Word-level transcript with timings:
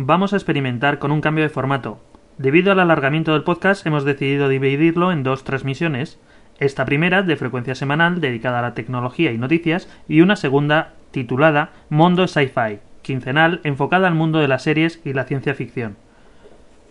vamos 0.00 0.32
a 0.32 0.36
experimentar 0.36 1.00
con 1.00 1.10
un 1.10 1.20
cambio 1.20 1.42
de 1.42 1.50
formato. 1.50 1.98
Debido 2.36 2.70
al 2.70 2.78
alargamiento 2.78 3.32
del 3.32 3.42
podcast, 3.42 3.84
hemos 3.84 4.04
decidido 4.04 4.48
dividirlo 4.48 5.10
en 5.10 5.24
dos 5.24 5.42
transmisiones. 5.42 6.20
Esta 6.60 6.84
primera, 6.84 7.22
de 7.22 7.36
frecuencia 7.36 7.74
semanal, 7.74 8.20
dedicada 8.20 8.60
a 8.60 8.62
la 8.62 8.74
tecnología 8.74 9.32
y 9.32 9.38
noticias, 9.38 9.88
y 10.06 10.20
una 10.20 10.36
segunda, 10.36 10.94
titulada 11.10 11.72
Mundo 11.88 12.28
Sci-Fi, 12.28 12.78
quincenal, 13.02 13.60
enfocada 13.64 14.06
al 14.06 14.14
mundo 14.14 14.38
de 14.38 14.46
las 14.46 14.62
series 14.62 15.00
y 15.04 15.14
la 15.14 15.24
ciencia 15.24 15.54
ficción. 15.54 15.96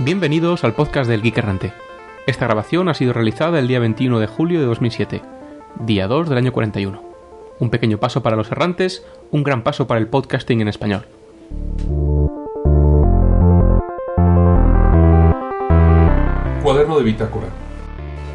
Bienvenidos 0.00 0.62
al 0.64 0.74
podcast 0.74 1.10
del 1.10 1.22
Geek. 1.22 1.87
Esta 2.28 2.44
grabación 2.44 2.90
ha 2.90 2.94
sido 2.94 3.14
realizada 3.14 3.58
el 3.58 3.68
día 3.68 3.80
21 3.80 4.20
de 4.20 4.26
julio 4.26 4.60
de 4.60 4.66
2007, 4.66 5.22
día 5.80 6.06
2 6.06 6.28
del 6.28 6.36
año 6.36 6.52
41. 6.52 7.02
Un 7.58 7.70
pequeño 7.70 7.96
paso 7.96 8.22
para 8.22 8.36
los 8.36 8.52
errantes, 8.52 9.02
un 9.30 9.42
gran 9.42 9.62
paso 9.62 9.86
para 9.86 9.98
el 9.98 10.08
podcasting 10.08 10.60
en 10.60 10.68
español. 10.68 11.06
Cuaderno 16.62 16.98
de 16.98 17.04
bitácora. 17.04 17.46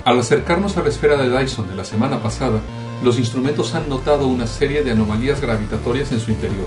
Al 0.05 0.17
acercarnos 0.17 0.75
a 0.77 0.81
la 0.81 0.89
esfera 0.89 1.15
de 1.15 1.29
Dyson 1.29 1.69
de 1.69 1.75
la 1.75 1.85
semana 1.85 2.17
pasada, 2.17 2.61
los 3.03 3.19
instrumentos 3.19 3.75
han 3.75 3.89
notado 3.89 4.25
una 4.25 4.47
serie 4.47 4.83
de 4.83 4.89
anomalías 4.89 5.39
gravitatorias 5.39 6.11
en 6.11 6.19
su 6.19 6.31
interior. 6.31 6.65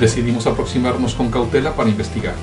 Decidimos 0.00 0.48
aproximarnos 0.48 1.14
con 1.14 1.30
cautela 1.30 1.76
para 1.76 1.88
investigar. 1.88 2.34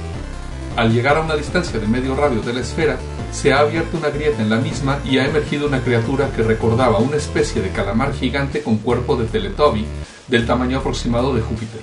Al 0.76 0.92
llegar 0.92 1.16
a 1.16 1.22
una 1.22 1.38
distancia 1.38 1.80
de 1.80 1.88
medio 1.88 2.16
radio 2.16 2.42
de 2.42 2.52
la 2.52 2.60
esfera, 2.60 2.98
se 3.32 3.54
ha 3.54 3.60
abierto 3.60 3.98
una 3.98 4.10
grieta 4.10 4.42
en 4.42 4.50
la 4.50 4.58
misma 4.58 5.00
y 5.06 5.18
ha 5.20 5.26
emergido 5.26 5.68
una 5.68 5.80
criatura 5.80 6.32
que 6.36 6.44
recordaba 6.44 6.98
una 6.98 7.16
especie 7.16 7.62
de 7.62 7.70
calamar 7.70 8.14
gigante 8.14 8.62
con 8.62 8.78
cuerpo 8.80 9.16
de 9.16 9.26
Teletubby 9.26 9.86
del 10.28 10.46
tamaño 10.46 10.80
aproximado 10.80 11.34
de 11.34 11.42
Júpiter. 11.42 11.82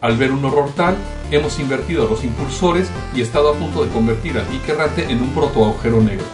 Al 0.00 0.16
ver 0.16 0.32
un 0.32 0.42
horror 0.46 0.70
tal, 0.74 0.96
hemos 1.30 1.58
invertido 1.58 2.08
los 2.08 2.24
impulsores 2.24 2.88
y 3.14 3.20
estado 3.20 3.50
a 3.50 3.54
punto 3.54 3.84
de 3.84 3.90
convertir 3.90 4.38
al 4.38 4.48
Geek 4.48 4.70
Errante 4.70 5.10
en 5.10 5.20
un 5.20 5.34
protoagujero 5.34 6.00
negro. 6.00 6.24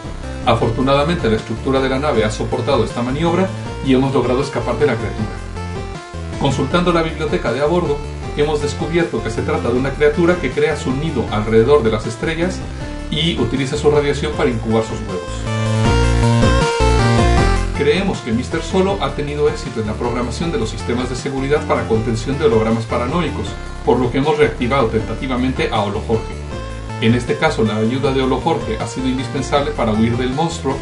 Afortunadamente 0.46 1.28
la 1.28 1.36
estructura 1.36 1.80
de 1.80 1.88
la 1.88 1.98
nave 1.98 2.24
ha 2.24 2.30
soportado 2.30 2.84
esta 2.84 3.02
maniobra 3.02 3.48
y 3.84 3.94
hemos 3.94 4.14
logrado 4.14 4.42
escapar 4.42 4.78
de 4.78 4.86
la 4.86 4.94
criatura. 4.94 5.28
Consultando 6.40 6.92
la 6.92 7.02
biblioteca 7.02 7.52
de 7.52 7.60
a 7.62 7.66
bordo, 7.66 7.98
hemos 8.40 8.62
descubierto 8.62 9.22
que 9.22 9.30
se 9.30 9.42
trata 9.42 9.70
de 9.70 9.78
una 9.78 9.90
criatura 9.90 10.36
que 10.40 10.50
crea 10.50 10.76
su 10.76 10.90
nido 10.92 11.26
alrededor 11.30 11.82
de 11.82 11.90
las 11.90 12.06
estrellas 12.06 12.58
y 13.10 13.38
utiliza 13.38 13.76
su 13.76 13.90
radiación 13.90 14.32
para 14.32 14.50
incubar 14.50 14.84
sus 14.84 14.98
huevos. 15.00 15.62
Creemos 17.76 18.20
que 18.20 18.32
Mr. 18.32 18.62
Solo 18.62 18.98
ha 19.02 19.14
tenido 19.14 19.48
éxito 19.48 19.80
en 19.80 19.88
la 19.88 19.94
programación 19.94 20.52
de 20.52 20.58
los 20.58 20.70
sistemas 20.70 21.10
de 21.10 21.16
seguridad 21.16 21.66
para 21.66 21.88
contención 21.88 22.38
de 22.38 22.44
hologramas 22.44 22.84
paranoicos, 22.84 23.48
por 23.84 23.98
lo 23.98 24.10
que 24.10 24.18
hemos 24.18 24.38
reactivado 24.38 24.86
tentativamente 24.86 25.68
a 25.72 25.78
Jorge. 25.78 26.34
En 27.00 27.14
este 27.16 27.36
caso, 27.36 27.64
la 27.64 27.76
ayuda 27.76 28.12
de 28.12 28.22
Jorge 28.22 28.78
ha 28.78 28.86
sido 28.86 29.08
indispensable 29.08 29.72
para 29.72 29.92
huir 29.92 30.16
del 30.16 30.30
monstruo, 30.30 30.76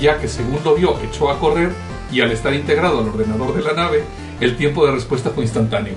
ya 0.00 0.20
que 0.20 0.28
según 0.28 0.60
lo 0.64 0.76
vio 0.76 0.96
echó 1.00 1.30
a 1.30 1.40
correr 1.40 1.72
y 2.12 2.20
al 2.20 2.30
estar 2.30 2.54
integrado 2.54 3.00
al 3.00 3.08
ordenador 3.08 3.54
de 3.54 3.62
la 3.62 3.72
nave, 3.72 4.04
el 4.40 4.56
tiempo 4.56 4.86
de 4.86 4.92
respuesta 4.92 5.30
fue 5.30 5.42
instantáneo. 5.42 5.94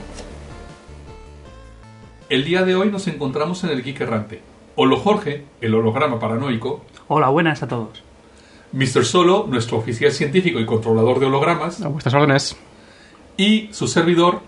El 2.29 2.43
día 2.43 2.63
de 2.63 2.75
hoy 2.75 2.91
nos 2.91 3.07
encontramos 3.07 3.63
en 3.63 3.69
el 3.69 3.81
Geek 3.81 4.01
Errante. 4.01 4.41
Holo 4.75 4.97
Jorge, 4.97 5.45
el 5.61 5.73
holograma 5.73 6.19
paranoico. 6.19 6.83
Hola, 7.07 7.29
buenas 7.29 7.63
a 7.63 7.69
todos. 7.69 8.03
Mr. 8.73 9.05
Solo, 9.05 9.45
nuestro 9.47 9.77
oficial 9.77 10.11
científico 10.11 10.59
y 10.59 10.65
controlador 10.65 11.21
de 11.21 11.27
hologramas. 11.27 11.81
A 11.81 11.87
vuestras 11.87 12.13
órdenes. 12.15 12.57
Y 13.37 13.69
su 13.71 13.87
servidor, 13.87 14.41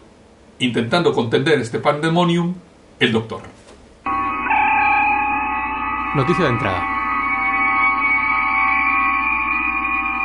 intentando 0.60 1.14
contender 1.14 1.58
este 1.62 1.80
pandemonium, 1.80 2.54
el 3.00 3.14
Doctor. 3.14 3.44
Noticia 6.16 6.44
de 6.44 6.50
entrada. 6.50 6.99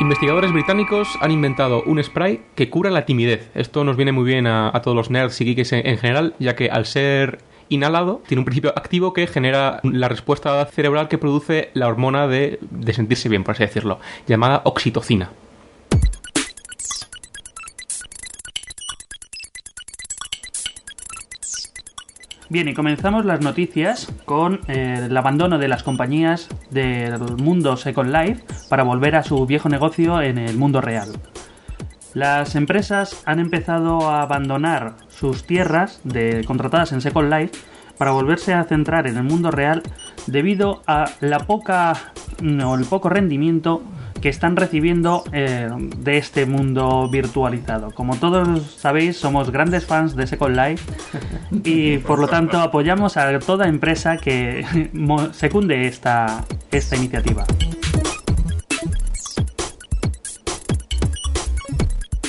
Investigadores 0.01 0.53
británicos 0.53 1.17
han 1.21 1.31
inventado 1.31 1.83
un 1.85 2.03
spray 2.03 2.43
que 2.57 2.69
cura 2.69 2.91
la 2.91 3.07
timidez. 3.07 3.51
Esto 3.55 3.85
nos 3.85 3.97
viene 3.97 4.11
muy 4.11 4.25
bien 4.25 4.47
a, 4.47 4.73
todos 4.83 4.97
los 4.97 5.09
nerds 5.09 5.41
y 5.41 5.45
geeks 5.45 5.73
en, 5.73 5.87
en 5.87 5.99
general, 5.99 6.35
ya 6.41 6.57
que 6.57 6.69
al 6.69 6.85
ser 6.85 7.39
inhalado 7.69 8.21
tiene 8.27 8.41
un 8.41 8.45
principio 8.45 8.71
activo 8.77 9.13
que 9.13 9.27
genera 9.27 9.81
la 9.85 10.09
respuesta 10.09 10.65
cerebral 10.67 11.09
que 11.09 11.17
produce 11.17 11.71
la 11.75 11.87
hormona 11.87 12.27
de, 12.27 12.59
de 12.61 12.93
sentirse 12.93 13.29
bien, 13.29 13.45
por 13.45 13.53
así 13.53 13.63
decirlo, 13.63 14.01
llamada 14.27 14.63
oxitocina. 14.65 15.31
Bien, 22.55 22.69
y 22.69 22.75
comenzamos 22.75 23.25
las 23.25 23.41
noticias 23.41 24.13
con 24.27 24.61
eh, 24.69 25.07
el 25.07 25.17
abandono 25.17 25.59
de 25.59 25.67
las 25.67 25.83
compañías 25.83 26.49
del 26.71 27.19
mundo 27.37 27.77
Second 27.77 28.13
Life 28.13 28.45
para 28.69 28.85
volver 28.85 29.17
a 29.17 29.25
su 29.25 29.45
viejo 29.45 29.69
negocio 29.69 30.23
en 30.23 30.39
el 30.39 30.57
mundo 30.57 30.81
real. 30.81 31.09
Las 32.13 32.55
empresas 32.55 33.25
han 33.27 33.41
empezado 33.41 34.09
a 34.09 34.23
abandonar 34.23 34.95
sus 35.09 35.45
tierras 35.45 36.01
de, 36.05 36.45
contratadas 36.47 36.93
en 36.93 37.01
Second 37.01 37.29
Life 37.29 37.59
para 37.99 38.13
volverse 38.13 38.55
a 38.55 38.63
centrar 38.63 39.09
en 39.09 39.17
el 39.17 39.25
mundo 39.25 39.51
real 39.51 39.83
debido 40.29 40.81
a 40.87 41.07
la 41.19 41.41
poca 41.41 42.13
o 42.41 42.75
el 42.77 42.85
poco 42.85 43.09
rendimiento 43.09 43.83
que 44.25 44.31
están 44.31 44.57
recibiendo 44.57 45.23
eh, 45.33 45.69
de 45.99 46.17
este 46.17 46.47
mundo 46.47 47.11
virtualizado. 47.11 47.91
Como 47.91 48.17
todos 48.17 48.63
sabéis, 48.75 49.19
somos 49.19 49.51
grandes 49.51 49.85
fans 49.85 50.17
de 50.17 50.27
Second 50.27 50.57
Life 50.57 50.83
y 51.63 51.99
por 51.99 52.19
lo 52.19 52.27
tanto 52.27 52.59
apoyamos 52.59 53.19
a 53.19 53.39
toda 53.41 53.69
empresa 53.69 54.17
que 54.17 54.65
secunde 55.33 55.87
esta, 55.87 56.43
esta 56.71 56.97
iniciativa. 56.97 57.45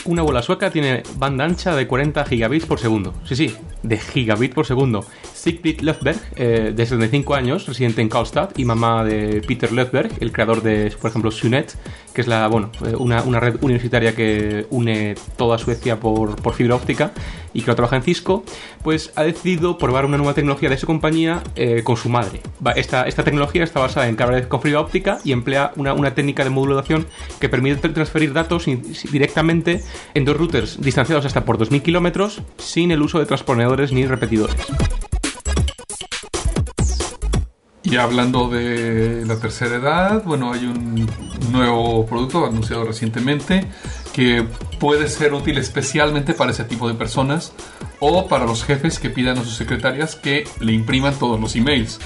Una 0.04 0.22
bola 0.22 0.42
sueca 0.42 0.70
tiene 0.72 1.02
banda 1.16 1.46
ancha 1.46 1.74
de 1.76 1.88
40 1.88 2.26
gigabits 2.26 2.66
por 2.66 2.80
segundo. 2.80 3.14
Sí, 3.24 3.38
sí, 3.38 3.56
de 3.84 3.98
gigabit 3.98 4.54
por 4.54 4.66
segundo. 4.66 5.06
Siegfried 5.46 5.82
Löfberg, 5.82 6.20
eh, 6.38 6.74
de 6.76 6.86
75 6.88 7.36
años, 7.36 7.68
residente 7.68 8.02
en 8.02 8.10
Karlstad 8.10 8.50
y 8.58 8.66
mamá 8.66 9.04
de 9.04 9.44
Peter 9.48 9.72
Löfberg, 9.72 10.10
el 10.20 10.32
creador 10.32 10.64
de, 10.64 10.92
por 11.00 11.12
ejemplo, 11.12 11.30
Sunet, 11.30 11.78
que 12.16 12.22
es 12.22 12.28
la, 12.28 12.48
bueno, 12.48 12.72
eh, 12.84 12.96
una, 12.98 13.22
red 13.40 13.58
universitaria 13.62 14.16
que 14.16 14.66
une 14.72 15.14
toda 15.38 15.60
Suecia 15.60 16.00
por, 16.00 16.42
fibra 16.56 16.74
óptica 16.74 17.12
y 17.54 17.62
que 17.62 17.68
lo 17.68 17.76
trabaja 17.76 17.96
en 17.96 18.02
Cisco, 18.02 18.44
pues 18.82 19.14
ha 19.16 19.22
decidido 19.22 19.78
probar 19.78 20.06
una 20.06 20.18
nueva 20.18 20.34
tecnología 20.34 20.68
de 20.68 20.78
su 20.78 20.88
compañía 20.88 21.44
eh, 21.56 21.84
con 21.84 21.96
su 21.96 22.10
madre. 22.10 22.42
Esta, 22.76 23.04
esta 23.04 23.24
tecnología 23.24 23.64
está 23.64 23.80
basada 23.80 24.08
en 24.08 24.16
cables 24.16 24.48
con 24.48 24.64
fibra 24.64 24.80
óptica 24.80 25.20
y 25.24 25.32
emplea 25.32 25.74
una, 25.76 25.94
una 25.94 26.16
técnica 26.16 26.44
de 26.44 26.50
modulación 26.50 27.06
que 27.40 27.50
permite 27.50 27.88
transferir 27.90 28.34
datos 28.34 28.66
directamente 29.12 29.84
en 30.16 30.26
dos 30.26 30.38
routers 30.38 30.82
distanciados 30.82 31.24
hasta 31.24 31.46
por 31.46 31.60
2.000 31.60 31.84
kilómetros 31.84 32.42
sin 32.58 32.90
el 32.90 33.04
uso 33.04 33.20
de 33.20 33.28
transponedores 33.28 33.92
ni 33.92 34.08
repetidores. 34.08 34.56
Y 37.86 37.98
hablando 37.98 38.50
de 38.50 39.24
la 39.28 39.40
tercera 39.40 39.76
edad, 39.76 40.24
bueno, 40.24 40.52
hay 40.52 40.66
un 40.66 41.08
nuevo 41.52 42.04
producto 42.08 42.44
anunciado 42.44 42.84
recientemente 42.84 43.68
que 44.12 44.44
puede 44.80 45.08
ser 45.08 45.34
útil 45.36 45.60
especialmente 45.60 46.34
para 46.34 46.52
ese 46.52 46.64
tipo 46.64 46.88
de 46.88 46.96
personas 46.96 47.54
o 48.00 48.28
para 48.28 48.46
los 48.46 48.64
jefes 48.64 48.98
que 48.98 49.12
pidan 49.12 49.38
a 49.38 49.44
sus 49.44 49.56
secretarias 49.56 50.16
que 50.16 50.48
le 50.60 50.74
impriman 50.74 51.14
todos 51.14 51.40
los 51.40 51.56
emails, 51.56 52.00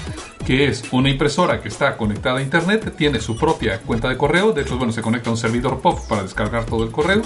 que 0.46 0.66
es 0.66 0.84
una 0.92 1.08
impresora 1.08 1.62
que 1.62 1.68
está 1.68 1.96
conectada 1.96 2.40
a 2.40 2.42
internet, 2.42 2.94
tiene 2.96 3.18
su 3.18 3.36
propia 3.36 3.80
cuenta 3.80 4.08
de 4.08 4.18
correo, 4.18 4.52
de 4.52 4.62
hecho, 4.62 4.76
bueno, 4.76 4.92
se 4.92 5.00
conecta 5.00 5.30
a 5.30 5.32
un 5.32 5.38
servidor 5.38 5.80
POP 5.80 6.06
para 6.08 6.22
descargar 6.22 6.66
todo 6.66 6.84
el 6.84 6.90
correo 6.90 7.22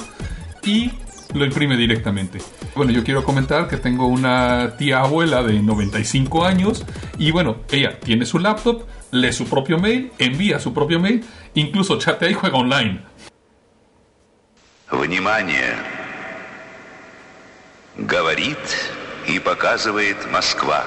y 0.64 0.92
lo 1.33 1.45
imprime 1.45 1.77
directamente. 1.77 2.39
Bueno, 2.75 2.91
yo 2.91 3.03
quiero 3.03 3.23
comentar 3.23 3.67
que 3.67 3.77
tengo 3.77 4.07
una 4.07 4.75
tía 4.77 4.99
abuela 4.99 5.43
de 5.43 5.61
95 5.61 6.45
años 6.45 6.85
y 7.17 7.31
bueno, 7.31 7.57
ella 7.71 7.99
tiene 7.99 8.25
su 8.25 8.39
laptop, 8.39 8.83
lee 9.11 9.33
su 9.33 9.45
propio 9.47 9.77
mail, 9.77 10.11
envía 10.17 10.59
su 10.59 10.73
propio 10.73 10.99
mail, 10.99 11.23
incluso 11.53 11.97
chatea 11.97 12.29
y 12.29 12.33
juega 12.33 12.57
online. 12.57 13.01
Внимание! 14.91 15.75
Говорит 17.97 18.57
и 19.27 19.39
показывает 19.39 20.17
Москва. 20.31 20.85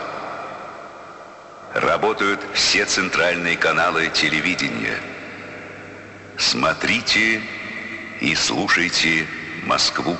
Работают 1.74 2.40
все 2.54 2.84
центральные 2.84 3.56
каналы 3.56 4.08
телевидения. 4.08 4.98
Смотрите 6.36 7.40
и 8.20 8.34
слушайте 8.34 9.26
Москву. 9.64 10.16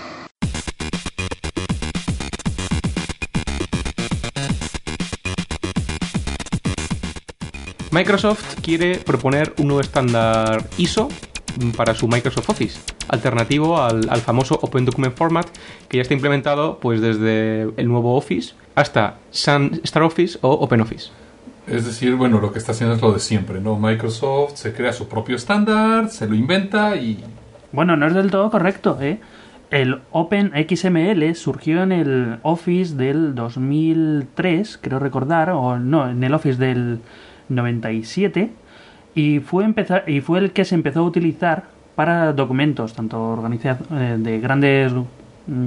Microsoft 7.92 8.60
quiere 8.62 8.98
proponer 8.98 9.54
un 9.58 9.68
nuevo 9.68 9.82
estándar 9.82 10.66
ISO 10.78 11.10
para 11.76 11.96
su 11.96 12.08
Microsoft 12.08 12.50
Office, 12.50 12.80
alternativo 13.08 13.82
al, 13.82 14.10
al, 14.10 14.22
famoso 14.22 14.60
Open 14.62 14.86
Document 14.86 15.16
Format 15.16 15.48
que 15.88 15.98
ya 15.98 16.02
está 16.02 16.14
implementado 16.14 16.80
pues 16.80 17.02
desde 17.02 17.64
el 17.78 17.88
nuevo 17.88 18.16
Office 18.16 18.54
hasta 18.76 19.16
Sun 19.32 19.80
Star 19.84 20.04
Office 20.04 20.38
o 20.42 20.52
Open 20.52 20.82
Office. 20.82 21.10
Es 21.66 21.86
decir, 21.86 22.16
bueno, 22.16 22.40
lo 22.40 22.54
que 22.54 22.60
está 22.60 22.72
haciendo 22.72 22.96
es 22.96 23.02
lo 23.02 23.12
de 23.12 23.20
siempre, 23.20 23.60
¿no? 23.60 23.78
Microsoft 23.78 24.56
se 24.56 24.74
crea 24.74 24.94
su 24.94 25.10
propio 25.10 25.36
estándar, 25.36 26.10
se 26.10 26.28
lo 26.28 26.36
inventa 26.36 26.96
y... 26.96 27.24
Bueno, 27.74 27.98
no 27.98 28.08
es 28.08 28.14
del 28.14 28.32
todo 28.32 28.50
correcto, 28.50 28.98
¿eh? 29.02 29.20
El 29.70 30.00
OpenXML 30.12 31.36
surgió 31.36 31.84
en 31.84 31.92
el 31.92 32.40
Office 32.44 32.96
del 32.96 33.36
2003, 33.36 34.80
creo 34.82 35.00
recordar, 35.00 35.50
o 35.50 35.78
no, 35.78 36.10
en 36.10 36.24
el 36.24 36.34
Office 36.34 36.58
del 36.58 37.02
97, 37.50 38.52
y 39.16 39.40
fue, 39.40 39.64
empezar, 39.66 40.04
y 40.08 40.22
fue 40.22 40.40
el 40.40 40.52
que 40.52 40.66
se 40.66 40.76
empezó 40.76 41.00
a 41.00 41.04
utilizar 41.04 41.66
para 41.96 42.34
documentos, 42.34 42.94
tanto 42.94 43.42
de 43.90 44.40
grandes 44.40 44.94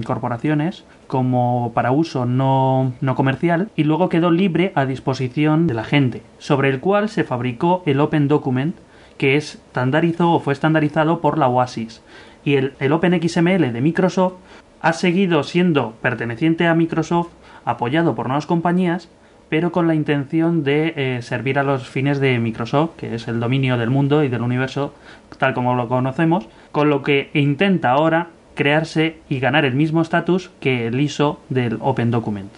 corporaciones 0.04 0.84
como 1.06 1.72
para 1.74 1.90
uso 1.90 2.26
no, 2.26 2.92
no, 3.00 3.14
comercial 3.14 3.70
y 3.76 3.84
luego 3.84 4.08
quedó 4.08 4.30
libre 4.30 4.72
a 4.74 4.86
disposición 4.86 5.66
de 5.66 5.74
la 5.74 5.84
gente, 5.84 6.22
sobre 6.38 6.68
el 6.68 6.80
cual 6.80 7.08
se 7.08 7.24
fabricó 7.24 7.82
el 7.86 8.00
Open 8.00 8.28
Document 8.28 8.76
que 9.18 9.36
estandarizó 9.36 10.32
o 10.32 10.40
fue 10.40 10.52
estandarizado 10.52 11.20
por 11.20 11.36
la 11.36 11.48
Oasis. 11.48 12.02
Y 12.44 12.54
el, 12.54 12.74
el 12.78 12.92
OpenXML 12.92 13.72
de 13.72 13.80
Microsoft 13.80 14.34
ha 14.80 14.92
seguido 14.92 15.42
siendo 15.42 15.92
perteneciente 16.00 16.66
a 16.66 16.74
Microsoft, 16.74 17.32
apoyado 17.64 18.14
por 18.14 18.28
nuevas 18.28 18.46
compañías, 18.46 19.08
pero 19.50 19.72
con 19.72 19.88
la 19.88 19.94
intención 19.94 20.64
de 20.64 20.94
eh, 20.96 21.22
servir 21.22 21.58
a 21.58 21.64
los 21.64 21.88
fines 21.88 22.20
de 22.20 22.38
Microsoft, 22.38 22.92
que 22.96 23.14
es 23.16 23.28
el 23.28 23.40
dominio 23.40 23.76
del 23.76 23.90
mundo 23.90 24.24
y 24.24 24.28
del 24.28 24.42
universo 24.42 24.94
tal 25.38 25.54
como 25.54 25.74
lo 25.74 25.88
conocemos, 25.88 26.46
con 26.70 26.88
lo 26.88 27.02
que 27.02 27.30
intenta 27.34 27.90
ahora 27.90 28.28
crearse 28.54 29.18
y 29.28 29.40
ganar 29.40 29.64
el 29.64 29.74
mismo 29.74 30.02
estatus 30.02 30.50
que 30.60 30.86
el 30.86 31.00
ISO 31.00 31.40
del 31.48 31.78
Open 31.80 32.10
Document. 32.10 32.50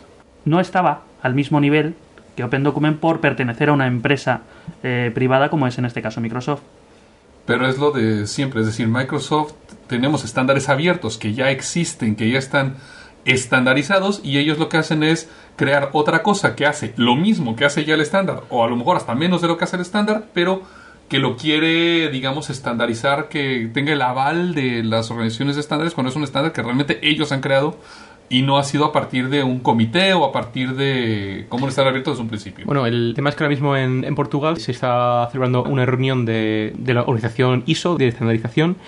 No 0.44 0.60
estaba 0.60 1.02
al 1.22 1.34
mismo 1.34 1.60
nivel 1.60 1.94
que 2.36 2.44
Open 2.44 2.62
Document 2.62 2.98
por 2.98 3.20
pertenecer 3.20 3.68
a 3.68 3.72
una 3.72 3.86
empresa 3.86 4.42
eh, 4.82 5.10
privada 5.14 5.48
como 5.48 5.66
es 5.66 5.78
en 5.78 5.84
este 5.84 6.02
caso 6.02 6.20
Microsoft. 6.20 6.62
Pero 7.46 7.68
es 7.68 7.78
lo 7.78 7.90
de 7.90 8.26
siempre, 8.26 8.60
es 8.60 8.66
decir, 8.66 8.86
Microsoft 8.88 9.54
tenemos 9.86 10.24
estándares 10.24 10.68
abiertos 10.68 11.18
que 11.18 11.34
ya 11.34 11.50
existen, 11.50 12.16
que 12.16 12.30
ya 12.30 12.38
están 12.38 12.76
estandarizados 13.24 14.20
y 14.24 14.38
ellos 14.38 14.58
lo 14.58 14.68
que 14.68 14.78
hacen 14.78 15.02
es 15.02 15.30
crear 15.56 15.90
otra 15.92 16.22
cosa 16.22 16.56
que 16.56 16.66
hace 16.66 16.92
lo 16.96 17.14
mismo 17.14 17.54
que 17.56 17.64
hace 17.64 17.84
ya 17.84 17.94
el 17.94 18.00
estándar 18.00 18.42
o 18.48 18.64
a 18.64 18.68
lo 18.68 18.76
mejor 18.76 18.96
hasta 18.96 19.14
menos 19.14 19.42
de 19.42 19.48
lo 19.48 19.56
que 19.56 19.64
hace 19.64 19.76
el 19.76 19.82
estándar, 19.82 20.24
pero 20.34 20.62
que 21.08 21.18
lo 21.18 21.36
quiere, 21.36 22.08
digamos, 22.08 22.48
estandarizar, 22.48 23.28
que 23.28 23.68
tenga 23.74 23.92
el 23.92 24.00
aval 24.00 24.54
de 24.54 24.82
las 24.82 25.10
organizaciones 25.10 25.56
de 25.56 25.60
estándares 25.60 25.92
cuando 25.92 26.08
es 26.08 26.16
un 26.16 26.24
estándar 26.24 26.52
que 26.52 26.62
realmente 26.62 27.00
ellos 27.02 27.32
han 27.32 27.42
creado 27.42 27.76
y 28.30 28.40
no 28.40 28.56
ha 28.56 28.64
sido 28.64 28.86
a 28.86 28.92
partir 28.92 29.28
de 29.28 29.42
un 29.42 29.60
comité 29.60 30.14
o 30.14 30.24
a 30.24 30.32
partir 30.32 30.74
de 30.74 31.44
cómo 31.50 31.68
estar 31.68 31.86
abierto 31.86 32.12
desde 32.12 32.22
un 32.22 32.28
principio. 32.28 32.64
Bueno, 32.64 32.86
el 32.86 33.12
tema 33.14 33.28
es 33.28 33.36
que 33.36 33.44
ahora 33.44 33.54
mismo 33.54 33.76
en, 33.76 34.04
en 34.04 34.14
Portugal 34.14 34.56
se 34.56 34.72
está 34.72 35.28
celebrando 35.30 35.64
una 35.64 35.84
reunión 35.84 36.24
de, 36.24 36.72
de 36.78 36.94
la 36.94 37.02
organización 37.02 37.62
ISO 37.66 37.96
de 37.96 38.08
estandarización 38.08 38.78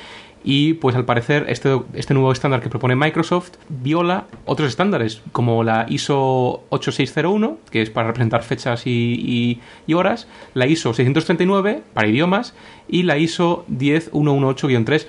y 0.44 0.74
pues 0.74 0.94
al 0.94 1.06
parecer 1.06 1.46
este, 1.48 1.80
este 1.94 2.12
nuevo 2.12 2.30
estándar 2.30 2.60
que 2.60 2.68
propone 2.68 2.94
Microsoft 2.94 3.52
viola 3.70 4.26
otros 4.44 4.68
estándares 4.68 5.22
como 5.32 5.64
la 5.64 5.86
ISO 5.88 6.62
8601 6.68 7.58
que 7.70 7.80
es 7.80 7.88
para 7.90 8.08
representar 8.08 8.42
fechas 8.42 8.86
y, 8.86 9.60
y, 9.86 9.94
horas, 9.94 10.28
la 10.52 10.66
ISO 10.66 10.92
639 10.92 11.82
para 11.94 12.08
idiomas 12.08 12.54
y 12.86 13.04
la 13.04 13.16
ISO 13.16 13.64
10118-3 13.70 15.06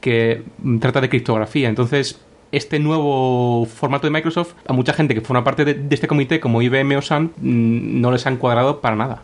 que 0.00 0.44
trata 0.80 1.00
de 1.00 1.08
criptografía. 1.08 1.68
Entonces 1.68 2.20
este 2.52 2.78
nuevo 2.78 3.66
formato 3.66 4.06
de 4.06 4.12
Microsoft 4.12 4.54
a 4.68 4.72
mucha 4.72 4.92
gente 4.92 5.14
que 5.14 5.20
forma 5.20 5.42
parte 5.42 5.64
de, 5.64 5.74
de 5.74 5.94
este 5.94 6.06
comité 6.06 6.38
como 6.38 6.62
IBM 6.62 6.96
o 6.96 7.02
SAN 7.02 7.32
no 7.38 8.12
les 8.12 8.24
han 8.26 8.36
cuadrado 8.36 8.80
para 8.80 8.94
nada. 8.94 9.22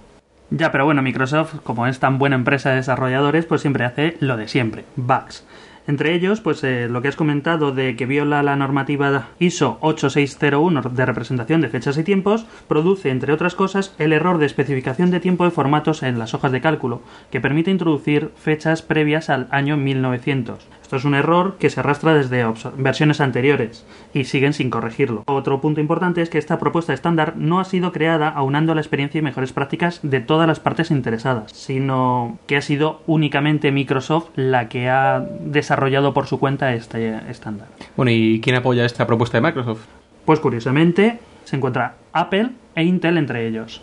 Ya, 0.55 0.71
pero 0.71 0.85
bueno, 0.85 1.01
Microsoft, 1.01 1.61
como 1.63 1.87
es 1.87 1.99
tan 1.99 2.19
buena 2.19 2.37
empresa 2.37 2.69
de 2.71 2.77
desarrolladores, 2.77 3.47
pues 3.47 3.63
siempre 3.63 3.87
hace 3.87 4.19
lo 4.21 4.37
de 4.37 4.49
siempre, 4.49 4.85
bugs. 4.97 5.47
Entre 5.87 6.15
ellos, 6.15 6.41
pues 6.41 6.63
eh, 6.63 6.89
lo 6.89 7.03
que 7.03 7.09
has 7.09 7.17
comentado 7.17 7.73
de 7.73 7.97
que 7.97 8.07
viola 8.07 8.43
la 8.43 8.55
normativa 8.55 9.29
ISO 9.41 9.79
8601 9.81 10.83
de 10.83 11.07
representación 11.07 11.61
de 11.61 11.69
fechas 11.69 11.99
y 11.99 12.05
tiempos, 12.05 12.47
produce, 12.69 13.11
entre 13.11 13.33
otras 13.33 13.57
cosas, 13.57 13.95
el 13.99 14.13
error 14.13 14.39
de 14.39 14.47
especificación 14.47 15.11
de 15.11 15.21
tiempo 15.21 15.45
de 15.45 15.51
formatos 15.51 16.03
en 16.03 16.19
las 16.19 16.35
hojas 16.35 16.53
de 16.53 16.61
cálculo, 16.61 17.03
que 17.31 17.41
permite 17.41 17.73
introducir 17.73 18.31
fechas 18.37 18.83
previas 18.83 19.29
al 19.29 19.49
año 19.51 19.77
1900. 19.77 20.69
Esto 20.93 20.99
es 20.99 21.05
un 21.07 21.15
error 21.15 21.57
que 21.59 21.71
se 21.71 21.81
arrastra 21.81 22.13
desde 22.13 22.45
versiones 22.77 23.23
anteriores 23.23 23.87
y 24.13 24.25
siguen 24.25 24.53
sin 24.53 24.69
corregirlo. 24.69 25.23
Otro 25.27 25.59
punto 25.63 25.81
importante 25.81 26.21
es 26.21 26.29
que 26.29 26.37
esta 26.37 26.59
propuesta 26.59 26.93
estándar 26.93 27.33
no 27.39 27.61
ha 27.61 27.65
sido 27.65 27.93
creada 27.93 28.29
aunando 28.29 28.75
la 28.75 28.83
experiencia 28.83 29.19
y 29.19 29.23
mejores 29.23 29.55
prácticas 29.55 30.01
de 30.03 30.21
todas 30.21 30.47
las 30.47 30.61
partes 30.61 30.91
interesadas, 30.91 31.51
sino 31.53 32.39
que 32.47 32.59
ha 32.59 32.61
sido 32.61 33.01
únicamente 33.07 33.73
Microsoft 33.73 34.33
la 34.37 34.69
que 34.69 34.91
ha 34.91 35.21
desarrollado 35.41 36.13
por 36.13 36.27
su 36.27 36.39
cuenta 36.39 36.75
este 36.75 37.19
estándar. 37.31 37.69
Bueno, 37.97 38.11
¿y 38.11 38.43
quién 38.43 38.57
apoya 38.57 38.85
esta 38.85 39.07
propuesta 39.07 39.39
de 39.39 39.47
Microsoft? 39.47 39.87
Pues 40.27 40.41
curiosamente 40.41 41.21
se 41.45 41.57
encuentra 41.57 41.95
Apple 42.13 42.51
e 42.75 42.85
Intel 42.85 43.17
entre 43.17 43.49
ellos. 43.49 43.81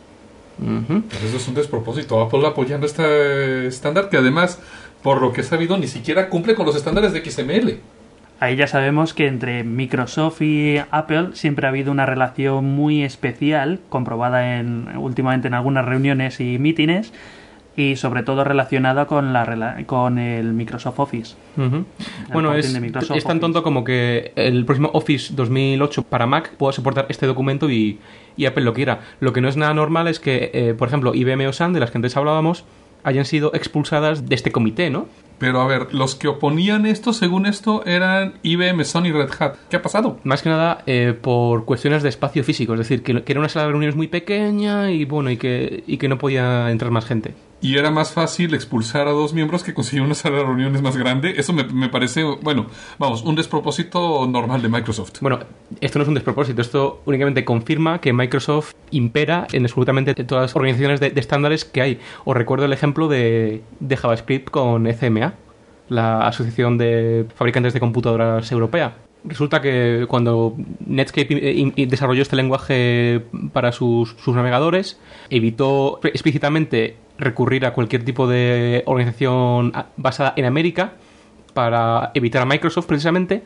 Uh 0.62 0.82
-huh. 0.82 1.04
pues 1.04 1.24
eso 1.24 1.38
es 1.38 1.48
un 1.48 1.56
despropósito. 1.56 2.22
Apple 2.22 2.46
apoyando 2.46 2.86
este 2.86 3.68
estándar 3.68 4.10
que 4.10 4.18
además 4.18 4.60
por 5.02 5.22
lo 5.22 5.32
que 5.32 5.42
he 5.42 5.44
sabido, 5.44 5.78
ni 5.78 5.88
siquiera 5.88 6.30
cumple 6.30 6.56
con 6.56 6.66
los 6.66 6.76
estándares 6.76 7.14
de 7.14 7.24
XML. 7.24 7.80
Ahí 8.42 8.56
ya 8.56 8.68
sabemos 8.68 9.14
que 9.14 9.28
entre 9.28 9.66
Microsoft 9.66 10.42
y 10.42 10.78
Apple 10.92 11.30
siempre 11.34 11.66
ha 11.66 11.70
habido 11.70 11.92
una 11.92 12.06
relación 12.06 12.64
muy 12.66 13.04
especial, 13.04 13.82
comprobada 13.90 14.58
en, 14.58 14.98
últimamente 14.98 15.50
en 15.50 15.56
algunas 15.56 15.86
reuniones 15.86 16.40
y 16.40 16.58
mítines, 16.58 17.12
y 17.76 17.98
sobre 17.98 18.24
todo 18.24 18.44
relacionada 18.44 19.08
con, 19.08 19.34
la, 19.34 19.84
con 19.86 20.20
el 20.20 20.54
Microsoft 20.54 21.00
Office. 21.00 21.36
Uh 21.58 21.62
-huh. 21.62 21.86
Bueno, 22.32 22.54
es, 22.54 22.80
Microsoft 22.80 23.18
es, 23.18 23.24
tan 23.24 23.32
Office. 23.38 23.42
tonto 23.42 23.64
como 23.64 23.84
que 23.84 24.32
el 24.36 24.66
próximo 24.66 24.90
Office 24.94 25.34
2008 25.34 26.04
para 26.04 26.26
Mac 26.26 26.52
pueda 26.58 26.74
soportar 26.74 27.08
este 27.10 27.26
documento 27.26 27.70
y, 27.70 28.00
y 28.38 28.46
Apple 28.46 28.64
lo 28.64 28.74
quiera. 28.74 29.00
Lo 29.20 29.34
que 29.34 29.42
no 29.42 29.50
es 29.50 29.58
nada 29.58 29.74
normal 29.74 30.08
es 30.08 30.20
que, 30.20 30.52
eh, 30.54 30.74
por 30.78 30.88
ejemplo, 30.88 31.14
IBM 31.14 31.48
o 31.48 31.54
SAN, 31.54 31.74
de 31.74 31.80
las 31.82 31.92
que 31.92 31.98
antes 31.98 32.16
hablábamos, 32.18 32.66
hayan 33.04 33.26
sido 33.26 33.52
expulsadas 33.54 34.28
de 34.28 34.36
este 34.36 34.52
comité, 34.52 34.90
¿no? 34.90 35.08
Pero 35.40 35.62
a 35.62 35.68
ver, 35.68 35.94
los 35.94 36.16
que 36.16 36.28
oponían 36.28 36.86
esto, 36.86 37.14
según 37.14 37.46
esto, 37.46 37.86
eran 37.86 38.34
IBM, 38.44 38.84
Sony 38.84 39.06
y 39.06 39.12
Red 39.14 39.30
Hat. 39.40 39.56
¿Qué 39.70 39.78
ha 39.78 39.82
pasado? 39.82 40.20
Más 40.26 40.42
que 40.42 40.50
nada 40.50 40.84
eh, 40.86 41.18
por 41.20 41.64
cuestiones 41.64 42.04
de 42.04 42.10
espacio 42.10 42.44
físico, 42.44 42.74
es 42.74 42.80
decir, 42.80 43.04
que, 43.04 43.24
que, 43.24 43.32
era 43.32 43.40
una 43.40 43.48
sala 43.48 43.66
de 43.66 43.72
reuniones 43.72 43.96
muy 43.96 44.08
pequeña 44.08 44.92
y 44.92 45.06
bueno, 45.06 45.32
y 45.32 45.38
que, 45.38 45.84
y 45.88 45.98
que 45.98 46.10
no 46.10 46.18
podía 46.18 46.70
entrar 46.72 46.92
más 46.92 47.06
gente. 47.06 47.34
Y 47.62 47.78
era 47.78 47.92
más 47.92 48.14
fácil 48.14 48.54
expulsar 48.54 49.08
a 49.08 49.12
dos 49.12 49.34
miembros 49.34 49.64
que 49.64 49.74
conseguir 49.74 50.02
una 50.02 50.16
sala 50.16 50.38
de 50.38 50.44
reuniones 50.44 50.82
más 50.82 50.96
grande. 50.96 51.34
Eso 51.38 51.52
me, 51.52 51.66
me 51.66 51.90
parece, 51.90 52.24
bueno, 52.24 52.68
vamos, 52.98 53.24
un 53.24 53.36
despropósito 53.36 54.26
normal 54.28 54.62
de 54.62 54.70
Microsoft. 54.70 55.20
Bueno, 55.20 55.40
esto 55.82 56.00
no 56.00 56.04
es 56.04 56.08
un 56.08 56.14
despropósito, 56.14 56.62
esto 56.62 57.02
únicamente 57.06 57.44
confirma 57.44 58.00
que 58.00 58.14
Microsoft 58.14 58.74
impera 58.92 59.46
en 59.52 59.64
absolutamente 59.64 60.14
todas 60.24 60.44
las 60.44 60.56
organizaciones 60.56 61.02
de, 61.02 61.12
estándares 61.16 61.66
que 61.66 61.82
hay. 61.82 62.00
Os 62.24 62.36
recuerdo 62.36 62.66
el 62.66 62.74
ejemplo 62.74 63.10
de, 63.10 63.62
de 63.80 63.98
JavaScript 63.98 64.50
con 64.50 64.88
ECMA, 64.88 65.34
la 65.90 66.28
Asociación 66.28 66.78
de 66.78 67.26
Fabricantes 67.36 67.74
de 67.74 67.80
Computadoras 67.80 68.50
Europea. 68.52 68.96
Resulta 69.26 69.62
que 69.62 70.06
cuando 70.08 70.56
Netscape 70.86 71.74
desarrolló 71.88 72.22
este 72.22 72.38
lenguaje 72.38 73.22
para 73.52 73.74
sus, 73.74 74.16
sus 74.24 74.34
navegadores, 74.34 74.98
evitó 75.30 76.00
explícitamente 76.04 76.96
recurrir 77.20 77.66
a 77.66 77.74
cualquier 77.74 78.04
tipo 78.04 78.28
de 78.28 78.84
organización 78.86 79.74
basada 79.98 80.34
en 80.36 80.46
América 80.46 80.94
para 81.54 82.12
evitar 82.14 82.42
a 82.42 82.46
Microsoft 82.46 82.86
precisamente 82.86 83.44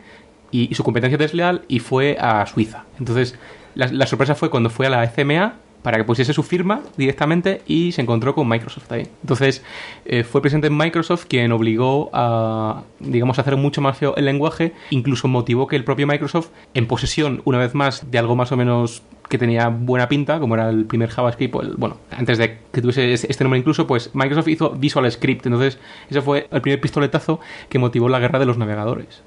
y, 0.52 0.70
y 0.72 0.76
su 0.76 0.84
competencia 0.84 1.18
desleal 1.18 1.64
y 1.68 1.80
fue 1.80 2.18
a 2.20 2.46
Suiza. 2.46 2.86
Entonces, 3.00 3.38
la, 3.76 3.88
la, 3.88 4.06
sorpresa 4.06 4.36
fue 4.36 4.50
cuando 4.50 4.70
fue 4.70 4.88
a 4.88 4.90
la 4.90 5.08
FMA 5.08 5.54
para 5.84 5.98
que 5.98 6.04
pusiese 6.04 6.34
su 6.34 6.42
firma 6.42 6.82
directamente 6.98 7.62
y 7.68 7.92
se 7.92 8.02
encontró 8.02 8.34
con 8.34 8.48
Microsoft 8.48 8.92
ahí. 8.92 9.08
Entonces 9.22 9.64
eh, 10.06 10.24
fue 10.24 10.40
el 10.40 10.42
presidente 10.44 10.70
de 10.70 10.76
Microsoft 10.76 11.26
quien 11.28 11.52
obligó 11.52 12.10
a, 12.14 12.84
digamos, 13.00 13.38
a 13.38 13.42
hacer 13.42 13.58
mucho 13.58 13.82
más 13.82 13.98
feo 13.98 14.16
el 14.16 14.26
lenguaje, 14.26 14.74
incluso 14.90 15.28
motivó 15.28 15.68
que 15.68 15.76
el 15.76 15.84
propio 15.84 16.08
Microsoft, 16.08 16.50
en 16.74 16.88
posesión 16.88 17.42
una 17.46 17.60
vez 17.60 17.76
más 17.76 18.10
de 18.10 18.18
algo 18.18 18.36
más 18.36 18.52
o 18.52 18.58
menos 18.58 19.04
que 19.30 19.38
tenía 19.38 19.70
buena 19.70 20.10
pinta, 20.10 20.40
como 20.40 20.56
era 20.56 20.70
el 20.70 20.86
primer 20.86 21.10
JavaScript, 21.10 21.56
bueno, 21.78 21.98
antes 22.12 22.38
de 22.38 22.60
que 22.72 22.82
tuviese 22.82 23.14
este 23.14 23.44
nombre 23.44 23.60
incluso, 23.60 23.88
pues 23.88 24.12
Microsoft 24.14 24.48
hizo 24.48 24.70
Visual 24.72 25.12
Script, 25.12 25.46
entonces 25.46 25.80
ese 26.10 26.22
fue 26.22 26.48
el 26.52 26.62
primer 26.62 26.80
pistoletazo 26.80 27.40
que 27.70 27.80
motivó 27.80 28.10
la 28.10 28.20
guerra 28.20 28.40
de 28.40 28.46
los 28.46 28.58
navegadores. 28.58 29.24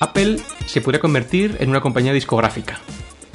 Apple 0.00 0.38
se 0.66 0.80
podría 0.80 1.00
convertir 1.00 1.56
en 1.60 1.70
una 1.70 1.80
compañía 1.80 2.12
discográfica. 2.12 2.78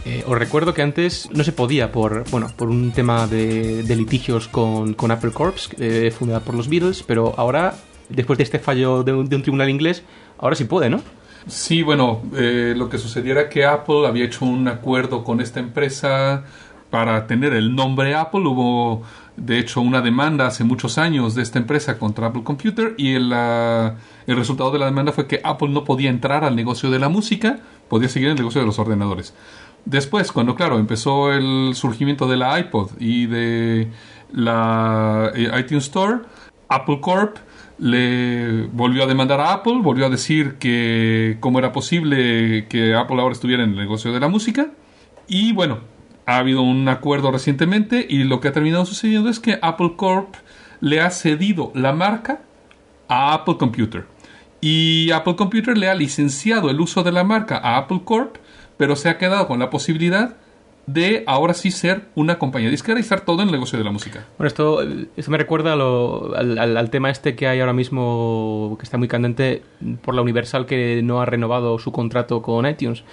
Eh, 0.05 0.23
os 0.27 0.37
recuerdo 0.37 0.73
que 0.73 0.81
antes 0.81 1.29
no 1.31 1.43
se 1.43 1.53
podía 1.53 1.91
por, 1.91 2.29
bueno, 2.29 2.47
por 2.57 2.69
un 2.69 2.91
tema 2.91 3.27
de, 3.27 3.83
litigios 3.95 4.47
con, 4.47 4.95
Apple 5.11 5.31
Corps, 5.31 5.69
eh, 5.79 6.11
fundada 6.11 6.41
por 6.41 6.55
los 6.55 6.69
Beatles, 6.69 7.03
pero 7.03 7.33
ahora, 7.37 7.75
después 8.09 8.37
de 8.37 8.43
este 8.43 8.59
fallo 8.59 9.03
de 9.03 9.13
un, 9.13 9.29
tribunal 9.29 9.69
inglés, 9.69 10.03
ahora 10.37 10.55
sí 10.55 10.65
puede, 10.65 10.89
¿no? 10.89 11.01
Sí, 11.47 11.83
bueno, 11.83 12.21
eh, 12.35 12.73
lo 12.75 12.89
que 12.89 12.97
sucediera 12.97 13.49
que 13.49 13.65
Apple 13.65 14.07
había 14.07 14.25
hecho 14.25 14.45
un 14.45 14.67
acuerdo 14.67 15.23
con 15.23 15.41
esta 15.41 15.59
empresa 15.59 16.43
para 16.89 17.27
tener 17.27 17.53
el 17.53 17.75
nombre 17.75 18.15
Apple. 18.15 18.41
Hubo, 18.41 19.03
de 19.35 19.59
hecho, 19.59 19.81
una 19.81 20.01
demanda 20.01 20.47
hace 20.47 20.63
muchos 20.63 20.97
años 20.97 21.33
de 21.33 21.41
esta 21.41 21.57
empresa 21.57 21.97
contra 21.97 22.27
Apple 22.27 22.43
Computer 22.43 22.93
y 22.97 23.13
el, 23.13 23.33
el 23.33 24.35
resultado 24.37 24.71
de 24.71 24.79
la 24.79 24.85
demanda 24.85 25.11
fue 25.11 25.27
que 25.27 25.41
Apple 25.43 25.69
no 25.69 25.83
podía 25.83 26.09
entrar 26.09 26.43
al 26.43 26.55
negocio 26.55 26.91
de 26.91 26.99
la 26.99 27.09
música, 27.09 27.59
podía 27.89 28.09
seguir 28.09 28.29
el 28.29 28.35
negocio 28.35 28.61
de 28.61 28.67
los 28.67 28.77
ordenadores. 28.77 29.33
Después, 29.85 30.31
cuando 30.31 30.55
claro, 30.55 30.79
empezó 30.79 31.31
el 31.33 31.71
surgimiento 31.73 32.27
de 32.27 32.37
la 32.37 32.59
iPod 32.59 32.91
y 32.99 33.25
de 33.25 33.91
la 34.31 35.31
eh, 35.35 35.51
iTunes 35.59 35.85
Store, 35.85 36.19
Apple 36.69 36.99
Corp 37.01 37.37
le 37.79 38.67
volvió 38.67 39.03
a 39.03 39.07
demandar 39.07 39.41
a 39.41 39.51
Apple, 39.51 39.79
volvió 39.81 40.05
a 40.05 40.09
decir 40.09 40.55
que 40.55 41.37
cómo 41.39 41.59
era 41.59 41.71
posible 41.71 42.67
que 42.69 42.95
Apple 42.95 43.19
ahora 43.19 43.33
estuviera 43.33 43.63
en 43.63 43.71
el 43.71 43.75
negocio 43.75 44.13
de 44.13 44.19
la 44.19 44.27
música. 44.27 44.71
Y 45.27 45.53
bueno, 45.53 45.79
ha 46.25 46.37
habido 46.37 46.61
un 46.61 46.87
acuerdo 46.87 47.31
recientemente 47.31 48.05
y 48.07 48.23
lo 48.23 48.39
que 48.39 48.47
ha 48.47 48.51
terminado 48.53 48.85
sucediendo 48.85 49.29
es 49.29 49.39
que 49.39 49.59
Apple 49.61 49.93
Corp 49.95 50.35
le 50.79 51.01
ha 51.01 51.09
cedido 51.09 51.71
la 51.75 51.93
marca 51.93 52.41
a 53.07 53.33
Apple 53.33 53.57
Computer. 53.57 54.05
Y 54.61 55.11
Apple 55.11 55.35
Computer 55.35 55.77
le 55.77 55.89
ha 55.89 55.95
licenciado 55.95 56.69
el 56.69 56.79
uso 56.79 57.03
de 57.03 57.11
la 57.11 57.23
marca 57.23 57.57
a 57.57 57.77
Apple 57.77 58.01
Corp, 58.05 58.37
pero 58.77 58.95
se 58.95 59.09
ha 59.09 59.17
quedado 59.17 59.47
con 59.47 59.59
la 59.59 59.69
posibilidad 59.69 60.37
de 60.85 61.23
ahora 61.27 61.53
sí 61.53 61.71
ser 61.71 62.09
una 62.15 62.37
compañía 62.39 62.69
disquera 62.69 62.99
y 62.99 63.01
estar 63.01 63.21
todo 63.21 63.41
en 63.41 63.47
el 63.47 63.53
negocio 63.53 63.77
de 63.77 63.85
la 63.85 63.91
música. 63.91 64.25
Bueno, 64.37 64.47
esto, 64.47 64.81
esto 65.15 65.31
me 65.31 65.37
recuerda 65.37 65.73
al, 65.73 66.89
tema 66.89 67.09
este 67.09 67.35
que 67.35 67.47
hay 67.47 67.59
ahora 67.59 67.73
mismo, 67.73 68.75
que 68.79 68.83
está 68.83 68.97
muy 68.97 69.07
candente 69.07 69.63
por 70.01 70.13
la 70.15 70.21
Universal 70.21 70.65
que 70.65 71.01
no 71.03 71.21
ha 71.21 71.25
renovado 71.25 71.79
su 71.79 71.91
contrato 71.91 72.41
con 72.41 72.65
iTunes. 72.65 73.03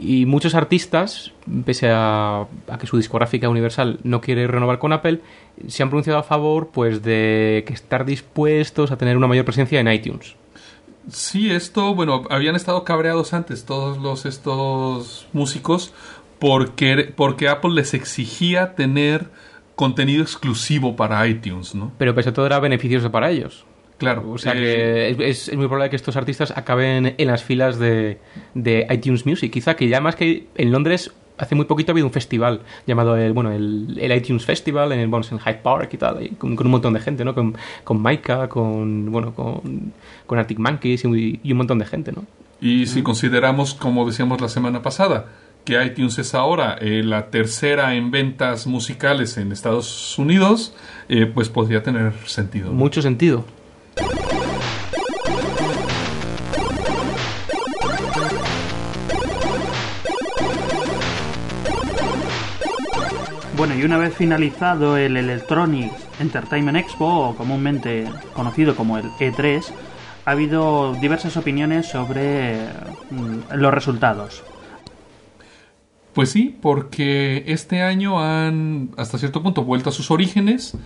Y 0.00 0.26
muchos 0.26 0.54
artistas, 0.54 1.32
pese 1.64 1.90
a, 1.90 2.46
a, 2.68 2.78
que 2.78 2.86
su 2.86 2.96
discográfica 2.96 3.48
Universal 3.48 3.98
no 4.04 4.20
quiere 4.20 4.46
renovar 4.46 4.78
con 4.78 4.92
Apple, 4.92 5.20
se 5.66 5.82
han 5.82 5.88
pronunciado 5.88 6.18
a 6.18 6.22
favor 6.22 6.68
pues 6.72 7.02
de 7.02 7.64
que 7.66 7.74
estar 7.74 8.04
dispuestos 8.04 8.92
a 8.92 8.96
tener 8.96 9.16
una 9.16 9.26
mayor 9.26 9.44
presencia 9.44 9.80
en 9.80 9.88
iTunes. 9.88 10.36
Sí, 11.10 11.50
esto, 11.50 11.94
bueno, 11.94 12.24
habían 12.30 12.54
estado 12.54 12.84
cabreados 12.84 13.32
antes 13.32 13.64
todos 13.64 13.98
los 13.98 14.26
estos 14.26 15.26
músicos 15.32 15.92
porque, 16.38 17.12
porque 17.16 17.48
Apple 17.48 17.72
les 17.72 17.94
exigía 17.94 18.74
tener 18.74 19.28
contenido 19.74 20.22
exclusivo 20.22 20.96
para 20.96 21.26
iTunes, 21.26 21.74
¿no? 21.74 21.92
Pero 21.98 22.14
pese 22.14 22.28
a 22.30 22.32
todo 22.32 22.46
era 22.46 22.60
beneficioso 22.60 23.10
para 23.10 23.30
ellos. 23.30 23.64
Claro. 23.98 24.30
O 24.30 24.38
sea 24.38 24.52
que 24.52 25.16
es, 25.18 25.54
muy 25.54 25.66
probable 25.66 25.90
que 25.90 25.96
estos 25.96 26.16
artistas 26.16 26.56
acaben 26.56 27.14
en 27.18 27.26
las 27.26 27.42
filas 27.42 27.78
de, 27.78 28.18
de 28.54 28.86
iTunes 28.90 29.26
Music. 29.26 29.52
Quizá 29.52 29.74
que 29.74 29.88
ya 29.88 30.00
más 30.00 30.14
que 30.14 30.46
en 30.54 30.70
Londres 30.70 31.12
hace 31.38 31.54
muy 31.54 31.64
poquito 31.64 31.90
ha 31.90 31.94
habido 31.94 32.06
un 32.06 32.12
festival 32.12 32.62
llamado 32.86 33.16
el, 33.16 33.32
bueno, 33.32 33.52
el, 33.52 34.12
iTunes 34.14 34.44
Festival 34.44 34.92
en, 34.92 35.00
el, 35.00 35.08
bueno, 35.08 35.26
en 35.30 35.38
Hyde 35.38 35.60
Park 35.62 35.94
y 35.94 35.96
tal, 35.96 36.30
con, 36.38 36.58
un 36.58 36.70
montón 36.70 36.94
de 36.94 37.00
gente, 37.00 37.24
¿no? 37.24 37.34
Con, 37.34 37.56
con 37.84 38.00
Maika, 38.00 38.48
con, 38.48 39.10
bueno, 39.10 39.34
con, 39.34 39.92
con 40.26 40.38
Arctic 40.38 40.58
Monkeys 40.58 41.04
y, 41.04 41.40
y, 41.42 41.52
un 41.52 41.58
montón 41.58 41.78
de 41.78 41.86
gente, 41.86 42.12
¿no? 42.12 42.24
Y 42.60 42.86
si 42.86 43.02
consideramos, 43.02 43.74
como 43.74 44.04
decíamos 44.04 44.40
la 44.40 44.48
semana 44.48 44.82
pasada, 44.82 45.26
que 45.64 45.82
iTunes 45.84 46.18
es 46.18 46.34
ahora 46.34 46.76
eh, 46.80 47.02
la 47.04 47.30
tercera 47.30 47.94
en 47.94 48.10
ventas 48.10 48.66
musicales 48.66 49.36
en 49.38 49.52
Estados 49.52 50.18
Unidos, 50.18 50.74
eh, 51.08 51.26
pues 51.26 51.48
podría 51.50 51.82
tener 51.82 52.14
sentido. 52.26 52.72
Mucho 52.72 53.00
sentido. 53.00 53.44
Bueno, 63.58 63.74
y 63.74 63.82
una 63.82 63.98
vez 63.98 64.14
finalizado 64.14 64.96
el 64.96 65.16
Electronic 65.16 65.90
Entertainment 66.20 66.78
Expo, 66.78 67.30
o 67.30 67.34
comúnmente 67.34 68.06
conocido 68.32 68.76
como 68.76 68.98
el 68.98 69.06
E3, 69.18 69.64
ha 70.24 70.30
habido 70.30 70.94
diversas 70.94 71.36
opiniones 71.36 71.86
sobre 71.86 72.68
mm, 73.10 73.54
los 73.56 73.74
resultados. 73.74 74.44
Pues 76.12 76.30
sí, 76.30 76.56
porque 76.62 77.42
este 77.48 77.82
año 77.82 78.20
han 78.20 78.90
hasta 78.96 79.18
cierto 79.18 79.42
punto 79.42 79.64
vuelto 79.64 79.90
a 79.90 79.92
sus 79.92 80.12
orígenes 80.12 80.76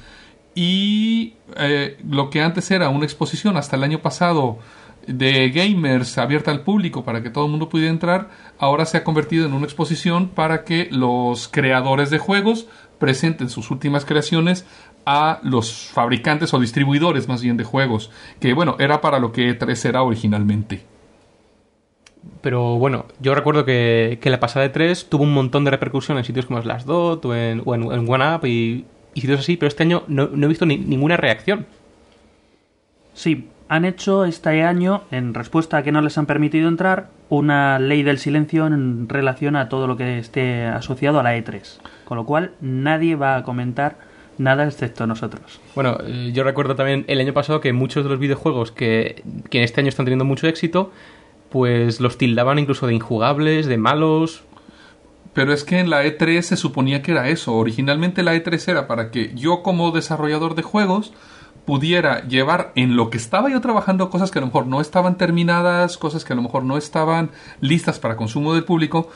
y 0.55 1.35
eh, 1.57 1.97
lo 2.09 2.31
que 2.31 2.43
antes 2.43 2.71
era 2.71 2.89
una 2.89 3.05
exposición 3.05 3.57
hasta 3.57 3.77
el 3.77 3.85
año 3.85 4.01
pasado 4.01 4.59
de 5.07 5.51
gamers 5.51 6.19
abierta 6.19 6.51
al 6.51 6.61
público 6.61 7.05
para 7.05 7.23
que 7.23 7.31
todo 7.31 7.47
el 7.47 7.51
mundo 7.51 7.69
pudiera 7.69 7.91
entrar, 7.91 8.31
ahora 8.59 8.85
se 8.85 8.99
ha 8.99 9.05
convertido 9.05 9.47
en 9.47 9.53
una 9.53 9.65
exposición 9.65 10.29
para 10.29 10.65
que 10.65 10.89
los 10.91 11.49
creadores 11.49 12.11
de 12.11 12.19
juegos 12.19 12.67
presenten 12.99 13.49
sus 13.49 13.71
últimas 13.71 14.05
creaciones 14.05 14.65
a 15.05 15.41
los 15.43 15.89
fabricantes 15.93 16.55
o 16.55 16.61
distribuidores 16.61 17.27
más 17.27 17.43
bien 17.43 17.57
de 17.57 17.65
juegos, 17.65 18.11
que 18.39 18.53
bueno, 18.53 18.77
era 18.79 19.01
para 19.01 19.19
lo 19.19 19.33
que 19.33 19.59
E3 19.59 19.89
era 19.89 20.03
originalmente. 20.03 20.85
Pero 22.41 22.79
bueno, 22.79 23.07
yo 23.21 23.35
recuerdo 23.35 23.65
que, 23.65 24.19
la 24.23 24.39
pasada 24.39 24.63
de 24.65 24.69
3 24.69 25.09
tuvo 25.09 25.25
un 25.25 25.35
montón 25.35 25.65
de 25.65 25.73
repercusión 25.73 26.19
en 26.19 26.25
sitios 26.25 26.47
como 26.47 26.63
Slashdot 26.63 27.25
o 27.25 27.35
en, 27.35 27.63
o 27.65 27.75
en, 27.75 28.09
OneUp 28.09 28.45
y, 28.45 28.85
sitios 29.21 29.41
así, 29.41 29.57
pero 29.57 29.69
este 29.69 29.83
año 29.83 30.05
no, 30.09 30.25
he 30.33 30.49
visto 30.49 30.67
ninguna 30.67 31.17
reacción. 31.17 31.67
Sí, 33.15 33.49
han 33.69 33.85
hecho 33.85 34.25
este 34.25 34.63
año, 34.63 35.03
en 35.11 35.35
respuesta 35.35 35.79
a 35.79 35.83
que 35.83 35.93
no 35.93 36.03
les 36.03 36.19
han 36.19 36.27
permitido 36.27 36.69
entrar, 36.69 37.09
una 37.29 37.79
ley 37.79 38.03
del 38.03 38.19
silencio 38.19 38.67
en 38.67 39.09
relación 39.09 39.57
a 39.57 39.69
todo 39.69 39.87
lo 39.87 39.97
que 39.97 40.19
esté 40.19 40.67
asociado 40.67 41.21
a 41.21 41.23
la 41.23 41.37
E3. 41.37 41.79
Con 42.05 42.19
lo 42.19 42.27
cual, 42.27 42.53
nadie 42.61 43.17
va 43.17 43.37
a 43.37 43.43
comentar 43.43 43.97
nada 44.39 44.67
excepto 44.67 45.07
nosotros. 45.07 45.61
Bueno, 45.75 45.99
eh, 46.07 46.33
yo 46.35 46.45
recuerdo 46.45 46.77
también 46.77 47.05
el 47.09 47.21
año 47.21 47.33
pasado 47.33 47.61
que 47.61 47.73
muchos 47.73 48.05
de 48.05 48.11
los 48.11 48.19
videojuegos 48.19 48.73
que, 48.73 49.23
que 49.49 49.59
en 49.59 49.65
este 49.65 49.81
año 49.81 49.89
están 49.89 50.05
teniendo 50.05 50.25
mucho 50.25 50.47
éxito, 50.49 50.93
pues 51.49 52.01
los 52.01 52.19
tildaban 52.19 52.59
incluso 52.59 52.87
de 52.87 52.95
injugables, 52.95 53.67
de 53.67 53.77
malos, 53.77 54.45
pero 55.35 55.53
es 55.53 55.65
que 55.65 55.79
en 55.79 55.91
la 55.91 56.05
E3 56.05 56.43
se 56.43 56.57
suponía 56.57 57.03
que 57.03 57.13
era 57.13 57.29
eso. 57.29 57.55
Originalmente 57.55 58.23
la 58.23 58.35
E3 58.35 58.69
era 58.69 58.87
para 58.87 59.11
que 59.11 59.33
yo 59.35 59.63
como 59.63 59.91
desarrollador 59.91 60.55
de 60.55 60.63
juegos 60.63 61.13
pudiera 61.65 62.27
llevar 62.27 62.73
en 62.75 62.97
lo 62.97 63.09
que 63.09 63.19
estaba 63.19 63.49
yo 63.49 63.61
trabajando 63.61 64.11
cosas 64.11 64.31
que 64.31 64.39
a 64.39 64.43
lo 64.43 64.49
mejor 64.49 64.67
no 64.67 64.81
estaban 64.81 65.17
terminadas, 65.17 65.97
cosas 65.97 66.25
que 66.25 66.33
a 66.33 66.37
lo 66.37 66.43
mejor 66.43 66.65
no 66.65 66.77
estaban 66.77 67.31
listas 67.61 67.99
para 67.99 68.17
consumo 68.17 68.53
del 68.55 68.65
público, 68.65 69.09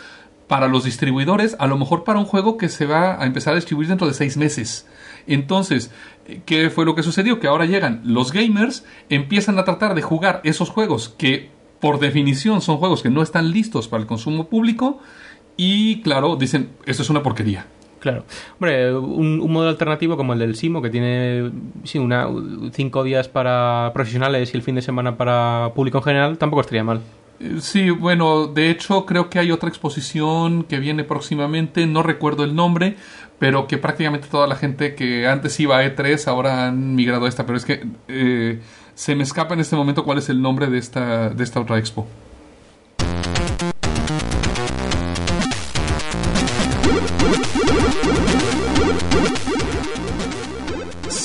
para 0.46 0.68
los 0.68 0.84
distribuidores, 0.84 1.56
a 1.58 1.66
lo 1.66 1.76
mejor 1.76 2.04
para 2.04 2.20
un 2.20 2.24
juego 2.24 2.56
que 2.56 2.68
se 2.68 2.86
va 2.86 3.20
a 3.20 3.26
empezar 3.26 3.52
a 3.52 3.56
distribuir 3.56 3.88
dentro 3.88 4.06
de 4.06 4.14
seis 4.14 4.36
meses. 4.36 4.86
Entonces, 5.26 5.90
¿qué 6.44 6.70
fue 6.70 6.84
lo 6.84 6.94
que 6.94 7.02
sucedió? 7.02 7.40
Que 7.40 7.48
ahora 7.48 7.66
llegan 7.66 8.00
los 8.04 8.32
gamers, 8.32 8.84
empiezan 9.08 9.58
a 9.58 9.64
tratar 9.64 9.96
de 9.96 10.02
jugar 10.02 10.40
esos 10.44 10.70
juegos 10.70 11.08
que 11.18 11.50
por 11.80 11.98
definición 11.98 12.62
son 12.62 12.78
juegos 12.78 13.02
que 13.02 13.10
no 13.10 13.22
están 13.22 13.50
listos 13.50 13.88
para 13.88 14.00
el 14.00 14.06
consumo 14.06 14.48
público 14.48 15.00
y 15.56 16.02
claro, 16.02 16.36
dicen, 16.36 16.70
esto 16.84 17.02
es 17.02 17.10
una 17.10 17.22
porquería. 17.22 17.66
Claro. 18.00 18.24
Hombre, 18.54 18.94
un, 18.94 19.50
modelo 19.50 19.70
alternativo 19.70 20.16
como 20.16 20.32
el 20.34 20.38
del 20.38 20.54
Simo, 20.54 20.82
que 20.82 20.90
tiene 20.90 21.50
sí, 21.84 21.98
una, 21.98 22.28
cinco 22.72 23.02
días 23.02 23.28
para 23.28 23.90
profesionales 23.94 24.52
y 24.52 24.56
el 24.56 24.62
fin 24.62 24.74
de 24.74 24.82
semana 24.82 25.16
para 25.16 25.72
público 25.74 25.98
en 25.98 26.04
general, 26.04 26.38
tampoco 26.38 26.60
estaría 26.60 26.84
mal. 26.84 27.00
Eh, 27.40 27.56
sí, 27.60 27.90
bueno, 27.90 28.46
de 28.46 28.70
hecho 28.70 29.06
creo 29.06 29.28
que 29.28 29.38
hay 29.38 29.50
otra 29.50 29.68
exposición 29.68 30.64
que 30.64 30.78
viene 30.78 31.04
próximamente, 31.04 31.86
no 31.86 32.02
recuerdo 32.02 32.44
el 32.44 32.54
nombre, 32.54 32.96
pero 33.38 33.66
que 33.66 33.78
prácticamente 33.78 34.28
toda 34.28 34.46
la 34.46 34.56
gente 34.56 34.94
que 34.94 35.26
antes 35.26 35.58
iba 35.60 35.78
a 35.78 35.84
E3 35.84 36.28
ahora 36.28 36.68
han 36.68 36.94
migrado 36.94 37.26
a 37.26 37.28
esta, 37.28 37.44
pero 37.44 37.58
es 37.58 37.64
que 37.64 37.86
eh, 38.08 38.60
Se 38.94 39.14
me 39.14 39.24
escapa 39.24 39.54
en 39.54 39.60
este 39.60 39.76
momento 39.76 40.04
cuál 40.04 40.18
es 40.18 40.28
el 40.28 40.40
nombre 40.40 40.68
de 40.68 40.78
esta, 40.78 41.30
de 41.30 41.44
esta 41.44 41.60
otra 41.60 41.78
expo. 41.78 42.06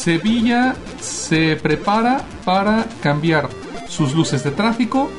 Sevilla 0.02 0.74
se 1.00 1.56
prepara 1.58 2.26
para 2.44 2.88
cambiar 3.04 3.50
sus 3.88 4.16
luces 4.16 4.44
de 4.44 4.50
tráfico 4.50 5.12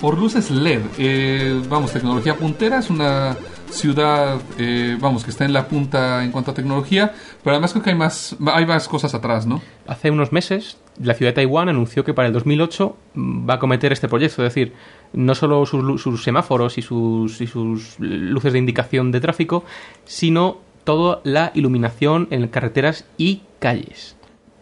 por 0.00 0.16
luces 0.16 0.52
LED. 0.52 0.82
Eh, 0.98 1.60
vamos, 1.68 1.92
tecnología 1.92 2.36
puntera, 2.36 2.78
es 2.78 2.90
una 2.90 3.36
ciudad, 3.70 4.40
eh, 4.56 4.96
vamos, 5.00 5.24
que 5.24 5.32
está 5.32 5.44
en 5.44 5.52
la 5.52 5.66
punta 5.66 6.22
en 6.22 6.30
cuanto 6.30 6.52
a 6.52 6.54
tecnología, 6.54 7.12
pero 7.42 7.56
además 7.56 7.72
creo 7.72 7.82
que 7.82 7.90
hay 7.90 7.96
más, 7.96 8.36
hay 8.54 8.66
más 8.66 8.86
cosas 8.86 9.14
atrás, 9.16 9.46
¿no? 9.46 9.62
Hace 9.88 10.12
unos 10.12 10.30
meses, 10.30 10.78
la 11.02 11.14
ciudad 11.14 11.30
de 11.30 11.34
Taiwán 11.34 11.68
anunció 11.68 12.04
que 12.04 12.14
para 12.14 12.28
el 12.28 12.32
2008 12.32 12.96
va 13.16 13.54
a 13.54 13.58
cometer 13.58 13.92
este 13.92 14.06
proyecto, 14.06 14.44
es 14.44 14.54
decir, 14.54 14.74
no 15.12 15.34
solo 15.34 15.66
sus, 15.66 16.22
semáforos 16.22 16.78
y 16.78 16.82
sus 16.82 17.98
luces 17.98 18.52
de 18.52 18.58
indicación 18.60 19.10
de 19.10 19.20
tráfico, 19.20 19.64
sino 20.04 20.58
toda 20.84 21.20
la 21.24 21.50
iluminación 21.54 22.28
en 22.30 22.46
carreteras 22.46 23.06
y 23.18 23.42
calles. 23.58 24.19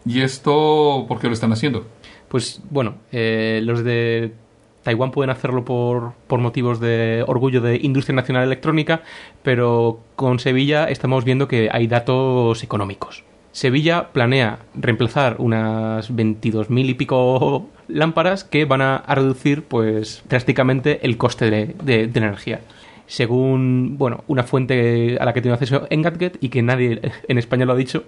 ¿Y 0.09 0.21
esto 0.21 1.05
por 1.07 1.19
qué 1.19 1.27
lo 1.27 1.33
están 1.33 1.51
haciendo? 1.53 1.85
Pues 2.29 2.61
bueno, 2.71 2.95
eh, 3.11 3.61
los 3.63 3.83
de 3.83 4.33
Taiwán 4.81 5.11
pueden 5.11 5.29
hacerlo 5.29 5.63
por, 5.65 6.13
por 6.25 6.39
motivos 6.39 6.79
de 6.79 7.23
orgullo 7.27 7.61
de 7.61 7.77
industria 7.83 8.15
nacional 8.15 8.43
electrónica, 8.43 9.03
pero 9.43 9.99
con 10.15 10.39
Sevilla 10.39 10.85
estamos 10.85 11.25
viendo 11.25 11.47
que 11.47 11.69
hay 11.71 11.85
datos 11.85 12.63
económicos. 12.63 13.23
Sevilla 13.51 14.09
planea 14.11 14.59
reemplazar 14.73 15.35
unas 15.37 16.11
22.000 16.11 16.89
y 16.89 16.93
pico 16.95 17.67
lámparas 17.87 18.43
que 18.43 18.65
van 18.65 18.81
a, 18.81 19.03
reducir 19.07 19.63
pues 19.63 20.23
drásticamente 20.27 21.05
el 21.05 21.17
coste 21.17 21.51
de- 21.51 21.75
de 21.83 22.03
energía. 22.19 22.61
Según 23.09 23.95
bueno, 23.97 24.23
una 24.27 24.43
fuente 24.43 25.17
a 25.19 25.25
la 25.25 25.33
que 25.33 25.41
tengo 25.41 25.55
acceso 25.55 25.87
en 25.89 26.03
Gadget 26.03 26.37
y 26.41 26.49
que 26.49 26.61
nadie 26.61 27.01
en 27.27 27.37
España 27.39 27.65
lo 27.65 27.73
ha 27.73 27.75
dicho, 27.75 28.03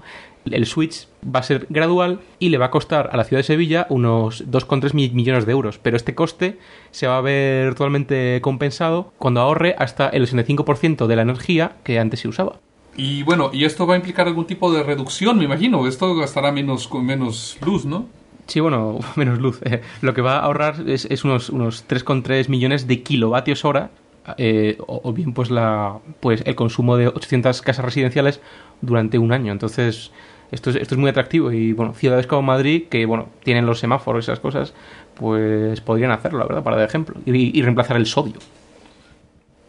el 0.46 0.67
switch 0.67 1.08
va 1.24 1.39
a 1.39 1.43
ser 1.43 1.65
gradual 1.70 2.20
y 2.38 2.50
le 2.50 2.60
va 2.60 2.67
a 2.67 2.72
costar 2.72 3.10
a 3.12 3.17
la 3.17 3.24
ciudad 3.24 3.39
de 3.39 3.43
Sevilla 3.43 3.88
unos 3.89 4.46
2,3 4.51 4.93
mi- 4.93 5.10
millones 5.10 5.48
de 5.48 5.53
euros. 5.53 5.79
Pero 5.79 5.98
este 5.98 6.13
coste 6.13 6.60
se 6.91 7.08
va 7.08 7.17
a 7.17 7.22
ver 7.22 7.74
totalmente 7.74 8.39
compensado 8.43 9.12
cuando 9.17 9.41
ahorre 9.41 9.74
hasta 9.79 10.08
el 10.08 10.27
65% 10.27 11.08
de 11.08 11.15
la 11.15 11.24
energía 11.24 11.74
que 11.84 11.98
antes 11.98 12.20
se 12.20 12.27
usaba. 12.27 12.60
Y 12.96 13.24
bueno, 13.24 13.50
y 13.51 13.65
esto 13.65 13.88
va 13.88 13.96
a 13.96 13.98
implicar 13.98 14.27
algún 14.27 14.46
tipo 14.46 14.72
de 14.72 14.84
reducción, 14.84 15.38
me 15.39 15.46
imagino. 15.46 15.88
Esto 15.88 16.13
gastará 16.15 16.51
menos, 16.51 16.88
menos 16.93 17.58
luz, 17.65 17.86
¿no? 17.86 18.05
Sí, 18.46 18.60
bueno, 18.60 19.00
menos 19.15 19.39
luz. 19.39 19.60
Eh, 19.63 19.81
lo 20.01 20.13
que 20.13 20.22
va 20.22 20.38
a 20.38 20.41
ahorrar 20.43 20.75
es, 20.88 21.05
es 21.05 21.24
unos, 21.24 21.50
unos 21.50 21.88
3,3 21.88 22.50
millones 22.50 22.88
de 22.88 23.01
kilovatios 23.01 23.65
hora. 23.65 23.89
Eh, 24.37 24.77
o, 24.85 25.13
bien 25.13 25.33
pues 25.33 25.49
la 25.49 25.99
pues 26.19 26.43
el 26.45 26.55
consumo 26.55 26.95
de 26.97 27.07
800 27.07 27.61
casas 27.61 27.83
residenciales 27.83 28.39
durante 28.81 29.17
un 29.17 29.31
año 29.31 29.51
entonces 29.51 30.11
esto 30.51 30.69
es, 30.69 30.75
esto 30.75 30.95
es 30.95 30.99
muy 30.99 31.09
atractivo 31.09 31.51
y 31.51 31.73
bueno 31.73 31.93
ciudades 31.93 32.27
como 32.27 32.43
Madrid 32.43 32.83
que 32.89 33.05
bueno 33.05 33.29
tienen 33.43 33.65
los 33.65 33.79
semáforos 33.79 34.23
y 34.23 34.31
esas 34.31 34.39
cosas 34.39 34.73
pues 35.15 35.81
podrían 35.81 36.11
hacerlo 36.11 36.39
la 36.39 36.45
verdad 36.45 36.63
para 36.63 36.77
dar 36.77 36.87
ejemplo 36.87 37.15
y, 37.25 37.57
y 37.57 37.61
reemplazar 37.63 37.97
el 37.97 38.05
sodio 38.05 38.37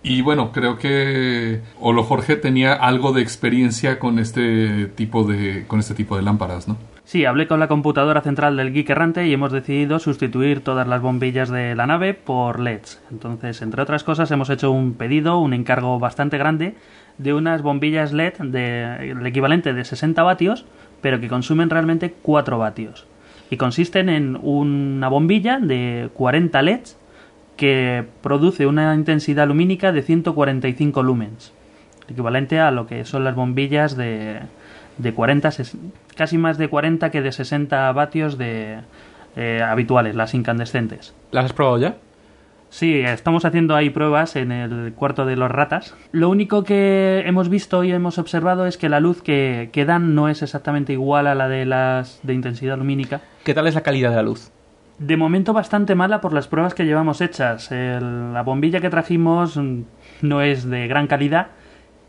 Y 0.02 0.20
bueno, 0.20 0.50
creo 0.50 0.78
que 0.78 1.60
Olo 1.80 2.02
Jorge 2.02 2.34
tenía 2.36 2.74
algo 2.74 3.12
de 3.12 3.22
experiencia 3.22 3.98
con 4.00 4.18
este 4.18 4.86
tipo 4.86 5.22
de, 5.24 5.64
con 5.68 5.78
este 5.78 5.94
tipo 5.94 6.16
de 6.16 6.22
lámparas, 6.22 6.66
¿no? 6.66 6.76
Sí, 7.04 7.24
hablé 7.24 7.48
con 7.48 7.58
la 7.60 7.68
computadora 7.68 8.20
central 8.22 8.56
del 8.56 8.72
Geek 8.72 8.88
Errante 8.90 9.26
y 9.26 9.32
hemos 9.32 9.52
decidido 9.52 9.98
sustituir 9.98 10.62
todas 10.62 10.86
las 10.86 11.02
bombillas 11.02 11.50
de 11.50 11.74
la 11.74 11.86
nave 11.86 12.14
por 12.14 12.60
LEDs. 12.60 13.02
Entonces, 13.10 13.60
entre 13.60 13.82
otras 13.82 14.04
cosas, 14.04 14.30
hemos 14.30 14.48
hecho 14.50 14.70
un 14.70 14.94
pedido, 14.94 15.38
un 15.40 15.52
encargo 15.52 15.98
bastante 15.98 16.38
grande 16.38 16.74
de 17.18 17.34
unas 17.34 17.60
bombillas 17.60 18.12
LED 18.12 18.34
de 18.38 19.10
el 19.10 19.26
equivalente 19.26 19.74
de 19.74 19.84
60 19.84 20.22
vatios, 20.22 20.64
pero 21.00 21.20
que 21.20 21.28
consumen 21.28 21.70
realmente 21.70 22.14
4 22.22 22.56
vatios. 22.58 23.06
Y 23.50 23.56
consisten 23.56 24.08
en 24.08 24.38
una 24.40 25.08
bombilla 25.08 25.58
de 25.58 26.08
40 26.14 26.62
LEDs 26.62 26.96
que 27.56 28.04
produce 28.22 28.66
una 28.66 28.94
intensidad 28.94 29.46
lumínica 29.48 29.92
de 29.92 30.02
145 30.02 31.02
lumens, 31.02 31.52
equivalente 32.08 32.60
a 32.60 32.70
lo 32.70 32.86
que 32.86 33.04
son 33.04 33.24
las 33.24 33.34
bombillas 33.34 33.96
de, 33.96 34.38
de 34.96 35.12
40, 35.12 35.50
ses- 35.50 35.76
casi 36.16 36.38
más 36.38 36.58
de 36.58 36.68
40 36.68 37.10
que 37.10 37.22
de 37.22 37.32
60 37.32 37.90
vatios 37.92 38.38
de 38.38 38.78
eh, 39.36 39.60
habituales, 39.64 40.14
las 40.14 40.34
incandescentes. 40.34 41.14
¿las 41.30 41.46
has 41.46 41.52
probado 41.52 41.78
ya? 41.78 41.96
Sí, 42.68 43.00
estamos 43.00 43.44
haciendo 43.44 43.76
ahí 43.76 43.90
pruebas 43.90 44.34
en 44.34 44.50
el 44.50 44.94
cuarto 44.94 45.26
de 45.26 45.36
los 45.36 45.50
ratas. 45.50 45.94
Lo 46.10 46.30
único 46.30 46.64
que 46.64 47.22
hemos 47.26 47.50
visto 47.50 47.84
y 47.84 47.92
hemos 47.92 48.16
observado 48.18 48.66
es 48.66 48.78
que 48.78 48.88
la 48.88 48.98
luz 48.98 49.20
que, 49.22 49.68
que 49.74 49.84
dan 49.84 50.14
no 50.14 50.30
es 50.30 50.40
exactamente 50.42 50.94
igual 50.94 51.26
a 51.26 51.34
la 51.34 51.48
de 51.48 51.66
las 51.66 52.20
de 52.22 52.32
intensidad 52.32 52.78
lumínica. 52.78 53.20
¿qué 53.44 53.52
tal 53.52 53.66
es 53.66 53.74
la 53.74 53.82
calidad 53.82 54.08
de 54.10 54.16
la 54.16 54.22
luz? 54.22 54.50
De 54.98 55.16
momento 55.18 55.52
bastante 55.52 55.94
mala 55.94 56.20
por 56.22 56.32
las 56.32 56.48
pruebas 56.48 56.72
que 56.74 56.84
llevamos 56.86 57.20
hechas. 57.20 57.70
El- 57.72 58.32
la 58.32 58.42
bombilla 58.42 58.80
que 58.80 58.88
trajimos 58.88 59.58
no 60.22 60.40
es 60.40 60.64
de 60.68 60.86
gran 60.88 61.08
calidad 61.08 61.48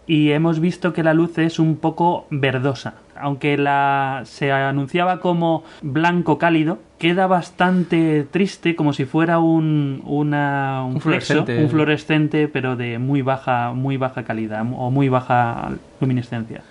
y 0.08 0.32
hemos 0.32 0.60
visto 0.62 0.94
que 0.94 1.04
la 1.04 1.14
luz 1.14 1.38
es 1.40 1.60
un 1.60 1.76
poco 1.76 2.26
verdosa. 2.30 2.94
Aunque 3.16 3.58
la 3.58 4.22
se 4.26 4.52
anunciaba 4.52 5.20
como 5.20 5.64
blanco 5.82 6.38
cálido, 6.38 6.80
queda 6.98 7.28
bastante 7.28 8.26
triste 8.30 8.76
como 8.76 8.94
si 8.94 9.06
fuera 9.06 9.40
un 9.40 10.02
una, 10.06 10.84
un, 10.86 10.96
Un 10.96 11.02
flexo, 11.02 11.34
fluorescente. 11.34 11.64
un 11.64 11.70
fluorescente, 11.70 12.48
pero 12.48 12.76
de 12.76 12.98
muy 13.00 13.22
baja 13.22 13.74
muy 13.74 13.98
baja 13.98 14.24
calidad 14.24 14.62
o 14.62 14.90
muy 14.92 15.10
baja 15.10 15.72
luminiscencia. 16.00 16.64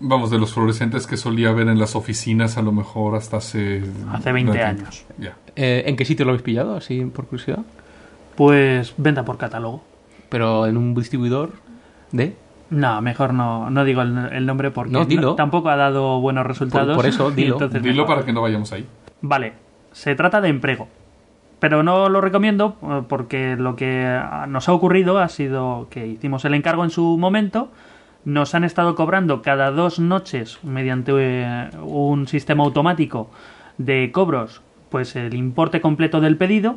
Vamos, 0.00 0.30
de 0.30 0.38
los 0.38 0.52
fluorescentes 0.54 1.06
que 1.08 1.16
solía 1.16 1.50
ver 1.52 1.66
en 1.68 1.78
las 1.78 1.96
oficinas 1.96 2.56
a 2.56 2.62
lo 2.62 2.70
mejor 2.70 3.16
hasta 3.16 3.38
hace... 3.38 3.82
Hace 4.12 4.30
20 4.30 4.52
bastante. 4.52 4.82
años. 4.82 5.04
Eh, 5.56 5.82
¿en 5.86 5.96
qué 5.96 6.04
sitio 6.04 6.24
lo 6.24 6.30
habéis 6.30 6.42
pillado 6.44 6.76
así 6.76 7.04
por 7.06 7.26
curiosidad? 7.26 7.64
Pues 8.36 8.94
venta 8.96 9.24
por 9.24 9.38
catálogo. 9.38 9.82
pero 10.28 10.66
en 10.68 10.76
un 10.76 10.94
distribuidor 10.94 11.52
de 12.12 12.36
No, 12.70 13.00
mejor 13.00 13.32
no, 13.32 13.70
no 13.70 13.84
digo 13.84 14.02
el, 14.02 14.16
el 14.32 14.44
nombre 14.46 14.70
porque 14.70 14.92
No, 14.92 15.04
dilo. 15.04 15.34
tampoco 15.34 15.70
ha 15.70 15.76
dado 15.76 16.20
buenos 16.20 16.46
resultados. 16.46 16.94
por 16.96 17.06
eso, 17.06 17.30
dilo. 17.30 17.54
entonces 17.54 17.82
Dilo 17.82 18.02
mejor. 18.02 18.16
para 18.16 18.26
que 18.26 18.32
no 18.32 18.42
vayamos 18.42 18.72
ahí. 18.72 18.86
Vale, 19.22 19.54
se 19.92 20.14
trata 20.14 20.40
de 20.40 20.48
emprego. 20.48 20.88
Pero 21.60 21.82
no 21.82 22.08
lo 22.08 22.20
recomiendo 22.20 22.76
eh, 22.82 23.02
porque 23.08 23.56
lo 23.56 23.74
que 23.74 24.20
nos 24.48 24.68
ha 24.68 24.72
ocurrido 24.72 25.18
ha 25.18 25.28
sido 25.28 25.88
que 25.90 26.06
hicimos 26.06 26.44
el 26.44 26.54
encargo 26.54 26.84
en 26.84 26.90
su 26.90 27.16
momento, 27.18 27.70
nos 28.24 28.54
han 28.54 28.62
estado 28.64 28.94
cobrando 28.94 29.42
cada 29.42 29.70
dos 29.70 29.98
noches 29.98 30.58
mediante 30.62 31.12
eh, 31.16 31.70
un 31.82 32.28
sistema 32.28 32.62
automático 32.64 33.30
de 33.78 34.10
cobros 34.12 34.60
pues 34.90 35.16
el 35.16 35.34
importe 35.34 35.80
completo 35.80 36.20
del 36.20 36.36
pedido 36.36 36.76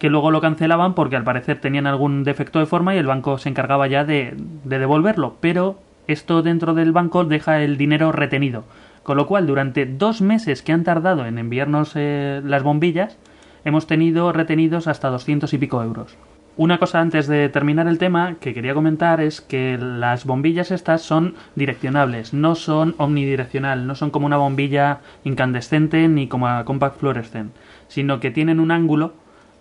que 0.00 0.10
luego 0.10 0.32
lo 0.32 0.40
cancelaban 0.40 0.94
porque 0.94 1.14
al 1.14 1.22
parecer 1.22 1.60
tenían 1.60 1.86
algún 1.86 2.24
defecto 2.24 2.58
de 2.58 2.66
forma 2.66 2.94
y 2.94 2.98
el 2.98 3.06
banco 3.06 3.38
se 3.38 3.50
encargaba 3.50 3.86
ya 3.86 4.04
de, 4.04 4.34
de 4.64 4.78
devolverlo. 4.80 5.36
Pero 5.40 5.78
esto 6.08 6.42
dentro 6.42 6.74
del 6.74 6.90
banco 6.90 7.24
deja 7.24 7.62
el 7.62 7.76
dinero 7.76 8.10
retenido. 8.10 8.64
Con 9.02 9.18
lo 9.18 9.26
cual 9.26 9.46
durante 9.46 9.86
dos 9.86 10.22
meses 10.22 10.62
que 10.62 10.72
han 10.72 10.84
tardado 10.84 11.26
en 11.26 11.38
enviarnos 11.38 11.92
eh, 11.94 12.40
las 12.44 12.62
bombillas 12.62 13.18
hemos 13.64 13.86
tenido 13.86 14.32
retenidos 14.32 14.88
hasta 14.88 15.10
200 15.10 15.52
y 15.52 15.58
pico 15.58 15.82
euros. 15.82 16.16
Una 16.56 16.78
cosa 16.78 17.00
antes 17.00 17.26
de 17.26 17.48
terminar 17.48 17.86
el 17.86 17.98
tema 17.98 18.36
que 18.40 18.52
quería 18.52 18.74
comentar 18.74 19.20
es 19.20 19.40
que 19.40 19.78
las 19.78 20.24
bombillas 20.24 20.70
estas 20.70 21.02
son 21.02 21.34
direccionables, 21.54 22.34
no 22.34 22.54
son 22.54 22.94
omnidireccional, 22.98 23.86
no 23.86 23.94
son 23.94 24.10
como 24.10 24.26
una 24.26 24.36
bombilla 24.36 25.00
incandescente 25.24 26.08
ni 26.08 26.26
como 26.26 26.48
a 26.48 26.64
compact 26.64 26.98
fluorescent, 26.98 27.52
sino 27.88 28.20
que 28.20 28.30
tienen 28.30 28.60
un 28.60 28.72
ángulo 28.72 29.14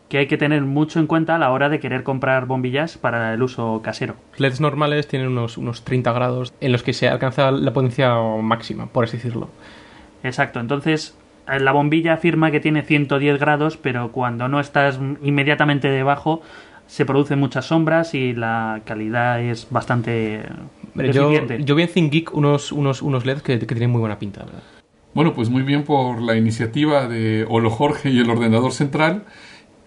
que 0.10 0.17
hay 0.17 0.28
que 0.28 0.38
tener 0.38 0.63
mucho 0.63 1.00
en 1.00 1.08
cuenta 1.08 1.36
a 1.36 1.39
la 1.39 1.52
hora 1.52 1.69
de 1.69 1.80
querer 1.80 2.04
comprar 2.04 2.48
bombillas 2.48 2.98
para 2.98 3.34
el 3.34 3.43
uso 3.43 3.82
casero. 3.84 4.15
LEDs 4.38 4.60
normales 4.60 5.08
tienen 5.08 5.30
unos, 5.30 5.58
unos 5.58 5.84
30 5.84 6.12
grados 6.12 6.54
en 6.60 6.72
los 6.72 6.82
que 6.82 6.93
se 6.93 7.08
alcanza 7.08 7.52
la 7.52 7.72
potencia 7.72 8.15
máxima, 8.41 8.88
por 8.88 9.04
así 9.06 9.17
decirlo. 9.17 9.50
Exacto, 10.24 10.60
entonces 10.60 11.15
eh, 11.48 11.60
la 11.60 11.72
bombilla 11.72 12.13
afirma 12.13 12.50
que 12.50 12.60
tiene 12.60 12.82
110 12.82 13.39
grados, 13.39 13.78
pero 13.78 14.12
cuando 14.12 14.48
no 14.48 14.60
estás 14.60 15.00
inmediatamente 15.22 15.89
debajo 15.89 16.41
se 16.88 17.06
producen 17.06 17.39
muchas 17.39 17.65
sombras 17.65 18.15
y 18.15 18.34
la 18.34 18.82
calidad 18.84 19.39
es 19.39 19.67
bastante 19.69 20.41
Yo, 20.95 21.32
yo 21.60 21.76
vi 21.76 21.84
en 21.84 21.89
ThinkGeek 21.89 22.34
unos, 22.34 22.72
unos, 22.72 23.04
unos 23.04 23.28
LEDs 23.28 23.43
que, 23.43 23.60
que 23.60 23.67
tienen 23.67 23.91
muy 23.91 24.00
buena 24.00 24.17
pinta. 24.17 24.43
verdad. 24.43 24.63
Bueno, 25.13 25.36
pues 25.36 25.50
muy 25.50 25.62
bien 25.62 25.84
por 25.84 26.19
la 26.19 26.36
iniciativa 26.36 27.08
de 27.08 27.45
Olo 27.48 27.69
Jorge 27.69 28.10
y 28.10 28.19
el 28.19 28.30
ordenador 28.30 28.72
central. 28.72 29.24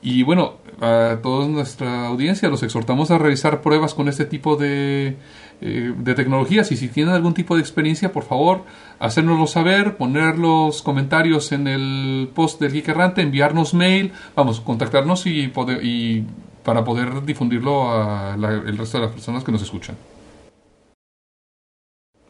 Y 0.04 0.24
bueno, 0.24 0.54
a 0.80 1.18
toda 1.22 1.46
nuestra 1.46 2.08
audiencia 2.08 2.48
los 2.48 2.62
exhortamos 2.64 3.12
a 3.12 3.18
realizar 3.18 3.60
pruebas 3.60 3.94
con 3.94 4.08
este 4.08 4.24
tipo 4.24 4.56
de, 4.56 5.16
eh, 5.60 5.94
de 5.96 6.14
tecnologías 6.14 6.72
y 6.72 6.76
si 6.76 6.88
tienen 6.88 7.14
algún 7.14 7.34
tipo 7.34 7.54
de 7.54 7.60
experiencia, 7.60 8.12
por 8.12 8.24
favor, 8.24 8.62
hacérnoslo 8.98 9.46
saber, 9.46 9.96
poner 9.96 10.38
los 10.38 10.82
comentarios 10.82 11.52
en 11.52 11.68
el 11.68 12.28
post 12.34 12.60
del 12.60 12.72
Geek 12.72 12.88
Errante, 12.88 13.22
enviarnos 13.22 13.74
mail, 13.74 14.10
vamos, 14.34 14.60
contactarnos 14.60 15.24
y, 15.26 15.46
poder, 15.48 15.84
y 15.84 16.24
para 16.64 16.82
poder 16.82 17.24
difundirlo 17.24 17.92
a 17.92 18.36
la- 18.36 18.50
el 18.54 18.76
resto 18.76 18.98
de 18.98 19.04
las 19.04 19.12
personas 19.12 19.44
que 19.44 19.52
nos 19.52 19.62
escuchan. 19.62 19.94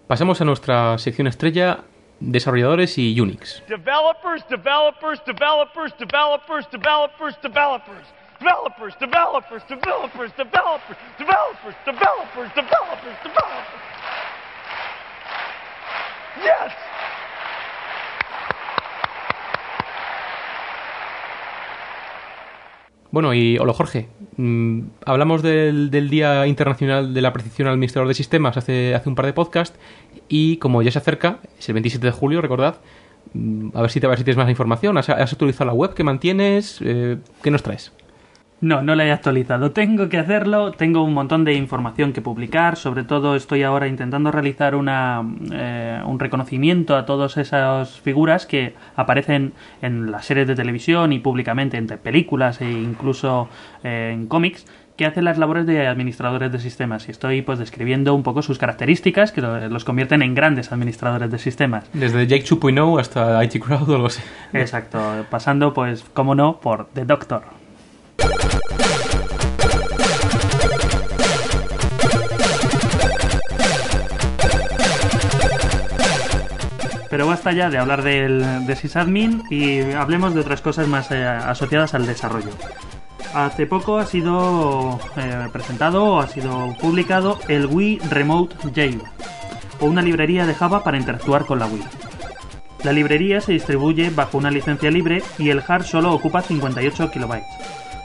Pasamos 0.07 0.41
a 0.43 0.45
nuestra 0.45 0.99
sección 0.99 1.27
estrella, 1.27 1.85
desarrolladores 2.23 2.97
y 2.99 3.19
Unix. 3.21 3.63
Developers, 3.69 4.47
developers, 4.49 5.21
developers, 5.25 5.93
developers, 5.99 6.71
developers, 6.71 7.37
developers. 7.43 8.07
Developers, 8.39 8.95
developers, 8.99 9.63
developers, 9.69 10.33
developers, 10.37 10.97
developers, 11.19 11.77
developers, 11.87 12.55
developers, 12.55 13.17
developers. 13.23 13.83
Yes! 16.43 16.73
Bueno, 23.13 23.35
y 23.35 23.59
hola 23.59 23.75
Jorge, 23.75 24.09
mm, 24.39 24.81
hablamos 25.05 25.43
del, 25.43 25.91
del 25.91 26.09
Día 26.09 26.47
Internacional 26.47 27.13
de 27.13 27.21
la 27.21 27.33
Precisión 27.35 27.69
al 27.69 27.75
Administrador 27.75 28.09
de 28.09 28.15
Sistemas 28.15 28.57
hace, 28.57 28.95
hace 28.95 29.09
un 29.11 29.15
par 29.15 29.27
de 29.27 29.35
podcasts 29.35 29.79
y 30.29 30.57
como 30.57 30.83
ya 30.83 30.91
se 30.91 30.99
acerca, 30.99 31.39
es 31.59 31.69
el 31.69 31.75
27 31.75 32.07
de 32.07 32.13
julio, 32.13 32.41
recordad, 32.41 32.77
mm, 33.35 33.71
a 33.75 33.83
ver 33.83 33.91
si 33.91 34.01
te 34.01 34.07
a 34.07 34.09
ver 34.09 34.19
si 34.19 34.25
tienes 34.25 34.39
más 34.39 34.51
información, 34.51 34.99
¿has, 34.99 35.09
actualizado 35.09 35.67
la 35.67 35.75
web 35.75 35.95
que 35.95 36.05
mantienes? 36.05 36.81
Eh, 36.83 37.19
¿Qué 37.43 37.51
nos 37.51 37.63
traes? 37.63 37.93
No, 38.63 38.81
no 38.81 38.95
la 38.95 39.05
he 39.05 39.11
actualizado. 39.11 39.73
Tengo 39.73 40.09
que 40.09 40.19
hacerlo. 40.19 40.71
Tengo 40.71 41.03
un 41.03 41.13
montón 41.13 41.45
de 41.45 41.53
información 41.55 42.13
que 42.13 42.23
publicar. 42.23 42.77
Sobre 42.77 43.03
todo 43.03 43.35
estoy 43.35 43.65
ahora 43.65 43.89
intentando 43.89 44.31
realizar 44.31 44.77
una, 44.77 45.21
eh, 45.51 46.01
un 46.07 46.21
reconocimiento 46.21 46.95
a 46.95 47.05
todas 47.05 47.37
esas 47.39 48.01
figuras 48.01 48.47
que 48.47 48.75
aparecen 48.95 49.53
en 49.83 50.13
las 50.13 50.27
series 50.27 50.47
de 50.47 50.55
televisión 50.55 51.13
y 51.13 51.19
públicamente 51.19 51.77
entre 51.77 51.99
películas 51.99 52.61
e 52.61 52.71
incluso 52.71 53.49
eh, 53.83 54.13
en 54.15 54.29
cómics 54.29 54.65
que 54.97 55.07
hacen 55.07 55.25
las 55.25 55.39
labores 55.39 55.67
de 55.67 55.87
administradores 55.87 56.53
de 56.53 56.59
sistemas. 56.59 57.09
Y 57.09 57.11
estoy 57.13 57.43
pues 57.43 57.59
describiendo 57.59 58.15
un 58.15 58.23
poco 58.23 58.43
sus 58.43 58.59
características 58.59 59.33
que 59.33 59.41
lo- 59.41 59.69
los 59.69 59.85
convierten 59.85 60.23
en 60.23 60.35
grandes 60.35 60.71
administradores 60.73 61.31
de 61.31 61.39
sistemas. 61.39 61.85
Desde 61.93 62.27
Jake 62.27 62.45
2.0 62.45 63.01
hasta 63.01 63.43
IT 63.45 63.59
Crowd 63.61 63.89
o 63.89 63.95
algo 63.95 64.07
así. 64.07 64.21
Exacto. 64.53 65.01
Pasando 65.31 65.73
pues, 65.73 66.05
como 66.13 66.35
no, 66.35 66.59
por 66.61 66.87
The 66.95 67.05
Doctor. 67.05 67.43
Pero 77.11 77.27
basta 77.27 77.53
ya 77.53 77.69
de 77.69 77.77
hablar 77.79 78.03
del, 78.03 78.65
de 78.67 78.77
sysadmin 78.77 79.43
y 79.51 79.83
hablemos 79.93 80.35
de 80.35 80.41
otras 80.41 80.63
cosas 80.63 80.89
más 80.89 81.11
eh, 81.11 81.23
asociadas 81.27 81.93
al 81.95 82.07
desarrollo. 82.07 82.49
Hace 83.35 83.67
poco 83.67 83.99
ha 83.99 84.05
sido 84.05 85.01
eh, 85.17 85.49
presentado 85.53 86.05
o 86.05 86.21
ha 86.21 86.29
sido 86.29 86.75
publicado 86.79 87.39
el 87.49 87.67
Wii 87.67 88.01
Remote 88.11 88.57
Jail, 88.75 89.01
o 89.81 89.87
una 89.87 90.03
librería 90.03 90.45
de 90.45 90.55
Java 90.55 90.85
para 90.85 90.99
interactuar 90.99 91.47
con 91.47 91.59
la 91.59 91.67
Wii. 91.67 91.83
La 92.85 92.93
librería 92.93 93.41
se 93.41 93.53
distribuye 93.53 94.11
bajo 94.11 94.37
una 94.37 94.51
licencia 94.51 94.91
libre 94.91 95.23
y 95.39 95.49
el 95.49 95.63
hard 95.67 95.85
solo 95.85 96.13
ocupa 96.13 96.43
58 96.43 97.11
kilobytes. 97.11 97.47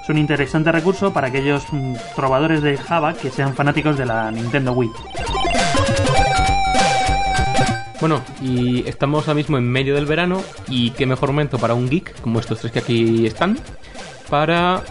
Es 0.02 0.10
un 0.10 0.18
interesante 0.18 0.72
recurso 0.72 1.12
para 1.12 1.28
aquellos 1.28 1.66
mm, 1.72 1.96
trovadores 2.16 2.62
de 2.62 2.78
Java 2.78 3.14
que 3.14 3.30
sean 3.30 3.54
fanáticos 3.54 3.98
de 3.98 4.06
la 4.06 4.32
Nintendo 4.32 4.72
Wii. 4.72 4.92
Bueno, 8.00 8.22
y 8.42 8.88
estamos 8.88 9.28
ahora 9.28 9.36
mismo 9.36 9.58
en 9.58 9.68
medio 9.70 9.96
del 9.96 10.06
verano 10.06 10.42
y 10.70 10.92
qué 10.92 11.06
mejor 11.06 11.30
momento 11.30 11.58
para 11.58 11.74
un 11.74 11.90
geek, 11.90 12.22
como 12.22 12.40
estos 12.40 12.60
tres 12.60 12.72
que 12.72 12.80
aquí 12.80 13.26
están, 13.26 13.58
para 14.30 14.84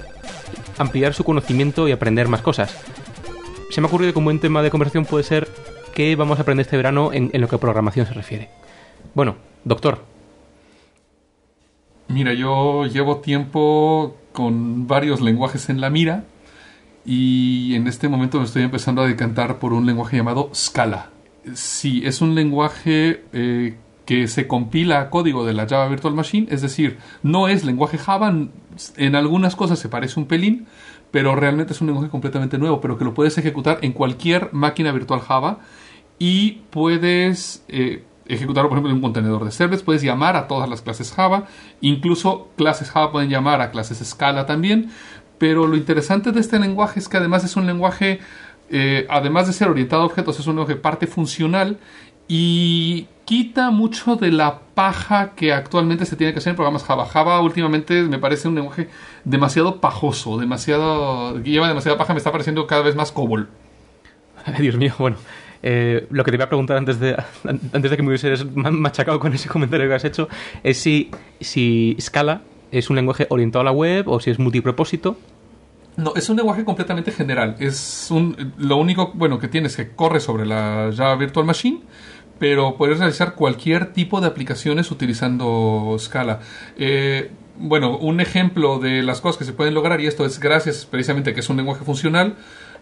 ampliar 0.79 1.15
su 1.15 1.25
conocimiento 1.25 1.89
y 1.89 1.93
aprender 1.93 2.29
más 2.29 2.43
cosas. 2.43 2.77
Se 3.71 3.81
me 3.81 3.87
ha 3.87 3.89
ocurrido 3.89 4.13
que 4.13 4.19
un 4.19 4.25
buen 4.25 4.41
tema 4.41 4.63
de 4.63 4.71
conversación 4.71 5.05
puede 5.05 5.25
ser 5.25 5.49
qué 5.95 6.15
vamos 6.17 6.39
a 6.39 6.43
aprender 6.43 6.65
este 6.65 6.77
verano 6.77 7.13
en, 7.13 7.31
lo 7.33 7.49
que 7.49 7.57
a 7.57 7.59
programación 7.59 8.07
se 8.07 8.15
refiere. 8.15 8.51
Bueno, 9.15 9.37
doctor, 9.65 10.05
Mira, 12.09 12.33
yo 12.35 12.87
llevo 12.87 13.17
tiempo 13.17 14.17
con 14.33 14.87
varios 14.87 15.21
lenguajes 15.21 15.69
en 15.71 15.81
la 15.81 15.91
mira 15.91 16.25
y 17.05 17.75
en 17.75 17.87
este 17.89 18.09
momento 18.09 18.39
me 18.39 18.45
estoy 18.45 18.63
empezando 18.63 19.03
a 19.03 19.09
decantar 19.09 19.59
por 19.59 19.73
un 19.73 19.87
lenguaje 19.87 20.17
llamado 20.17 20.51
Scala. 20.55 21.11
Sí, 21.55 22.03
es 22.05 22.21
un 22.21 22.35
lenguaje 22.35 23.25
eh, 23.33 23.77
que 24.05 24.29
se 24.29 24.47
compila 24.47 25.01
a 25.01 25.11
código 25.11 25.45
de 25.45 25.53
la 25.53 25.69
Java 25.69 25.89
Virtual 25.89 26.15
Machine, 26.15 26.47
es 26.51 26.63
decir, 26.63 26.99
no 27.23 27.49
es 27.49 27.65
lenguaje 27.65 27.99
Java, 27.99 28.33
en 28.97 29.15
algunas 29.15 29.57
cosas 29.57 29.79
se 29.79 29.89
parece 29.89 30.19
un 30.21 30.27
pelín, 30.27 30.67
pero 31.11 31.35
realmente 31.35 31.73
es 31.73 31.81
un 31.81 31.89
lenguaje 31.89 32.11
completamente 32.11 32.59
nuevo, 32.59 32.81
pero 32.81 32.99
que 32.99 33.05
lo 33.05 33.15
puedes 33.15 33.39
ejecutar 33.39 33.79
en 33.83 33.93
cualquier 33.93 34.53
máquina 34.53 34.93
virtual 34.93 35.21
Java 35.21 35.61
y 36.19 36.63
puedes 36.71 37.65
eh, 37.69 38.05
ejecutarlo, 38.27 38.69
por 38.69 38.77
ejemplo, 38.77 38.91
en 38.91 38.97
un 38.97 39.03
contenedor 39.03 39.45
de 39.45 39.51
servers, 39.51 39.83
puedes 39.83 40.03
llamar 40.03 40.37
a 40.37 40.49
todas 40.49 40.69
las 40.69 40.83
clases 40.83 41.13
Java, 41.13 41.47
incluso 41.81 42.49
clases 42.57 42.91
Java 42.91 43.13
pueden 43.13 43.31
llamar 43.31 43.61
a 43.61 43.71
clases 43.71 43.99
Scala 44.07 44.47
también, 44.47 44.91
pero 45.39 45.67
lo 45.67 45.77
interesante 45.77 46.33
de 46.33 46.41
este 46.41 46.59
lenguaje 46.59 47.01
es 47.01 47.09
que 47.09 47.17
además 47.19 47.45
es 47.45 47.57
un 47.57 47.67
lenguaje, 47.67 48.21
eh, 48.71 49.07
además 49.09 49.47
de 49.47 49.53
ser 49.53 49.69
orientado 49.69 50.03
a 50.03 50.07
objetos, 50.07 50.41
es 50.41 50.47
un 50.47 50.57
lenguaje 50.57 50.77
parte 50.77 51.07
funcional 51.07 51.79
y 52.29 53.07
quita 53.27 53.71
mucho 53.71 54.17
de 54.17 54.31
la 54.31 54.61
paja 54.75 55.33
que 55.35 55.53
actualmente 55.53 56.07
se 56.07 56.17
tiene 56.17 56.33
que 56.33 56.39
hacer 56.39 56.53
en 56.53 56.57
programas 56.57 56.85
Java. 56.85 57.05
Java 57.07 57.41
últimamente 57.43 58.03
me 58.05 58.19
parece 58.19 58.49
un 58.49 58.55
lenguaje 58.55 58.89
demasiado 59.25 59.81
pajoso, 59.81 60.39
demasiado 60.39 61.39
lleva 61.43 61.69
demasiada 61.69 61.99
paja, 61.99 62.15
me 62.15 62.19
está 62.19 62.33
pareciendo 62.33 62.67
cada 62.67 62.83
vez 62.83 62.97
más 62.97 63.13
COBOL. 63.13 63.49
Dios 64.59 64.77
mío, 64.77 64.95
bueno. 64.99 65.17
eh, 65.63 66.07
lo 66.11 66.25
que 66.25 66.31
te 66.31 66.37
iba 66.37 66.45
a 66.45 66.49
preguntar 66.49 66.77
antes 66.77 67.01
de, 67.01 67.17
antes 67.73 67.91
de 67.91 67.97
que 67.97 68.03
me 68.03 68.09
hubieses 68.09 68.47
ma- 68.55 68.71
machacado 68.71 69.19
con 69.21 69.33
ese 69.35 69.49
comentario 69.49 69.89
que 69.89 69.95
has 69.95 70.05
hecho 70.05 70.29
es 70.63 70.79
si, 70.79 71.11
si 71.41 71.97
Scala 72.01 72.43
es 72.71 72.91
un 72.91 72.97
lenguaje 72.97 73.27
orientado 73.31 73.61
a 73.63 73.65
la 73.65 73.73
web 73.73 74.09
o 74.09 74.21
si 74.21 74.31
es 74.31 74.39
multipropósito. 74.39 75.19
No, 75.97 76.13
es 76.15 76.29
un 76.29 76.37
lenguaje 76.37 76.63
completamente 76.65 77.11
general. 77.11 77.57
Es 77.59 78.09
un, 78.11 78.53
lo 78.59 78.77
único 78.77 79.13
bueno 79.15 79.39
que 79.39 79.49
tiene 79.49 79.69
es 79.69 79.77
que 79.77 79.93
corre 79.93 80.21
sobre 80.21 80.45
la 80.45 80.91
Java 80.95 81.17
Virtual 81.17 81.47
Machine, 81.47 81.81
pero 82.39 82.77
puedes 82.77 82.99
realizar 82.99 83.35
cualquier 83.35 83.93
tipo 83.93 84.21
de 84.21 84.27
aplicaciones 84.27 84.91
utilizando 84.91 85.97
Scala. 85.99 86.41
Eh, 86.77 87.31
bueno, 87.59 87.97
un 87.97 88.21
ejemplo 88.21 88.79
de 88.79 89.03
las 89.03 89.21
cosas 89.21 89.39
que 89.39 89.45
se 89.45 89.53
pueden 89.53 89.75
lograr, 89.75 90.01
y 90.01 90.07
esto 90.07 90.27
es 90.27 90.39
gracias 90.39 90.87
precisamente 90.87 91.31
a 91.31 91.35
que 91.35 91.41
es 91.41 91.49
un 91.49 91.57
lenguaje 91.57 91.85
funcional, 91.85 92.37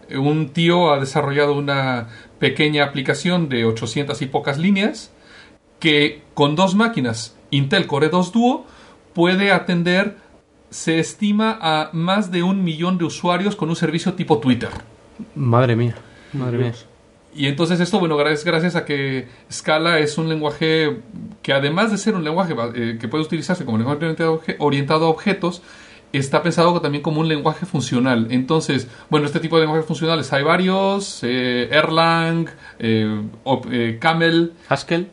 eh, 0.09 0.17
un 0.17 0.49
tío 0.49 0.91
ha 0.91 0.99
desarrollado 0.99 1.53
una 1.53 2.09
pequeña 2.39 2.83
aplicación 2.83 3.49
de 3.49 3.65
800 3.65 4.21
y 4.21 4.25
pocas 4.25 4.57
líneas 4.57 5.11
que 5.79 6.21
con 6.33 6.55
dos 6.55 6.75
máquinas 6.75 7.37
Intel 7.51 7.87
Core 7.87 8.09
2 8.09 8.31
Duo 8.31 8.65
puede 9.13 9.51
atender, 9.51 10.17
se 10.69 10.99
estima, 10.99 11.57
a 11.61 11.89
más 11.93 12.31
de 12.31 12.43
un 12.43 12.63
millón 12.63 12.97
de 12.97 13.05
usuarios 13.05 13.55
con 13.55 13.69
un 13.69 13.75
servicio 13.75 14.13
tipo 14.13 14.39
Twitter. 14.39 14.69
Madre 15.35 15.75
mía, 15.75 15.95
madre 16.33 16.57
mía. 16.57 16.73
Y 17.35 17.47
entonces 17.47 17.79
esto, 17.81 17.99
bueno, 17.99 18.19
es 18.27 18.45
gracias 18.45 18.75
a 18.75 18.85
que 18.85 19.27
Scala 19.51 19.99
es 19.99 20.17
un 20.17 20.29
lenguaje 20.29 21.01
que 21.41 21.51
además 21.51 21.91
de 21.91 21.97
ser 21.97 22.15
un 22.15 22.23
lenguaje 22.23 22.55
eh, 22.75 22.97
que 22.99 23.07
puede 23.09 23.25
utilizarse 23.25 23.65
como 23.65 23.77
lenguaje 23.77 24.15
orientado 24.59 25.05
a, 25.05 25.09
objetos, 25.09 25.61
está 26.13 26.41
pensado 26.41 26.79
también 26.81 27.01
como 27.01 27.21
un 27.21 27.27
lenguaje 27.27 27.65
funcional. 27.65 28.27
Entonces, 28.29 28.87
bueno, 29.09 29.25
este 29.25 29.39
tipo 29.39 29.57
de 29.57 29.63
lenguajes 29.63 29.85
funcionales 29.85 30.31
hay 30.33 30.43
varios, 30.43 31.19
eh, 31.23 31.67
Erlang, 31.71 32.47
eh, 32.79 33.21
eh, 33.71 33.97
Camel, 33.99 34.53
Haskell, 34.69 35.09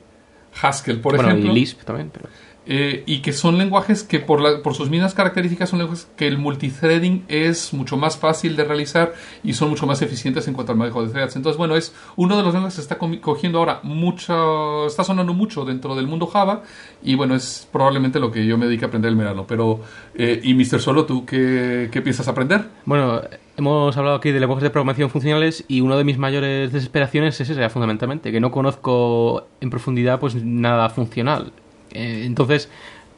Haskell, 0.60 1.00
por 1.00 1.16
bueno, 1.16 1.30
ejemplo. 1.30 1.52
y 1.52 1.54
Lisp 1.54 1.82
también. 1.82 2.10
Pero... 2.12 2.28
Eh, 2.64 3.02
y 3.06 3.22
que 3.22 3.32
son 3.32 3.58
lenguajes 3.58 4.04
que 4.04 4.20
por, 4.20 4.40
la- 4.40 4.62
por 4.62 4.74
sus 4.74 4.88
mismas 4.88 5.14
características 5.14 5.68
son 5.70 5.80
lenguajes 5.80 6.08
que 6.16 6.28
el 6.28 6.38
multithreading 6.38 7.24
es 7.26 7.74
mucho 7.74 7.96
más 7.96 8.16
fácil 8.16 8.54
de 8.54 8.62
realizar 8.62 9.14
y 9.42 9.54
son 9.54 9.68
mucho 9.70 9.84
más 9.84 10.00
eficientes 10.00 10.46
en 10.46 10.54
cuanto 10.54 10.70
al 10.70 10.78
manejo 10.78 11.04
de 11.04 11.10
threads. 11.12 11.34
Entonces, 11.34 11.58
bueno, 11.58 11.74
es 11.74 11.92
uno 12.14 12.36
de 12.36 12.44
los 12.44 12.52
lenguajes 12.54 12.76
que 12.76 12.82
está 12.82 12.98
cogiendo 12.98 13.58
ahora 13.58 13.80
mucho, 13.82 14.86
está 14.86 15.02
sonando 15.02 15.34
mucho 15.34 15.64
dentro 15.64 15.96
del 15.96 16.06
mundo 16.06 16.26
Java 16.28 16.62
y 17.02 17.16
bueno, 17.16 17.34
es 17.34 17.68
probablemente 17.72 18.20
lo 18.20 18.30
que 18.30 18.46
yo 18.46 18.56
me 18.58 18.66
dedique 18.66 18.84
a 18.84 18.88
aprender 18.88 19.08
el 19.10 19.16
verano. 19.16 19.44
Pero, 19.48 19.80
eh, 20.14 20.40
y 20.44 20.54
Mr. 20.54 20.78
Solo, 20.80 21.04
¿tú 21.04 21.26
qué, 21.26 21.88
qué 21.90 22.00
piensas 22.00 22.28
aprender? 22.28 22.66
Bueno, 22.84 23.22
hemos 23.56 23.96
hablado 23.96 24.16
aquí 24.16 24.30
de 24.30 24.38
lenguajes 24.38 24.62
de 24.62 24.70
programación 24.70 25.10
funcionales 25.10 25.64
y 25.66 25.80
una 25.80 25.96
de 25.96 26.04
mis 26.04 26.16
mayores 26.18 26.72
desesperaciones 26.72 27.40
es 27.40 27.50
esa, 27.50 27.68
fundamentalmente, 27.70 28.30
que 28.30 28.38
no 28.40 28.52
conozco 28.52 29.48
en 29.60 29.68
profundidad 29.70 30.20
pues 30.20 30.36
nada 30.44 30.88
funcional. 30.90 31.52
Eh, 31.94 32.24
entonces, 32.24 32.68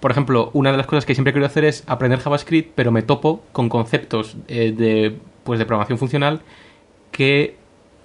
Por 0.01 0.11
ejemplo, 0.11 0.51
una 0.53 0.71
de 0.71 0.77
las 0.77 0.87
cosas 0.87 1.07
que 1.07 1.15
siempre 1.15 1.33
quiero 1.33 1.47
hacer 1.47 1.65
es 1.65 1.83
aprender 1.87 2.19
JavaScript, 2.19 2.73
pero 2.75 2.93
me 2.93 3.01
topo 3.01 3.43
con 3.53 3.71
conceptos 3.71 4.37
eh, 4.49 4.71
de, 4.77 5.17
pues, 5.45 5.59
de 5.59 5.65
programación 5.65 5.99
funcional 5.99 6.43
que 7.11 7.57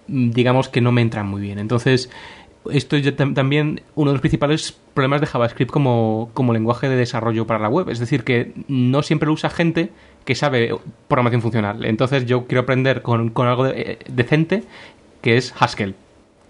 mm, 0.08 0.30
digamos 0.32 0.70
que 0.70 0.80
no 0.80 0.94
me 0.94 1.02
entran 1.02 1.28
muy 1.28 1.42
bien. 1.42 1.60
Entonces, 1.60 2.10
esto 2.72 2.96
es 2.96 3.06
tam- 3.18 3.34
también 3.34 3.82
uno 3.96 4.12
de 4.12 4.14
los 4.14 4.22
principales 4.22 4.78
problemas 4.94 5.20
de 5.20 5.28
JavaScript 5.28 5.72
como, 5.72 6.30
como 6.34 6.54
lenguaje 6.54 6.88
de 6.88 6.96
desarrollo 6.96 7.46
para 7.46 7.60
la 7.60 7.68
web. 7.68 7.90
Es 7.90 8.00
decir, 8.00 8.24
que 8.24 8.54
no 8.70 9.04
siempre 9.04 9.28
lo 9.28 9.34
usa 9.34 9.50
gente 9.50 9.90
que 10.24 10.36
sabe 10.36 10.74
programación 11.10 11.42
funcional. 11.42 11.84
Entonces 11.84 12.26
yo 12.26 12.46
quiero 12.48 12.62
aprender 12.62 13.02
con, 13.02 13.30
con 13.30 13.48
algo 13.48 13.66
de- 13.66 13.82
eh, 13.82 14.00
decente 14.08 14.64
que 15.22 15.36
es 15.36 15.54
Haskell. 15.60 15.96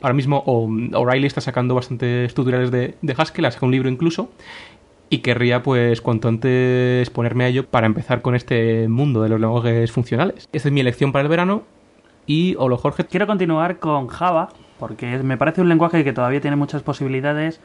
Ahora 0.01 0.13
mismo 0.13 0.43
O'Reilly 0.45 1.27
está 1.27 1.41
sacando 1.41 1.75
bastantes 1.75 2.33
tutoriales 2.33 2.71
de, 2.71 2.95
Haskell, 3.17 3.45
ha 3.45 3.51
sacado 3.51 3.67
un 3.67 3.71
libro 3.73 3.89
incluso. 3.89 4.29
Y 5.09 5.19
querría, 5.19 5.63
pues, 5.63 6.01
cuanto 6.01 6.27
antes 6.27 7.09
ponerme 7.09 7.45
a 7.45 7.47
ello 7.47 7.65
para 7.65 7.87
empezar 7.87 8.21
con 8.21 8.35
este 8.35 8.87
mundo 8.87 9.23
de 9.23 9.29
los 9.29 9.39
lenguajes 9.39 9.91
funcionales. 9.91 10.47
Esta 10.51 10.69
es 10.69 10.71
mi 10.71 10.81
elección 10.81 11.11
para 11.11 11.23
el 11.23 11.29
verano. 11.29 11.63
Y, 12.27 12.55
Olo 12.59 12.77
Jorge, 12.77 13.05
Quiero 13.05 13.25
continuar 13.25 13.79
con 13.79 14.07
Java, 14.07 14.49
porque 14.77 15.17
me 15.23 15.35
parece 15.35 15.61
un 15.61 15.69
lenguaje 15.69 16.03
que 16.03 16.13
todavía 16.13 16.41
tiene 16.41 16.55
muchas 16.55 16.83
posibilidades. 16.83 17.59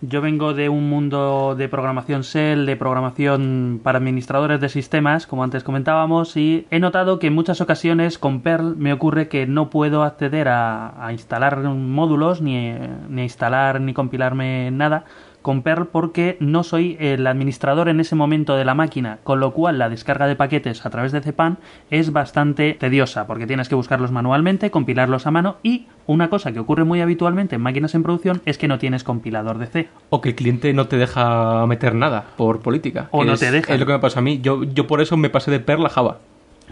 Yo 0.00 0.20
vengo 0.20 0.54
de 0.54 0.68
un 0.68 0.88
mundo 0.88 1.56
de 1.56 1.68
programación 1.68 2.22
Shell, 2.22 2.66
de 2.66 2.76
programación 2.76 3.80
para 3.82 3.98
administradores 3.98 4.60
de 4.60 4.68
sistemas, 4.68 5.26
como 5.26 5.42
antes 5.42 5.64
comentábamos, 5.64 6.36
y 6.36 6.68
he 6.70 6.78
notado 6.78 7.18
que 7.18 7.26
en 7.26 7.34
muchas 7.34 7.60
ocasiones 7.60 8.16
con 8.16 8.42
Perl 8.42 8.76
me 8.76 8.92
ocurre 8.92 9.28
que 9.28 9.46
no 9.48 9.70
puedo 9.70 10.04
acceder 10.04 10.46
a, 10.46 11.04
a 11.04 11.12
instalar 11.12 11.58
módulos, 11.64 12.40
ni, 12.40 12.74
ni 13.08 13.22
a 13.22 13.24
instalar 13.24 13.80
ni 13.80 13.92
compilarme 13.92 14.70
nada 14.70 15.04
con 15.48 15.62
Perl 15.62 15.86
porque 15.86 16.36
no 16.40 16.62
soy 16.62 16.98
el 17.00 17.26
administrador 17.26 17.88
en 17.88 18.00
ese 18.00 18.14
momento 18.14 18.54
de 18.54 18.66
la 18.66 18.74
máquina, 18.74 19.16
con 19.24 19.40
lo 19.40 19.54
cual 19.54 19.78
la 19.78 19.88
descarga 19.88 20.26
de 20.26 20.36
paquetes 20.36 20.84
a 20.84 20.90
través 20.90 21.10
de 21.10 21.22
Cpan 21.22 21.56
es 21.90 22.12
bastante 22.12 22.74
tediosa 22.78 23.26
porque 23.26 23.46
tienes 23.46 23.66
que 23.70 23.74
buscarlos 23.74 24.12
manualmente, 24.12 24.70
compilarlos 24.70 25.26
a 25.26 25.30
mano 25.30 25.56
y 25.62 25.86
una 26.06 26.28
cosa 26.28 26.52
que 26.52 26.58
ocurre 26.58 26.84
muy 26.84 27.00
habitualmente 27.00 27.54
en 27.56 27.62
máquinas 27.62 27.94
en 27.94 28.02
producción 28.02 28.42
es 28.44 28.58
que 28.58 28.68
no 28.68 28.78
tienes 28.78 29.04
compilador 29.04 29.56
de 29.56 29.68
C. 29.68 29.88
o 30.10 30.20
que 30.20 30.28
el 30.28 30.34
cliente 30.34 30.70
no 30.74 30.86
te 30.86 30.98
deja 30.98 31.64
meter 31.66 31.94
nada 31.94 32.26
por 32.36 32.60
política. 32.60 33.08
O 33.10 33.24
no 33.24 33.32
Es- 33.32 33.40
te 33.40 33.50
deja. 33.50 33.72
Es 33.72 33.80
lo 33.80 33.86
que 33.86 33.92
me 33.92 34.00
pasa 34.00 34.18
a 34.18 34.22
mí. 34.22 34.40
Yo, 34.42 34.64
yo 34.64 34.86
por 34.86 35.00
eso 35.00 35.16
me 35.16 35.30
pasé 35.30 35.50
de 35.50 35.60
Perl 35.60 35.86
a 35.86 35.88
Java. 35.88 36.18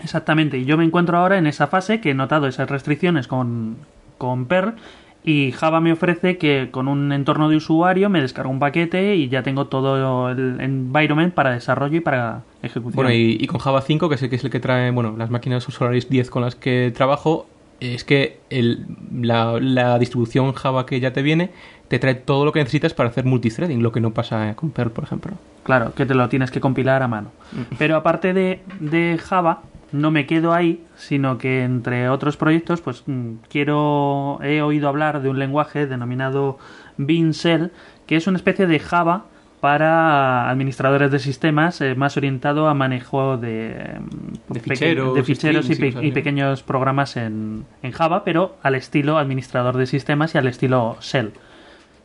Exactamente, 0.02 0.58
y 0.58 0.66
yo 0.66 0.76
me 0.76 0.84
encuentro 0.84 1.16
ahora 1.16 1.38
en 1.38 1.46
esa 1.46 1.66
fase 1.68 2.02
que 2.02 2.10
he 2.10 2.14
notado 2.14 2.46
esas 2.46 2.68
restricciones 2.68 3.26
con, 3.26 3.78
con 4.18 4.44
Perl 4.44 4.74
y 5.26 5.52
Java 5.52 5.80
me 5.80 5.92
ofrece 5.92 6.38
que 6.38 6.68
con 6.70 6.88
un 6.88 7.12
entorno 7.12 7.48
de 7.50 7.56
usuario 7.56 8.08
me 8.08 8.22
descargo 8.22 8.50
un 8.50 8.58
paquete 8.60 9.16
y 9.16 9.28
ya 9.28 9.42
tengo 9.42 9.66
todo 9.66 10.30
el 10.30 10.58
environment 10.60 11.34
para 11.34 11.50
desarrollo 11.50 11.96
y 11.96 12.00
para 12.00 12.44
ejecución. 12.62 12.94
Bueno, 12.94 13.10
y, 13.12 13.36
y 13.38 13.46
con 13.48 13.58
Java 13.60 13.82
5, 13.82 14.08
que 14.08 14.14
es, 14.14 14.22
el, 14.22 14.30
que 14.30 14.36
es 14.36 14.44
el 14.44 14.50
que 14.50 14.60
trae, 14.60 14.90
bueno, 14.92 15.14
las 15.18 15.28
máquinas 15.28 15.64
Solaris 15.64 16.08
10 16.08 16.30
con 16.30 16.42
las 16.42 16.54
que 16.54 16.92
trabajo, 16.96 17.46
es 17.80 18.04
que 18.04 18.38
el- 18.48 18.86
la, 19.20 19.58
la 19.60 19.98
distribución 19.98 20.52
Java 20.54 20.86
que 20.86 20.98
ya 21.00 21.12
te 21.12 21.20
viene 21.22 21.50
te 21.88 21.98
trae 21.98 22.14
todo 22.14 22.44
lo 22.44 22.52
que 22.52 22.60
necesitas 22.60 22.94
para 22.94 23.08
hacer 23.10 23.24
multithreading, 23.24 23.82
lo 23.82 23.92
que 23.92 24.00
no 24.00 24.12
pasa 24.12 24.54
con 24.56 24.70
Perl, 24.70 24.90
por 24.90 25.04
ejemplo. 25.04 25.32
Claro, 25.64 25.92
que 25.94 26.06
te 26.06 26.14
lo 26.14 26.28
tienes 26.28 26.50
que 26.50 26.60
compilar 26.60 27.02
a 27.02 27.08
mano. 27.08 27.30
Pero 27.78 27.96
aparte 27.96 28.32
de, 28.32 28.60
de 28.80 29.18
Java, 29.22 29.60
no 29.92 30.10
me 30.10 30.26
quedo 30.26 30.52
ahí, 30.52 30.82
sino 30.96 31.38
que 31.38 31.62
entre 31.64 32.08
otros 32.08 32.36
proyectos, 32.36 32.80
pues 32.80 33.02
mm, 33.06 33.34
quiero. 33.48 34.38
He 34.42 34.60
oído 34.62 34.88
hablar 34.88 35.22
de 35.22 35.28
un 35.28 35.38
lenguaje 35.38 35.86
denominado 35.86 36.58
Shell, 36.98 37.70
que 38.06 38.16
es 38.16 38.26
una 38.26 38.36
especie 38.36 38.66
de 38.66 38.78
Java 38.80 39.24
para 39.60 40.50
administradores 40.50 41.10
de 41.10 41.18
sistemas, 41.18 41.80
eh, 41.80 41.94
más 41.94 42.16
orientado 42.16 42.68
a 42.68 42.74
manejo 42.74 43.36
de, 43.36 43.98
mm, 44.00 44.52
De 44.52 44.60
ficheros, 44.60 45.14
de 45.14 45.22
ficheros 45.24 45.70
y, 45.70 45.74
pe- 45.76 46.12
pequeños 46.12 46.62
programas 46.62 47.16
en, 47.16 47.64
en 47.82 47.92
Java, 47.92 48.22
pero 48.24 48.56
al 48.62 48.74
estilo 48.74 49.18
administrador 49.18 49.76
de 49.76 49.86
sistemas 49.86 50.34
y 50.34 50.38
al 50.38 50.46
estilo 50.46 50.96
Shell. 51.00 51.32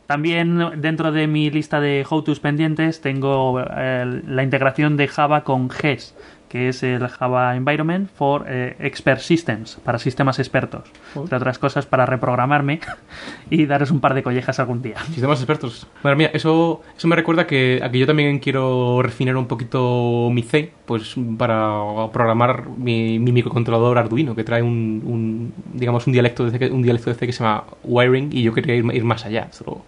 También 0.06 0.58
dentro 0.80 1.12
de 1.12 1.26
mi 1.26 1.50
lista 1.50 1.80
de 1.80 2.04
how-tos 2.08 2.40
pendientes 2.40 3.00
tengo 3.00 3.62
eh, 3.76 4.22
la 4.26 4.42
integración 4.42 4.96
de 4.96 5.08
Java 5.08 5.44
con 5.44 5.70
GES, 5.70 6.14
que 6.52 6.68
es 6.68 6.82
el 6.82 7.08
Java 7.08 7.56
Environment 7.56 8.10
for 8.14 8.44
eh, 8.46 8.76
Expert 8.78 9.20
Systems, 9.20 9.76
para 9.82 9.98
sistemas 9.98 10.38
expertos. 10.38 10.82
Entre 11.16 11.34
otras 11.34 11.58
cosas, 11.58 11.86
para 11.86 12.04
reprogramarme 12.04 12.78
y 13.50 13.64
daros 13.64 13.90
un 13.90 14.00
par 14.00 14.12
de 14.12 14.22
collejas 14.22 14.60
algún 14.60 14.82
día. 14.82 14.98
Sistemas 15.06 15.38
expertos. 15.38 15.86
Madre 16.02 16.16
mía, 16.16 16.30
eso, 16.34 16.82
eso 16.94 17.08
me 17.08 17.16
recuerda 17.16 17.46
que, 17.46 17.80
a 17.82 17.90
que 17.90 17.98
yo 17.98 18.06
también 18.06 18.38
quiero 18.38 19.00
refinar 19.02 19.34
un 19.38 19.46
poquito 19.46 20.28
mi 20.30 20.42
C, 20.42 20.70
pues 20.84 21.14
para 21.38 21.72
programar 22.12 22.68
mi, 22.76 23.18
mi 23.18 23.32
microcontrolador 23.32 23.96
Arduino, 23.96 24.34
que 24.34 24.44
trae 24.44 24.60
un, 24.62 25.02
un, 25.06 25.54
digamos, 25.72 26.06
un 26.06 26.12
dialecto 26.12 26.44
de 26.44 26.50
C, 26.50 26.58
que- 26.58 26.70
un 26.70 26.82
dialecto 26.82 27.08
de 27.08 27.16
C 27.16 27.24
que 27.26 27.32
se 27.32 27.42
llama 27.42 27.64
Wiring, 27.82 28.28
y 28.30 28.42
yo 28.42 28.52
quería 28.52 28.74
ir, 28.74 28.84
ir 28.92 29.04
más 29.04 29.24
allá. 29.24 29.48
solo- 29.52 29.80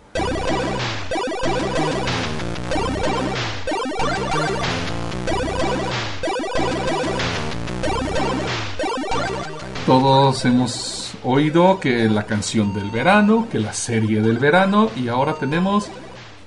Todos 9.96 10.44
hemos 10.44 11.14
oído 11.22 11.78
que 11.78 12.08
la 12.08 12.24
canción 12.24 12.74
del 12.74 12.90
verano, 12.90 13.46
que 13.48 13.60
la 13.60 13.72
serie 13.72 14.20
del 14.22 14.38
verano 14.38 14.90
y 14.96 15.06
ahora 15.06 15.34
tenemos 15.34 15.88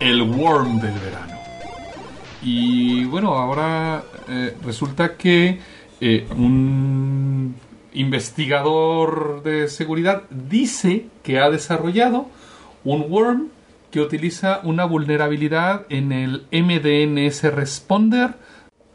el 0.01 0.21
worm 0.21 0.81
del 0.81 0.99
verano. 0.99 1.33
Y 2.43 3.05
bueno, 3.05 3.35
ahora 3.35 4.03
eh, 4.27 4.53
resulta 4.65 5.15
que 5.15 5.61
eh, 6.01 6.27
un 6.35 7.55
investigador 7.93 9.41
de 9.43 9.69
seguridad 9.69 10.23
dice 10.29 11.05
que 11.23 11.39
ha 11.39 11.49
desarrollado 11.49 12.27
un 12.83 13.05
worm 13.09 13.47
que 13.91 14.01
utiliza 14.01 14.59
una 14.63 14.83
vulnerabilidad 14.83 15.85
en 15.87 16.11
el 16.11 16.43
MDNS 16.51 17.43
Responder. 17.43 18.33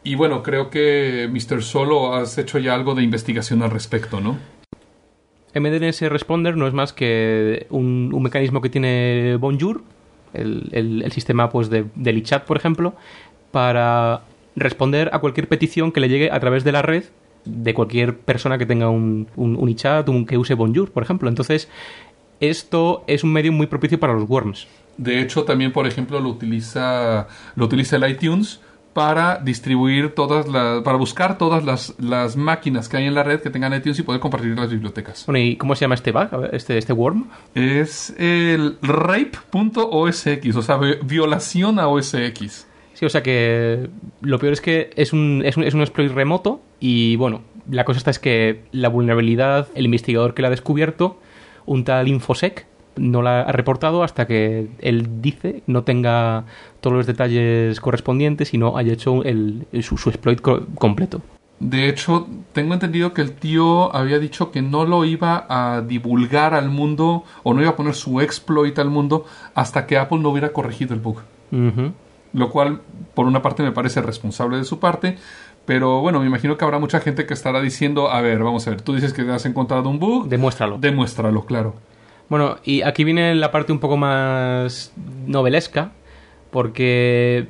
Y 0.04 0.14
bueno, 0.16 0.42
creo 0.42 0.68
que 0.70 1.28
Mr. 1.30 1.62
Solo 1.62 2.14
has 2.14 2.36
hecho 2.38 2.58
ya 2.58 2.74
algo 2.74 2.94
de 2.94 3.02
investigación 3.02 3.62
al 3.62 3.70
respecto, 3.70 4.20
¿no? 4.20 4.36
MDNS 5.54 6.00
Responder 6.08 6.56
no 6.56 6.66
es 6.66 6.72
más 6.72 6.92
que 6.92 7.66
un, 7.70 8.10
un 8.12 8.22
mecanismo 8.22 8.60
que 8.62 8.70
tiene 8.70 9.36
Bonjour, 9.38 9.82
el, 10.32 10.68
el- 10.72 11.02
el 11.02 11.12
sistema 11.12 11.50
pues, 11.50 11.68
de, 11.70 11.84
del 11.94 12.18
iChat, 12.18 12.44
por 12.46 12.56
ejemplo, 12.56 12.94
para 13.50 14.22
responder 14.56 15.10
a 15.12 15.18
cualquier 15.18 15.48
petición 15.48 15.92
que 15.92 16.00
le 16.00 16.08
llegue 16.08 16.30
a 16.30 16.40
través 16.40 16.64
de 16.64 16.72
la 16.72 16.82
red 16.82 17.04
de 17.44 17.74
cualquier 17.74 18.16
persona 18.18 18.56
que 18.56 18.66
tenga 18.66 18.88
un, 18.88 19.28
un, 19.36 19.56
un 19.56 19.68
iChat, 19.68 20.08
un, 20.08 20.24
que 20.26 20.38
use 20.38 20.54
Bonjour, 20.54 20.90
por 20.90 21.02
ejemplo. 21.02 21.28
Entonces, 21.28 21.68
esto 22.40 23.04
es 23.06 23.22
un 23.22 23.32
medio 23.32 23.52
muy 23.52 23.66
propicio 23.66 24.00
para 24.00 24.14
los 24.14 24.28
worms. 24.28 24.66
De 24.96 25.20
hecho, 25.20 25.44
también, 25.44 25.72
por 25.72 25.86
ejemplo, 25.86 26.18
lo 26.20 26.28
utiliza, 26.30 27.28
lo 27.56 27.66
utiliza 27.66 27.96
el 27.96 28.10
iTunes 28.10 28.60
para 28.92 29.38
distribuir 29.38 30.14
todas 30.14 30.46
las, 30.48 30.82
para 30.82 30.96
buscar 30.98 31.38
todas 31.38 31.64
las, 31.64 31.94
las 31.98 32.36
máquinas 32.36 32.88
que 32.88 32.98
hay 32.98 33.06
en 33.06 33.14
la 33.14 33.22
red 33.22 33.40
que 33.40 33.48
tengan 33.50 33.72
iTunes 33.74 33.98
y 33.98 34.02
poder 34.02 34.20
compartir 34.20 34.54
las 34.58 34.70
bibliotecas. 34.70 35.24
Bueno, 35.26 35.38
¿y 35.38 35.56
cómo 35.56 35.74
se 35.74 35.80
llama 35.82 35.94
este 35.94 36.12
bug, 36.12 36.28
este, 36.52 36.76
este 36.76 36.92
worm? 36.92 37.26
Es 37.54 38.14
el 38.18 38.76
rape.osx, 38.82 40.56
o 40.56 40.62
sea, 40.62 40.76
vi- 40.76 40.96
violación 41.02 41.78
a 41.78 41.88
OSX. 41.88 42.66
Sí, 42.94 43.06
o 43.06 43.08
sea 43.08 43.22
que 43.22 43.88
lo 44.20 44.38
peor 44.38 44.52
es 44.52 44.60
que 44.60 44.90
es 44.96 45.12
un, 45.12 45.42
es 45.44 45.56
un, 45.56 45.64
es 45.64 45.74
un 45.74 45.80
exploit 45.80 46.12
remoto 46.12 46.60
y 46.78 47.16
bueno, 47.16 47.42
la 47.70 47.84
cosa 47.84 47.98
está 47.98 48.10
es 48.10 48.18
que 48.18 48.64
la 48.72 48.88
vulnerabilidad, 48.88 49.68
el 49.74 49.86
investigador 49.86 50.34
que 50.34 50.42
la 50.42 50.48
ha 50.48 50.50
descubierto, 50.50 51.18
un 51.64 51.84
tal 51.84 52.08
Infosec, 52.08 52.66
no 52.96 53.22
la 53.22 53.42
ha 53.42 53.52
reportado 53.52 54.02
hasta 54.02 54.26
que 54.26 54.68
él 54.80 55.22
dice 55.22 55.62
no 55.66 55.82
tenga 55.84 56.44
todos 56.80 56.96
los 56.96 57.06
detalles 57.06 57.80
correspondientes 57.80 58.52
y 58.54 58.58
no 58.58 58.76
haya 58.76 58.92
hecho 58.92 59.22
el, 59.24 59.66
su, 59.82 59.96
su 59.96 60.10
exploit 60.10 60.40
co- 60.40 60.66
completo. 60.76 61.20
De 61.60 61.88
hecho, 61.88 62.26
tengo 62.52 62.74
entendido 62.74 63.12
que 63.14 63.22
el 63.22 63.32
tío 63.32 63.94
había 63.94 64.18
dicho 64.18 64.50
que 64.50 64.62
no 64.62 64.84
lo 64.84 65.04
iba 65.04 65.46
a 65.48 65.80
divulgar 65.80 66.54
al 66.54 66.68
mundo 66.70 67.22
o 67.44 67.54
no 67.54 67.60
iba 67.60 67.70
a 67.70 67.76
poner 67.76 67.94
su 67.94 68.20
exploit 68.20 68.76
al 68.80 68.90
mundo 68.90 69.26
hasta 69.54 69.86
que 69.86 69.96
Apple 69.96 70.18
no 70.18 70.30
hubiera 70.30 70.52
corregido 70.52 70.92
el 70.92 71.00
bug. 71.00 71.18
Lo 72.32 72.50
cual, 72.50 72.80
por 73.14 73.26
una 73.26 73.42
parte, 73.42 73.62
me 73.62 73.72
parece 73.72 74.00
responsable 74.02 74.56
de 74.56 74.64
su 74.64 74.78
parte. 74.80 75.16
Pero 75.64 76.00
bueno, 76.00 76.18
me 76.18 76.26
imagino 76.26 76.56
que 76.56 76.64
habrá 76.64 76.80
mucha 76.80 76.98
gente 76.98 77.26
que 77.26 77.34
estará 77.34 77.60
diciendo, 77.60 78.10
a 78.10 78.20
ver, 78.20 78.42
vamos 78.42 78.66
a 78.66 78.70
ver, 78.70 78.80
tú 78.82 78.94
dices 78.94 79.12
que 79.12 79.22
has 79.30 79.46
encontrado 79.46 79.88
un 79.88 80.00
bug, 80.00 80.28
Demuéstralo. 80.28 80.78
demuéstralo, 80.78 81.44
claro. 81.44 81.76
Bueno, 82.32 82.56
y 82.64 82.80
aquí 82.80 83.04
viene 83.04 83.34
la 83.34 83.50
parte 83.50 83.72
un 83.72 83.78
poco 83.78 83.98
más 83.98 84.94
novelesca, 85.26 85.92
porque 86.50 87.46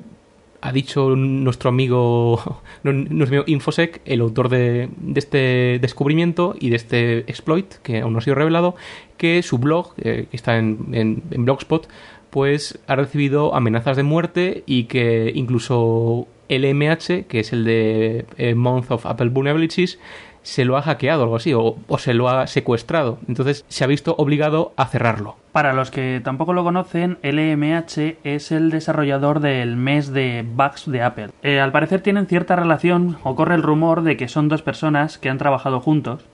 ha 0.61 0.73
dicho 0.73 1.14
nuestro 1.14 1.68
amigo, 1.68 2.61
nuestro 2.83 3.27
amigo 3.38 3.45
Infosec, 3.47 4.01
el 4.05 4.21
autor 4.23 4.49
de, 4.49 4.88
este 5.14 5.79
descubrimiento 5.81 6.57
y 6.59 6.71
de 6.71 6.75
este 6.77 7.18
exploit, 7.31 7.75
que 7.85 8.01
aún 8.01 8.12
no 8.12 8.18
ha 8.18 8.23
sido 8.23 8.35
revelado, 8.35 8.75
que 9.18 9.45
su 9.45 9.59
blog, 9.59 9.92
eh, 9.99 10.27
que 10.29 10.37
está 10.37 10.59
en, 10.59 10.88
en- 10.90 11.23
en 11.31 11.45
Blogspot, 11.45 11.87
pues 12.31 12.81
ha 12.88 12.97
recibido 12.97 13.55
amenazas 13.55 13.97
de 13.97 14.03
muerte 14.03 14.64
y 14.66 14.87
que 14.87 15.31
incluso 15.33 16.27
LMH, 16.49 17.27
que 17.29 17.38
es 17.38 17.53
el 17.53 17.64
de 17.64 18.25
eh, 18.37 18.57
Month 18.57 18.90
of 18.90 19.07
Apple 19.07 19.29
Vulnerabilities, 19.29 20.01
se 20.42 20.64
lo 20.64 20.76
ha 20.76 20.83
hackeado 20.83 21.22
algo 21.22 21.37
así, 21.37 21.55
o, 21.55 21.76
o 21.87 21.98
se 21.98 22.14
lo 22.14 22.28
ha 22.28 22.46
secuestrado. 22.46 23.18
Entonces 23.28 23.64
se 23.68 23.85
ha 23.85 23.87
visto 23.87 24.14
obligado 24.18 24.72
a 24.76 24.87
cerrarlo. 24.87 25.37
Para 25.52 25.72
los 25.72 25.90
que 25.90 26.20
tampoco 26.24 26.52
lo 26.52 26.64
conocen, 26.64 27.18
LMH 27.22 28.16
es 28.24 28.52
el 28.52 28.70
desarrollador 28.70 29.40
del 29.40 29.76
mes 29.76 30.12
de 30.12 30.44
bugs 30.46 30.90
de 30.90 31.02
Apple. 31.02 31.28
Eh, 31.42 31.61
al 31.61 31.72
parecer 31.72 32.00
tienen 32.00 32.26
cierta 32.26 32.57
relación, 32.57 33.18
o 33.22 33.35
corre 33.35 33.55
el 33.55 33.62
rumor 33.62 34.02
de 34.02 34.16
que 34.16 34.28
son 34.28 34.48
dos 34.48 34.62
personas 34.62 35.18
que 35.18 35.28
han 35.28 35.38
trabajado 35.38 35.81
juntos 35.81 36.24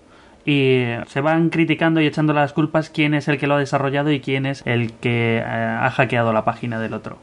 y 0.44 0.84
se 1.08 1.20
van 1.20 1.50
criticando 1.50 2.00
y 2.00 2.06
echando 2.06 2.32
las 2.32 2.52
culpas 2.52 2.88
quién 2.88 3.12
es 3.12 3.28
el 3.28 3.38
que 3.38 3.46
lo 3.46 3.54
ha 3.54 3.58
desarrollado 3.58 4.10
y 4.10 4.20
quién 4.20 4.46
es 4.46 4.62
el 4.66 4.92
que 4.94 5.38
eh, 5.38 5.42
ha 5.42 5.90
hackeado 5.90 6.32
la 6.32 6.44
página 6.44 6.80
del 6.80 6.94
otro. 6.94 7.18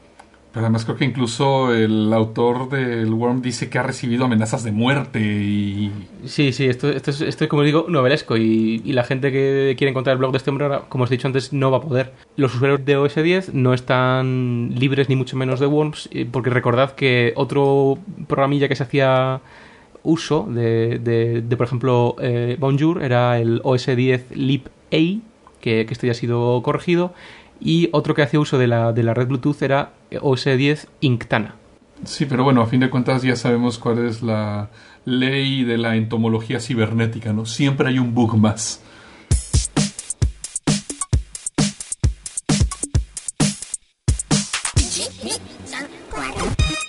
Además 0.56 0.86
creo 0.86 0.96
que 0.96 1.04
incluso 1.04 1.74
el 1.74 2.10
autor 2.14 2.70
del 2.70 3.12
Worm 3.12 3.42
dice 3.42 3.68
que 3.68 3.78
ha 3.78 3.82
recibido 3.82 4.24
amenazas 4.24 4.64
de 4.64 4.72
muerte 4.72 5.20
y... 5.20 5.92
Sí, 6.24 6.50
sí, 6.52 6.64
esto, 6.64 6.88
esto, 6.88 7.10
es, 7.10 7.20
esto 7.20 7.44
es, 7.44 7.50
como 7.50 7.62
digo, 7.62 7.84
novelesco 7.88 8.38
y, 8.38 8.80
y 8.82 8.92
la 8.94 9.04
gente 9.04 9.30
que 9.30 9.74
quiere 9.76 9.90
encontrar 9.90 10.14
el 10.14 10.18
blog 10.18 10.32
de 10.32 10.38
este 10.38 10.48
hombre, 10.48 10.66
como 10.88 11.04
os 11.04 11.10
he 11.10 11.14
dicho 11.14 11.28
antes, 11.28 11.52
no 11.52 11.70
va 11.70 11.76
a 11.76 11.80
poder. 11.82 12.14
Los 12.36 12.54
usuarios 12.54 12.82
de 12.86 12.96
OS 12.96 13.16
10 13.16 13.52
no 13.52 13.74
están 13.74 14.70
libres 14.74 15.10
ni 15.10 15.16
mucho 15.16 15.36
menos 15.36 15.60
de 15.60 15.66
worms, 15.66 16.08
eh, 16.10 16.26
porque 16.30 16.48
recordad 16.48 16.92
que 16.92 17.34
otro 17.36 17.98
programilla 18.26 18.66
que 18.66 18.76
se 18.76 18.84
hacía 18.84 19.42
uso 20.02 20.46
de, 20.48 20.98
de, 20.98 21.42
de 21.42 21.56
por 21.58 21.66
ejemplo, 21.66 22.16
eh, 22.18 22.56
Bonjour 22.58 23.02
era 23.02 23.38
el 23.38 23.60
OS 23.62 23.94
10 23.94 24.34
Lib 24.34 24.62
A, 24.90 25.20
que, 25.60 25.84
que 25.84 25.88
este 25.90 26.06
ya 26.06 26.12
ha 26.12 26.14
sido 26.14 26.62
corregido, 26.62 27.12
y 27.60 27.88
otro 27.92 28.14
que 28.14 28.22
hacía 28.22 28.40
uso 28.40 28.58
de 28.58 28.66
la, 28.66 28.92
de 28.92 29.02
la 29.02 29.14
red 29.14 29.28
Bluetooth 29.28 29.62
era 29.62 29.92
OS 30.20 30.44
10 30.44 30.88
Inctana. 31.00 31.54
Sí, 32.04 32.26
pero 32.26 32.44
bueno, 32.44 32.60
a 32.60 32.66
fin 32.66 32.80
de 32.80 32.90
cuentas 32.90 33.22
ya 33.22 33.36
sabemos 33.36 33.78
cuál 33.78 34.06
es 34.06 34.22
la 34.22 34.70
ley 35.04 35.64
de 35.64 35.78
la 35.78 35.96
entomología 35.96 36.60
cibernética, 36.60 37.32
¿no? 37.32 37.46
Siempre 37.46 37.88
hay 37.88 37.98
un 37.98 38.14
bug 38.14 38.36
más. 38.36 38.82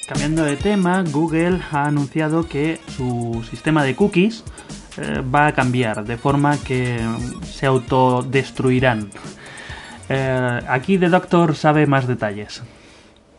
Cambiando 0.08 0.43
de 0.43 0.56
tema, 0.56 1.03
Google 1.03 1.60
ha 1.71 1.86
anunciado 1.86 2.47
que 2.47 2.80
su 2.95 3.45
sistema 3.49 3.84
de 3.84 3.95
cookies 3.95 4.43
eh, 4.97 5.21
va 5.21 5.47
a 5.47 5.53
cambiar, 5.53 6.06
de 6.06 6.17
forma 6.17 6.58
que 6.58 6.97
se 7.43 7.65
autodestruirán. 7.65 9.10
Eh, 10.10 10.60
aquí 10.67 10.98
The 10.98 11.10
Doctor 11.10 11.56
sabe 11.56 11.86
más 11.86 12.08
detalles. 12.08 12.63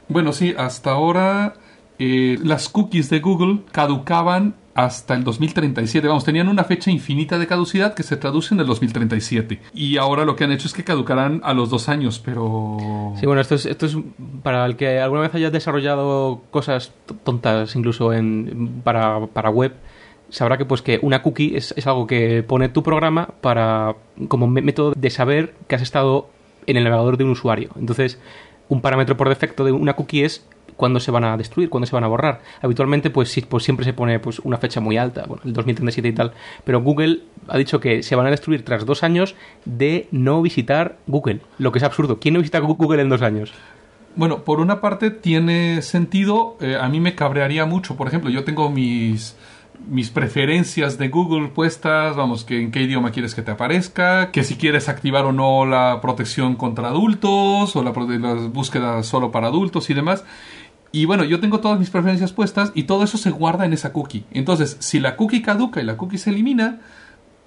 Bueno, 0.08 0.32
sí, 0.32 0.54
hasta 0.56 0.92
ahora 0.92 1.54
eh, 1.98 2.38
las 2.42 2.68
cookies 2.68 3.10
de 3.10 3.20
Google 3.20 3.60
caducaban 3.72 4.54
hasta 4.74 5.14
el 5.14 5.24
2037. 5.24 6.06
Vamos, 6.06 6.24
tenían 6.24 6.48
una 6.48 6.62
fecha 6.62 6.90
infinita 6.90 7.36
de 7.36 7.48
caducidad 7.48 7.94
que 7.94 8.04
se 8.04 8.16
traduce 8.16 8.54
en 8.54 8.60
el 8.60 8.66
2037. 8.66 9.60
Y 9.74 9.96
ahora 9.96 10.24
lo 10.24 10.36
que 10.36 10.44
han 10.44 10.52
hecho 10.52 10.68
es 10.68 10.72
que 10.72 10.84
caducarán 10.84 11.40
a 11.42 11.52
los 11.52 11.68
dos 11.68 11.88
años, 11.88 12.22
pero... 12.24 12.76
Sí, 13.18 13.26
bueno, 13.26 13.40
esto 13.40 13.56
es, 13.56 13.66
esto 13.66 13.86
es 13.86 13.96
para 14.44 14.64
el 14.66 14.76
que 14.76 15.00
alguna 15.00 15.22
vez 15.22 15.34
haya 15.34 15.50
desarrollado 15.50 16.42
cosas 16.52 16.92
tontas 17.24 17.74
incluso 17.74 18.12
en, 18.12 18.82
para, 18.84 19.26
para 19.26 19.50
web 19.50 19.74
sabrá 20.30 20.58
que 20.58 20.66
pues 20.66 20.82
que 20.82 21.00
una 21.02 21.22
cookie 21.22 21.56
es, 21.56 21.72
es, 21.76 21.86
algo 21.86 22.06
que 22.06 22.42
pone 22.42 22.68
tu 22.68 22.82
programa 22.82 23.30
para 23.40 23.96
como 24.28 24.46
método 24.46 24.92
de 24.94 25.10
saber 25.10 25.54
que 25.66 25.74
has 25.74 25.82
estado 25.82 26.28
en 26.68 26.76
el 26.76 26.84
navegador 26.84 27.16
de 27.16 27.24
un 27.24 27.30
usuario. 27.30 27.70
Entonces, 27.76 28.20
un 28.68 28.80
parámetro 28.80 29.16
por 29.16 29.28
defecto 29.28 29.64
de 29.64 29.72
una 29.72 29.94
cookie 29.94 30.22
es 30.22 30.46
cuándo 30.76 31.00
se 31.00 31.10
van 31.10 31.24
a 31.24 31.36
destruir, 31.36 31.70
cuándo 31.70 31.86
se 31.86 31.96
van 31.96 32.04
a 32.04 32.08
borrar. 32.08 32.40
Habitualmente, 32.62 33.10
pues, 33.10 33.30
sí, 33.30 33.40
pues 33.40 33.64
siempre 33.64 33.84
se 33.84 33.92
pone 33.92 34.20
pues, 34.20 34.38
una 34.40 34.58
fecha 34.58 34.80
muy 34.80 34.96
alta, 34.96 35.24
bueno, 35.26 35.42
el 35.44 35.52
2037 35.52 36.08
y 36.08 36.12
tal. 36.12 36.32
Pero 36.64 36.82
Google 36.82 37.20
ha 37.48 37.58
dicho 37.58 37.80
que 37.80 38.02
se 38.02 38.14
van 38.14 38.26
a 38.26 38.30
destruir 38.30 38.64
tras 38.64 38.86
dos 38.86 39.02
años 39.02 39.34
de 39.64 40.06
no 40.12 40.40
visitar 40.42 40.98
Google. 41.06 41.40
Lo 41.58 41.72
que 41.72 41.78
es 41.78 41.84
absurdo. 41.84 42.20
¿Quién 42.20 42.34
no 42.34 42.40
visita 42.40 42.60
Google 42.60 43.02
en 43.02 43.08
dos 43.08 43.22
años? 43.22 43.52
Bueno, 44.14 44.44
por 44.44 44.60
una 44.60 44.80
parte 44.80 45.10
tiene 45.10 45.80
sentido. 45.82 46.56
Eh, 46.60 46.76
a 46.80 46.88
mí 46.88 47.00
me 47.00 47.14
cabrearía 47.14 47.66
mucho. 47.66 47.96
Por 47.96 48.08
ejemplo, 48.08 48.30
yo 48.30 48.44
tengo 48.44 48.70
mis 48.70 49.36
mis 49.86 50.10
preferencias 50.10 50.98
de 50.98 51.08
Google 51.08 51.48
puestas, 51.48 52.16
vamos, 52.16 52.44
que 52.44 52.60
en 52.60 52.70
qué 52.70 52.82
idioma 52.82 53.10
quieres 53.10 53.34
que 53.34 53.42
te 53.42 53.50
aparezca, 53.50 54.30
que 54.32 54.44
si 54.44 54.56
quieres 54.56 54.88
activar 54.88 55.24
o 55.24 55.32
no 55.32 55.64
la 55.66 56.00
protección 56.00 56.56
contra 56.56 56.88
adultos 56.88 57.76
o 57.76 57.82
la, 57.82 57.92
las 57.92 59.06
solo 59.06 59.30
para 59.30 59.48
adultos 59.48 59.88
y 59.90 59.94
demás. 59.94 60.24
Y 60.90 61.04
bueno, 61.04 61.24
yo 61.24 61.40
tengo 61.40 61.60
todas 61.60 61.78
mis 61.78 61.90
preferencias 61.90 62.32
puestas 62.32 62.72
y 62.74 62.84
todo 62.84 63.04
eso 63.04 63.18
se 63.18 63.30
guarda 63.30 63.66
en 63.66 63.72
esa 63.72 63.92
cookie. 63.92 64.24
Entonces, 64.30 64.76
si 64.80 65.00
la 65.00 65.16
cookie 65.16 65.42
caduca 65.42 65.80
y 65.80 65.84
la 65.84 65.96
cookie 65.96 66.18
se 66.18 66.30
elimina, 66.30 66.80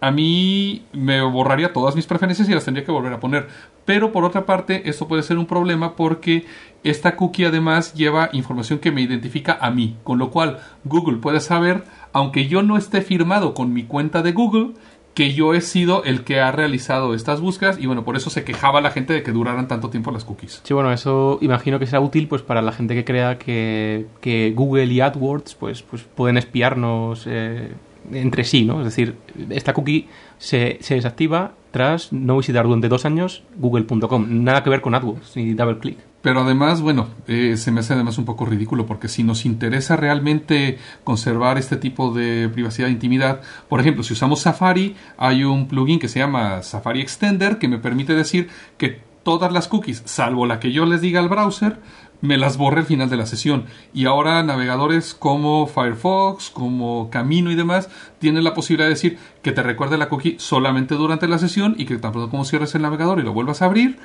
a 0.02 0.10
mí 0.10 0.84
me 0.94 1.22
borraría 1.22 1.74
todas 1.74 1.96
mis 1.96 2.08
preferencias 2.08 2.50
y 2.50 2.54
las 2.56 2.66
tendría 2.66 2.84
que 2.84 2.92
volver 2.92 3.14
a 3.14 3.20
poner. 3.20 3.48
Pero 3.86 4.12
por 4.12 4.24
otra 4.24 4.48
parte, 4.48 4.90
esto 4.90 5.08
puede 5.08 5.22
ser 5.22 5.38
un 5.38 5.46
problema 5.46 5.96
porque 5.96 6.46
esta 6.84 7.16
cookie 7.16 7.46
además 7.46 7.94
lleva 7.94 8.30
información 8.34 8.80
que 8.80 8.92
me 8.92 9.02
identifica 9.02 9.60
a 9.62 9.70
mí, 9.70 9.98
con 10.04 10.18
lo 10.18 10.32
cual 10.32 10.60
Google 10.84 11.18
puede 11.18 11.40
saber, 11.40 11.84
aunque 12.14 12.48
yo 12.48 12.64
no 12.64 12.78
esté 12.78 13.02
firmado 13.02 13.54
con 13.54 13.74
mi 13.74 13.84
cuenta 13.84 14.22
de 14.22 14.32
Google, 14.32 14.72
que 15.14 15.34
yo 15.34 15.54
he 15.54 15.62
sido 15.62 16.04
el 16.04 16.24
que 16.24 16.40
ha 16.40 16.52
realizado 16.52 17.14
estas 17.14 17.42
búsquedas 17.42 17.78
y 17.80 17.86
bueno, 17.86 18.06
por 18.06 18.16
eso 18.16 18.30
se 18.30 18.44
quejaba 18.44 18.80
la 18.80 18.92
gente 18.92 19.14
de 19.14 19.24
que 19.24 19.32
duraran 19.32 19.68
tanto 19.68 19.90
tiempo 19.90 20.12
las 20.12 20.24
cookies. 20.24 20.62
Sí, 20.64 20.74
bueno, 20.74 20.92
eso 20.92 21.38
imagino 21.42 21.80
que 21.80 21.86
será 21.86 22.00
útil 22.00 22.28
pues 22.28 22.42
para 22.42 22.62
la 22.62 22.72
gente 22.72 22.96
que 22.96 23.04
crea 23.04 23.38
que, 23.38 24.06
que 24.22 24.54
Google 24.56 24.86
y 24.86 25.02
AdWords 25.02 25.56
pues, 25.56 25.84
pues 25.84 26.04
pueden 26.04 26.38
espiarnos 26.38 27.26
eh, 27.28 27.74
entre 28.14 28.46
sí, 28.46 28.64
¿no? 28.64 28.80
Es 28.80 28.86
decir, 28.86 29.16
esta 29.50 29.74
cookie 29.74 30.08
se, 30.38 30.78
se 30.80 30.96
desactiva 30.96 31.54
tras 31.72 32.14
no 32.14 32.38
visitar 32.38 32.66
durante 32.66 32.90
dos 32.90 33.06
años 33.06 33.44
google.com. 33.58 34.44
Nada 34.44 34.64
que 34.64 34.70
ver 34.70 34.82
con 34.82 34.94
AdWords 34.94 35.36
ni 35.36 35.54
DoubleClick. 35.54 35.98
Pero 36.22 36.42
además, 36.42 36.82
bueno, 36.82 37.08
eh, 37.28 37.58
se 37.58 37.72
me 37.72 37.80
hace 37.80 37.94
además 37.94 38.18
un 38.20 38.26
poco 38.26 38.46
ridículo 38.46 38.86
porque 38.86 39.08
si 39.08 39.24
nos 39.24 39.46
interesa 39.46 39.96
realmente 39.96 40.78
conservar 41.04 41.58
este 41.58 41.78
tipo 41.78 42.14
de 42.14 42.48
privacidad 42.54 42.90
e 42.90 42.92
intimidad, 42.92 43.42
por 43.68 43.80
ejemplo, 43.80 44.04
si 44.04 44.14
usamos 44.14 44.42
Safari, 44.42 44.96
hay 45.18 45.44
un 45.44 45.68
plugin 45.68 46.00
que 46.00 46.08
se 46.08 46.20
llama 46.20 46.62
Safari 46.62 47.02
Extender 47.02 47.58
que 47.58 47.68
me 47.68 47.80
permite 47.80 48.14
decir 48.14 48.50
que 48.78 49.02
todas 49.24 49.52
las 49.52 49.68
cookies, 49.68 50.04
salvo 50.06 50.46
la 50.46 50.60
que 50.60 50.72
yo 50.72 50.86
les 50.86 51.02
diga 51.02 51.20
al 51.20 51.30
browser, 51.30 51.80
me 52.22 52.38
las 52.38 52.58
borre 52.58 52.82
al 52.82 52.86
final 52.86 53.10
de 53.10 53.18
la 53.18 53.26
sesión. 53.26 53.66
Y 53.94 54.06
ahora 54.06 54.42
navegadores 54.44 55.14
como 55.14 55.68
Firefox, 55.68 56.50
como 56.50 57.10
Camino 57.10 57.52
y 57.52 57.56
demás, 57.56 57.90
tienen 58.20 58.44
la 58.44 58.54
posibilidad 58.54 58.86
de 58.86 58.94
decir 58.94 59.18
que 59.42 59.52
te 59.52 59.64
recuerde 59.64 59.98
la 59.98 60.10
cookie 60.10 60.38
solamente 60.40 60.96
durante 60.96 61.28
la 61.28 61.40
sesión 61.40 61.76
y 61.78 61.86
que 61.86 61.98
tan 61.98 62.12
pronto 62.12 62.30
como 62.30 62.46
cierres 62.46 62.74
el 62.76 62.84
navegador 62.84 63.20
y 63.20 63.24
lo 63.24 63.34
vuelvas 63.34 63.62
a 63.62 63.66
abrir, 63.66 63.98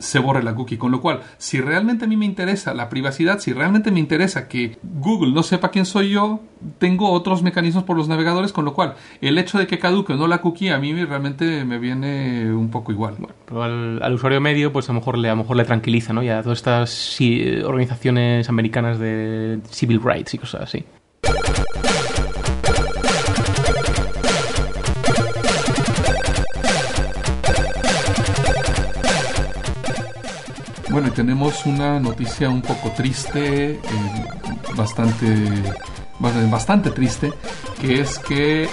se 0.00 0.18
borre 0.18 0.42
la 0.42 0.54
cookie. 0.54 0.78
Con 0.78 0.90
lo 0.90 1.00
cual, 1.00 1.20
si 1.38 1.60
realmente 1.60 2.06
a 2.06 2.08
mí 2.08 2.16
me 2.16 2.24
interesa 2.24 2.74
la 2.74 2.88
privacidad, 2.88 3.38
si 3.38 3.52
realmente 3.52 3.92
me 3.92 4.00
interesa 4.00 4.48
que 4.48 4.78
Google 4.82 5.32
no 5.32 5.44
sepa 5.44 5.70
quién 5.70 5.86
soy 5.86 6.10
yo, 6.10 6.40
tengo 6.78 7.12
otros 7.12 7.42
mecanismos 7.42 7.84
por 7.84 7.96
los 7.96 8.08
navegadores, 8.08 8.52
con 8.52 8.64
lo 8.64 8.74
cual 8.74 8.94
el 9.20 9.38
hecho 9.38 9.58
de 9.58 9.66
que 9.66 9.78
caduque 9.78 10.14
o 10.14 10.16
no 10.16 10.26
la 10.26 10.38
cookie 10.38 10.70
a 10.70 10.78
mí 10.78 10.92
realmente 11.04 11.64
me 11.64 11.78
viene 11.78 12.52
un 12.52 12.70
poco 12.70 12.90
igual. 12.92 13.16
Pero 13.46 13.62
al, 13.62 14.12
usuario 14.12 14.40
medio, 14.40 14.72
pues 14.72 14.88
a 14.88 14.92
lo 14.92 15.00
mejor 15.00 15.18
le, 15.18 15.28
a 15.28 15.32
lo 15.32 15.42
mejor 15.42 15.56
le 15.56 15.64
tranquiliza, 15.64 16.12
¿no? 16.12 16.22
Y 16.22 16.30
a 16.30 16.42
todas 16.42 16.58
estas 16.58 17.20
organizaciones 17.64 18.48
americanas 18.48 18.98
de 18.98 19.60
civil 19.70 20.00
rights 20.02 20.34
y 20.34 20.38
cosas 20.38 20.62
así. 20.62 20.84
Y 31.10 31.12
tenemos 31.12 31.66
una 31.66 31.98
noticia 31.98 32.48
un 32.48 32.62
poco 32.62 32.92
triste, 32.96 33.72
eh, 33.72 33.80
bastante, 34.76 35.24
bastante 36.20 36.90
triste, 36.90 37.32
que 37.80 38.00
es 38.00 38.18
que 38.20 38.68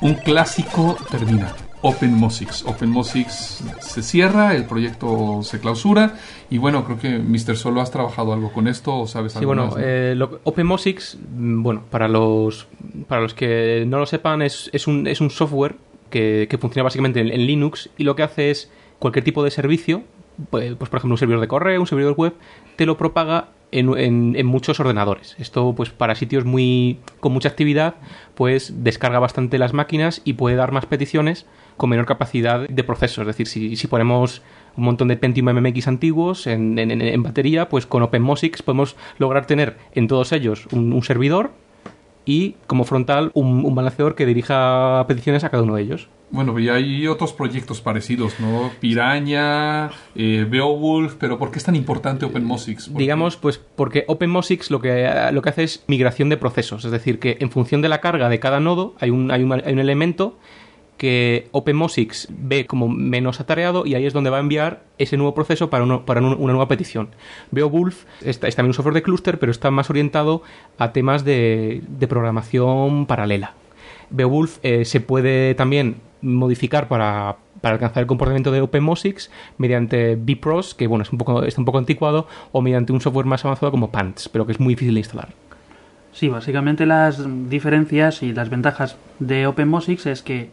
un 0.00 0.14
clásico 0.14 0.96
termina. 1.10 1.52
OpenMosix. 1.82 2.64
OpenMosix 2.64 3.62
se 3.80 4.02
cierra, 4.02 4.54
el 4.54 4.64
proyecto 4.64 5.40
se 5.42 5.60
clausura 5.60 6.14
y 6.48 6.56
bueno, 6.58 6.84
creo 6.84 6.98
que 6.98 7.18
Mr. 7.18 7.56
Solo 7.56 7.80
has 7.80 7.90
trabajado 7.90 8.32
algo 8.32 8.52
con 8.52 8.68
esto 8.68 9.00
o 9.00 9.06
sabes 9.06 9.36
algo 9.36 9.40
Sí, 9.42 9.46
bueno, 9.46 9.66
más, 9.66 9.74
¿no? 9.74 9.82
eh, 9.84 10.14
lo, 10.14 10.40
OpenMosix, 10.44 11.18
bueno, 11.28 11.82
para 11.90 12.08
los, 12.08 12.68
para 13.08 13.20
los 13.20 13.34
que 13.34 13.84
no 13.86 13.98
lo 13.98 14.06
sepan, 14.06 14.40
es, 14.40 14.70
es, 14.72 14.86
un, 14.86 15.06
es 15.08 15.20
un 15.20 15.28
software 15.28 15.74
que, 16.08 16.46
que 16.48 16.56
funciona 16.56 16.84
básicamente 16.84 17.20
en, 17.20 17.30
en 17.30 17.46
Linux 17.46 17.90
y 17.98 18.04
lo 18.04 18.16
que 18.16 18.22
hace 18.22 18.50
es 18.50 18.70
cualquier 18.98 19.24
tipo 19.24 19.42
de 19.44 19.50
servicio 19.50 20.04
pues, 20.50 20.74
por 20.76 20.86
ejemplo, 20.86 21.14
un 21.14 21.18
servidor 21.18 21.40
de 21.40 21.48
correo, 21.48 21.80
un 21.80 21.86
servidor 21.86 22.14
web, 22.14 22.34
te 22.76 22.86
lo 22.86 22.96
propaga 22.96 23.48
en, 23.70 24.36
en, 24.36 24.46
muchos 24.46 24.78
ordenadores. 24.80 25.34
Esto, 25.38 25.74
pues, 25.74 25.90
para 25.90 26.14
sitios 26.14 26.44
muy 26.44 26.98
con 27.20 27.32
mucha 27.32 27.48
actividad, 27.48 27.94
pues 28.34 28.84
descarga 28.84 29.18
bastante 29.18 29.58
las 29.58 29.72
máquinas 29.72 30.20
y 30.24 30.34
puede 30.34 30.56
dar 30.56 30.72
más 30.72 30.86
peticiones 30.86 31.46
con 31.76 31.90
menor 31.90 32.06
capacidad 32.06 32.68
de 32.68 32.84
proceso. 32.84 33.22
Es 33.22 33.26
decir, 33.26 33.46
si, 33.46 33.76
si 33.76 33.86
ponemos 33.86 34.42
un 34.76 34.84
montón 34.84 35.08
de 35.08 35.16
Pentium 35.16 35.50
MMX 35.50 35.88
antiguos 35.88 36.46
en, 36.46 36.78
en- 36.78 37.22
batería, 37.22 37.68
pues 37.68 37.86
con 37.86 38.02
OpenMosix 38.02 38.62
podemos 38.62 38.96
lograr 39.18 39.46
tener 39.46 39.78
en 39.94 40.06
todos 40.06 40.32
ellos 40.32 40.66
un 40.72 41.02
servidor 41.02 41.52
y 42.24 42.56
como 42.66 42.84
frontal 42.84 43.30
un, 43.34 43.64
un 43.64 43.74
balanceador 43.74 44.14
que 44.14 44.26
dirija 44.26 45.04
peticiones 45.08 45.44
a 45.44 45.50
cada 45.50 45.62
uno 45.62 45.76
de 45.76 45.82
ellos. 45.82 46.08
Bueno, 46.32 46.58
y 46.58 46.70
hay 46.70 47.06
otros 47.08 47.34
proyectos 47.34 47.82
parecidos, 47.82 48.40
¿no? 48.40 48.70
Piraña, 48.80 49.90
eh, 50.14 50.46
Beowulf, 50.48 51.16
pero 51.18 51.38
¿por 51.38 51.50
qué 51.50 51.58
es 51.58 51.64
tan 51.64 51.76
importante 51.76 52.24
OpenMosix? 52.24 52.94
Digamos, 52.94 53.36
pues 53.36 53.58
porque 53.58 54.04
OpenMosix 54.08 54.70
lo 54.70 54.80
que, 54.80 55.10
lo 55.30 55.42
que 55.42 55.48
hace 55.50 55.64
es 55.64 55.84
migración 55.88 56.30
de 56.30 56.38
procesos, 56.38 56.86
es 56.86 56.90
decir, 56.90 57.18
que 57.18 57.36
en 57.40 57.50
función 57.50 57.82
de 57.82 57.90
la 57.90 58.00
carga 58.00 58.30
de 58.30 58.40
cada 58.40 58.60
nodo 58.60 58.94
hay 58.98 59.10
un, 59.10 59.30
hay 59.30 59.42
un, 59.42 59.52
hay 59.52 59.72
un 59.74 59.78
elemento 59.78 60.38
que 60.96 61.48
OpenMosix 61.52 62.28
ve 62.30 62.66
como 62.66 62.88
menos 62.88 63.40
atareado 63.40 63.86
y 63.86 63.94
ahí 63.94 64.06
es 64.06 64.12
donde 64.12 64.30
va 64.30 64.36
a 64.36 64.40
enviar 64.40 64.84
ese 64.98 65.16
nuevo 65.16 65.34
proceso 65.34 65.68
para, 65.70 65.84
una 65.84 65.98
nueva 66.36 66.68
petición. 66.68 67.08
Beowulf 67.50 68.04
es, 68.20 68.42
es 68.42 68.56
también 68.56 68.70
un 68.70 68.74
software 68.74 68.94
de 68.94 69.02
clúster, 69.02 69.38
pero 69.38 69.50
está 69.50 69.70
más 69.70 69.90
orientado 69.90 70.42
a 70.78 70.92
temas 70.92 71.24
de, 71.24 71.82
programación 72.08 73.06
paralela. 73.06 73.54
Beowulf 74.10 74.58
eh, 74.62 74.84
se 74.84 75.00
puede 75.00 75.54
también 75.54 75.96
modificar 76.20 76.86
para, 76.88 77.36
para 77.62 77.74
alcanzar 77.74 78.02
el 78.02 78.06
comportamiento 78.06 78.52
de 78.52 78.60
OpenMosix 78.60 79.30
mediante 79.56 80.16
bpros, 80.16 80.74
que 80.74 80.86
bueno, 80.86 81.02
es 81.02 81.12
un 81.12 81.18
poco, 81.18 81.42
está 81.44 81.60
un 81.60 81.64
poco 81.64 81.78
anticuado, 81.78 82.26
o 82.52 82.60
mediante 82.60 82.92
un 82.92 83.00
software 83.00 83.26
más 83.26 83.44
avanzado 83.44 83.70
como 83.70 83.90
Pants, 83.90 84.28
pero 84.28 84.44
que 84.44 84.52
es 84.52 84.60
muy 84.60 84.74
difícil 84.74 84.94
de 84.94 85.00
instalar. 85.00 85.28
Sí, 86.12 86.28
básicamente 86.28 86.84
las 86.84 87.22
diferencias 87.48 88.22
y 88.22 88.34
las 88.34 88.50
ventajas 88.50 88.98
de 89.18 89.46
OpenMosix 89.46 90.04
es 90.06 90.22
que 90.22 90.50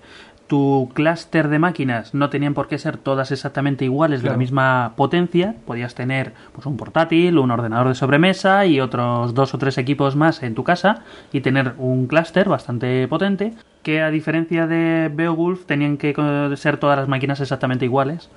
tu 0.49 0.89
clúster 0.95 1.47
de 1.47 1.59
máquinas 1.59 2.15
no 2.15 2.31
tenían 2.31 2.55
por 2.55 2.67
qué 2.67 2.79
ser 2.79 2.97
todas 2.97 3.31
exactamente 3.31 3.85
iguales 3.85 4.23
de 4.23 4.31
la 4.31 4.35
misma 4.35 4.93
potencia. 4.97 5.55
Podías 5.67 5.93
tener 5.93 6.33
pues, 6.53 6.65
un 6.65 6.75
portátil, 6.75 7.37
un 7.37 7.51
ordenador 7.51 7.87
de 7.87 7.95
sobremesa 7.95 8.65
y 8.65 8.81
otros 8.81 9.35
dos 9.35 9.53
o 9.53 9.59
tres 9.59 9.77
equipos 9.77 10.15
más 10.15 10.41
en 10.41 10.55
tu 10.55 10.63
casa 10.63 11.03
y 11.31 11.41
tener 11.41 11.75
un 11.77 12.07
clúster 12.07 12.49
bastante 12.49 13.07
potente 13.07 13.53
que 13.83 14.01
a 14.01 14.09
diferencia 14.09 14.65
de 14.65 15.11
Beowulf 15.13 15.65
tenían 15.65 15.97
que 15.97 16.15
ser 16.57 16.77
todas 16.77 16.97
las 16.97 17.07
máquinas 17.07 17.39
exactamente 17.39 17.85
iguales. 17.85 18.29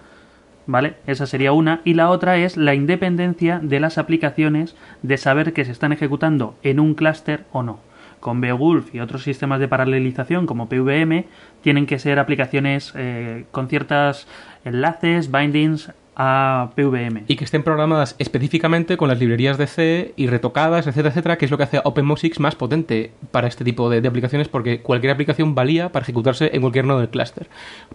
¿Vale? 0.67 0.95
Esa 1.07 1.27
sería 1.27 1.53
una. 1.53 1.81
Y 1.83 1.95
la 1.95 2.11
otra 2.11 2.37
es 2.37 2.57
la 2.59 2.75
independencia 2.75 3.59
de 3.61 3.81
las 3.81 3.97
aplicaciones 3.97 4.77
de 5.03 5.17
saber 5.17 5.55
que 5.55 5.65
se 5.65 5.73
están 5.73 5.93
ejecutando 5.93 6.57
en 6.63 6.79
un 6.79 6.95
clúster 6.95 7.47
o 7.53 7.63
no. 7.63 7.81
Con 8.21 8.41
Beowulf 8.41 8.95
y 8.95 9.01
otros 9.01 9.25
sistemas 9.25 9.59
de 9.59 9.67
paralelización 9.67 10.47
como 10.47 10.69
PVM 10.69 11.25
tienen 11.63 11.87
que 11.87 11.99
ser 11.99 12.19
aplicaciones 12.19 12.93
eh, 12.97 13.45
con 13.51 13.69
ciertos 13.69 14.27
enlaces, 14.65 15.31
bindings 15.31 15.91
a 16.15 16.71
PVM. 16.77 17.25
Y 17.27 17.37
que 17.37 17.45
estén 17.45 17.63
programadas 17.63 18.17
específicamente 18.19 18.97
con 18.97 19.09
las 19.09 19.19
librerías 19.19 19.57
de 19.57 19.67
C 19.67 20.13
y 20.17 20.27
retocadas, 20.27 20.87
etcétera, 20.87 21.09
etcétera, 21.09 21.39
que 21.39 21.47
es 21.47 21.51
lo 21.51 21.57
que 21.57 21.65
hace 21.65 21.79
a 21.79 21.83
OpenMosix 21.85 22.39
más 22.39 22.55
potente 22.55 23.13
para 23.31 23.49
este 23.49 23.65
tipo 23.65 23.89
de, 23.89 24.07
aplicaciones, 24.07 24.49
porque 24.49 24.81
cualquier 24.81 25.13
aplicación 25.13 25.55
valía 25.55 25.91
para 25.91 26.03
ejecutarse 26.03 26.51
en 26.53 26.61
cualquier 26.61 26.85
nodo 26.85 27.01
del 27.01 27.09
clúster. 27.09 27.49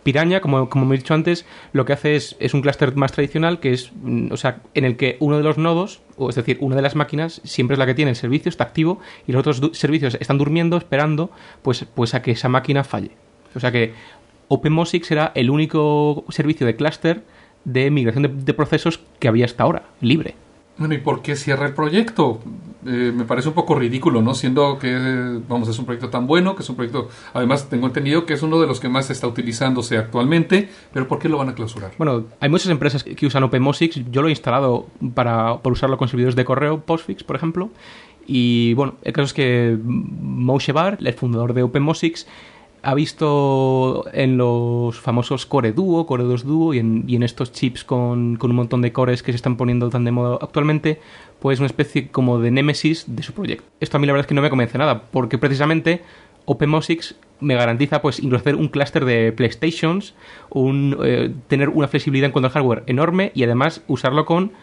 Piraña, 0.04 0.42
como, 0.42 0.70
como 0.70 0.92
he 0.94 0.98
dicho 0.98 1.14
antes, 1.14 1.46
lo 1.74 1.86
que 1.86 1.94
hace 1.94 2.16
es, 2.16 2.36
es 2.40 2.54
un 2.54 2.62
clúster 2.62 2.96
más 2.96 3.12
tradicional, 3.12 3.60
que 3.60 3.74
es, 3.74 3.92
mm, 3.94 4.32
o 4.32 4.38
sea, 4.38 4.62
en 4.74 4.86
el 4.86 4.98
que 4.98 5.18
uno 5.20 5.38
de 5.38 5.44
los 5.44 5.58
nodos, 5.58 6.02
o 6.18 6.30
es 6.30 6.36
decir, 6.36 6.58
una 6.60 6.76
de 6.76 6.82
las 6.82 6.96
máquinas, 6.96 7.42
siempre 7.44 7.76
es 7.76 7.80
la 7.80 7.86
que 7.86 7.94
tiene 7.94 8.10
el 8.10 8.16
servicio, 8.16 8.50
está 8.50 8.64
activo, 8.64 9.00
y 9.28 9.32
los 9.32 9.46
otros 9.46 9.78
servicios 9.78 10.18
están 10.20 10.40
durmiendo, 10.40 10.78
esperando, 10.78 11.30
pues, 11.62 11.86
pues 11.94 12.16
a 12.16 12.24
que 12.24 12.32
esa 12.32 12.50
máquina 12.50 12.84
falle. 12.84 13.12
O 13.56 13.60
sea 13.60 13.72
que 13.72 13.94
OpenMosix 14.48 15.12
era 15.12 15.32
el 15.36 15.50
único 15.50 16.26
servicio 16.30 16.66
de 16.66 16.76
clúster 16.76 17.24
de 17.66 17.92
migración 17.92 18.24
de, 18.24 18.30
de 18.30 18.54
procesos 18.54 19.00
que 19.20 19.28
había 19.28 19.46
hasta 19.46 19.64
ahora, 19.64 19.84
libre. 20.02 20.36
Bueno, 20.78 20.94
¿y 20.94 21.00
por 21.00 21.24
qué 21.24 21.36
cierra 21.36 21.66
el 21.66 21.74
proyecto? 21.74 22.40
Eh, 22.86 23.12
me 23.14 23.26
parece 23.26 23.50
un 23.50 23.56
poco 23.56 23.74
ridículo, 23.74 24.22
¿no? 24.22 24.36
Siendo 24.36 24.78
que, 24.78 25.42
vamos, 25.48 25.68
es 25.70 25.80
un 25.80 25.86
proyecto 25.86 26.10
tan 26.10 26.28
bueno, 26.28 26.56
que 26.56 26.62
es 26.62 26.70
un 26.70 26.76
proyecto, 26.76 27.10
además 27.34 27.68
tengo 27.68 27.88
entendido 27.88 28.28
que 28.28 28.34
es 28.34 28.44
uno 28.44 28.62
de 28.62 28.68
los 28.68 28.80
que 28.80 28.88
más 28.88 29.10
está 29.10 29.26
utilizándose 29.28 29.98
actualmente, 29.98 30.70
pero 30.94 31.08
¿por 31.08 31.18
qué 31.18 31.30
lo 31.30 31.40
van 31.40 31.50
a 31.50 31.56
clausurar? 31.56 31.94
Bueno, 31.98 32.26
hay 32.40 32.50
muchas 32.50 32.70
empresas 32.70 33.04
que 33.04 33.26
usan 33.26 33.44
OpenMosix. 33.44 34.12
Yo 34.12 34.22
lo 34.22 34.28
he 34.28 34.32
instalado 34.32 34.86
para, 35.16 35.58
para 35.58 35.74
usarlo 35.74 35.98
con 35.98 36.08
servidores 36.10 36.36
de 36.36 36.46
correo, 36.46 36.80
Postfix, 36.82 37.24
por 37.24 37.36
ejemplo. 37.36 37.72
Y 38.28 38.76
bueno, 38.76 38.96
el 39.02 39.14
caso 39.14 39.26
es 39.26 39.34
que 39.34 39.78
Moshe 39.84 40.74
Bar, 40.74 41.00
el 41.02 41.14
fundador 41.14 41.54
de 41.54 41.64
OpenMosix, 41.64 42.28
ha 42.88 42.94
visto 42.94 44.06
en 44.14 44.38
los 44.38 44.98
famosos 44.98 45.46
Core 45.46 45.74
Duo, 45.74 46.06
Core 46.06 46.24
2 46.24 46.46
Duo 46.46 46.74
y 46.74 46.80
en, 46.80 47.22
estos 47.22 47.52
chips 47.52 47.84
con, 47.84 48.40
un 48.42 48.56
montón 48.56 48.82
de 48.82 48.94
cores 48.94 49.24
que 49.24 49.34
se 49.34 49.36
están 49.36 49.58
poniendo 49.58 49.90
tan 49.90 50.06
de 50.06 50.12
moda 50.12 50.38
actualmente, 50.40 51.02
pues 51.42 51.60
una 51.60 51.66
especie 51.66 52.08
como 52.08 52.40
de 52.40 52.50
némesis 52.50 53.04
de 53.14 53.24
su 53.24 53.34
proyecto. 53.34 53.66
Esto 53.82 53.98
a 53.98 54.00
mí 54.00 54.08
la 54.08 54.14
verdad 54.14 54.24
es 54.24 54.28
que 54.28 54.36
no 54.36 54.42
me 54.42 54.50
convence 54.50 54.78
nada, 54.78 55.02
porque 55.12 55.38
precisamente 55.38 56.02
OpenMosix 56.46 57.16
me 57.42 57.56
garantiza 57.56 58.02
pues 58.02 58.22
hacer 58.34 58.56
un 58.56 58.70
clúster 58.70 59.04
de 59.04 59.34
PlayStations, 59.34 60.16
un, 60.50 60.96
eh, 61.04 61.34
tener 61.50 61.68
una 61.68 61.90
flexibilidad 61.90 62.28
en 62.28 62.32
cuanto 62.32 62.48
al 62.48 62.54
hardware 62.54 62.84
enorme 62.88 63.34
y 63.36 63.44
además 63.44 63.84
usarlo 63.88 64.24
con 64.24 64.54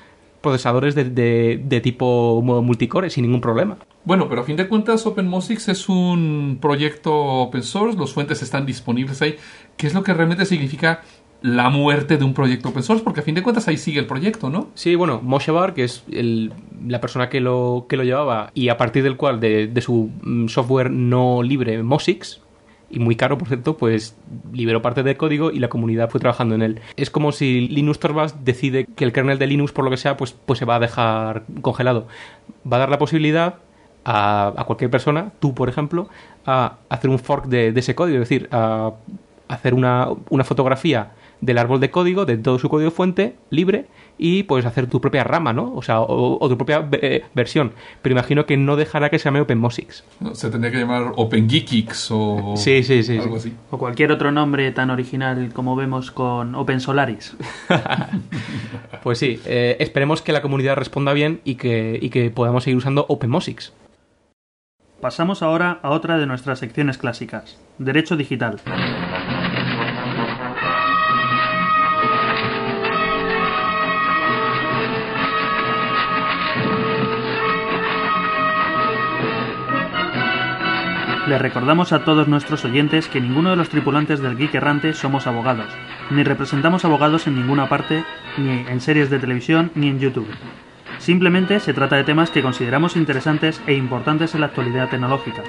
procesadores 0.45 0.95
de, 0.95 1.05
de- 1.11 1.61
de 1.65 1.81
tipo 1.81 2.41
multicore 2.43 3.11
sin 3.11 3.25
ningún 3.25 3.41
problema. 3.41 3.79
Bueno, 4.05 4.29
pero 4.29 4.43
a 4.43 4.45
fin 4.45 4.55
de 4.57 4.69
cuentas 4.69 5.05
OpenMosix 5.07 5.69
es 5.69 5.89
un 5.89 6.59
proyecto 6.61 7.13
open 7.15 7.65
source, 7.65 7.99
los 7.99 8.13
fuentes 8.15 8.41
están 8.43 8.67
disponibles 8.67 9.21
ahí. 9.23 9.35
¿Qué 9.77 9.89
es 9.89 9.95
lo 9.95 10.03
que 10.05 10.15
realmente 10.15 10.45
significa 10.45 11.03
la 11.43 11.69
muerte 11.69 12.17
de 12.17 12.25
un 12.25 12.33
proyecto 12.35 12.69
open 12.69 12.83
source? 12.83 13.03
Porque 13.03 13.21
a 13.21 13.23
fin 13.23 13.35
de 13.35 13.43
cuentas 13.43 13.67
ahí 13.67 13.77
sigue 13.77 13.99
el 13.99 14.07
proyecto, 14.07 14.49
¿no? 14.51 14.69
Sí, 14.75 14.95
bueno, 14.95 15.21
Moshe 15.23 15.51
Bar, 15.51 15.75
que 15.75 15.85
es 15.85 16.05
el- 16.13 16.53
la 16.87 17.01
persona 17.01 17.29
que 17.29 17.41
lo, 17.41 17.87
que 17.89 17.97
lo 17.97 18.05
llevaba 18.05 18.51
y 18.55 18.69
a 18.69 18.77
partir 18.77 19.03
del 19.03 19.17
cual 19.17 19.41
de, 19.41 19.67
de 19.67 19.81
su 19.81 20.11
mm, 20.23 20.49
software 20.49 20.91
no 20.91 21.43
libre 21.43 21.83
Mosix, 21.83 22.41
y 22.95 23.01
muy 23.01 23.17
caro, 23.17 23.37
por 23.39 23.49
cierto, 23.49 23.77
pues 23.77 24.17
liberó 24.53 24.81
parte 24.81 25.03
del 25.03 25.17
código 25.17 25.51
y 25.51 25.59
la 25.59 25.69
comunidad 25.69 26.11
fue 26.11 26.21
trabajando 26.21 26.55
en 26.55 26.63
él. 26.63 26.81
Es 26.97 27.11
como 27.11 27.33
si 27.33 27.67
Linux 27.69 27.99
Torvalds 27.99 28.45
decide 28.45 28.87
que 28.87 29.05
el 29.05 29.13
kernel 29.13 29.39
de 29.39 29.49
Linux, 29.49 29.73
por 29.73 29.85
lo 29.85 29.91
que 29.91 29.97
sea, 29.97 30.17
pues, 30.17 30.33
pues 30.33 30.59
se 30.59 30.65
va 30.65 30.77
a 30.77 30.79
dejar 30.79 31.43
congelado. 31.61 32.07
Va 32.71 32.77
a 32.77 32.81
dar 32.81 32.91
la 32.91 32.99
posibilidad 32.99 33.57
a, 34.05 34.53
a 34.57 34.65
cualquier 34.65 34.91
persona, 34.91 35.33
tú 35.41 35.55
por 35.55 35.69
ejemplo, 35.69 36.09
a 36.47 36.77
hacer 36.89 37.11
un 37.11 37.19
fork 37.19 37.47
de, 37.47 37.69
ese 37.75 37.95
código, 37.95 38.23
es 38.23 38.29
decir, 38.29 38.49
a 38.53 38.93
hacer 39.49 39.75
una, 39.75 40.09
una 40.31 40.45
fotografía 40.45 41.13
del 41.41 41.59
árbol 41.59 41.81
de 41.81 41.91
código, 41.91 42.25
de 42.25 42.37
todo 42.39 42.59
su 42.59 42.69
código 42.69 42.91
fuente, 42.91 43.35
libre, 43.51 43.87
y 44.17 44.45
puedes 44.45 44.65
hacer 44.67 44.87
tu 44.87 45.01
propia 45.01 45.25
rama, 45.25 45.53
¿no? 45.53 45.75
O 45.75 45.83
sea, 45.83 46.01
o, 46.01 46.39
o 46.43 46.49
tu 46.49 46.57
propia 46.57 46.89
eh, 46.93 47.25
versión. 47.35 47.73
Pero 48.03 48.13
imagino 48.13 48.47
que 48.47 48.57
no 48.57 48.77
dejará 48.77 49.11
que 49.11 49.19
se 49.19 49.25
llame 49.25 49.41
OpenMosix. 49.41 50.05
Se 50.35 50.51
tendría 50.51 50.71
que 50.73 50.79
llamar 50.79 51.13
OpenGeekix 51.17 52.09
o 52.13 52.55
Sí, 52.57 52.83
sí, 52.83 53.03
sí, 53.03 53.19
algo 53.19 53.39
sí. 53.41 53.49
así. 53.51 53.57
O 53.71 53.79
cualquier 53.79 54.13
otro 54.13 54.31
nombre 54.31 54.71
tan 54.73 54.91
original 54.91 55.51
como 55.53 55.75
vemos 55.77 56.11
con 56.11 56.55
OpenSolaris. 56.55 57.37
Pues 59.03 59.19
sí, 59.19 59.39
eh, 59.45 59.77
esperemos 59.81 60.23
que 60.23 60.33
la 60.33 60.41
comunidad 60.41 60.77
responda 60.77 61.13
bien 61.13 61.41
y 61.45 61.57
que, 61.57 61.99
y 62.01 62.09
que 62.09 62.31
podamos 62.31 62.65
seguir 62.65 62.79
usando 62.79 63.05
OpenMosix. 63.09 63.75
Pasamos 65.03 65.43
ahora 65.43 65.79
a 65.83 65.91
otra 65.91 66.17
de 66.17 66.25
nuestras 66.25 66.59
secciones 66.61 66.97
clásicas, 66.97 67.59
Derecho 67.77 68.17
Digital. 68.17 68.61
Les 81.27 81.41
recordamos 81.41 81.95
a 81.95 82.05
todos 82.05 82.29
nuestros 82.29 82.67
oyentes 82.67 83.09
que 83.09 83.19
ninguno 83.19 83.49
de 83.49 83.57
los 83.57 83.71
tripulantes 83.71 84.21
del 84.21 84.37
Geek 84.37 84.55
Errante 84.57 84.93
somos 84.93 85.27
abogados, 85.27 85.69
ni 86.11 86.23
representamos 86.23 86.85
abogados 86.85 87.27
en 87.27 87.37
ninguna 87.37 87.67
parte, 87.67 88.05
ni 88.37 88.51
en 88.69 88.81
series 88.83 89.09
de 89.09 89.19
televisión, 89.19 89.71
ni 89.75 89.89
en 89.89 89.99
YouTube. 89.99 90.29
Simplemente 90.99 91.61
se 91.61 91.73
trata 91.73 91.97
de 91.97 92.05
temas 92.05 92.31
que 92.31 92.43
consideramos 92.43 92.95
interesantes 92.97 93.63
e 93.67 93.73
importantes 93.73 94.35
en 94.35 94.43
la 94.43 94.49
actualidad 94.49 94.91
tecnológica. 94.91 95.43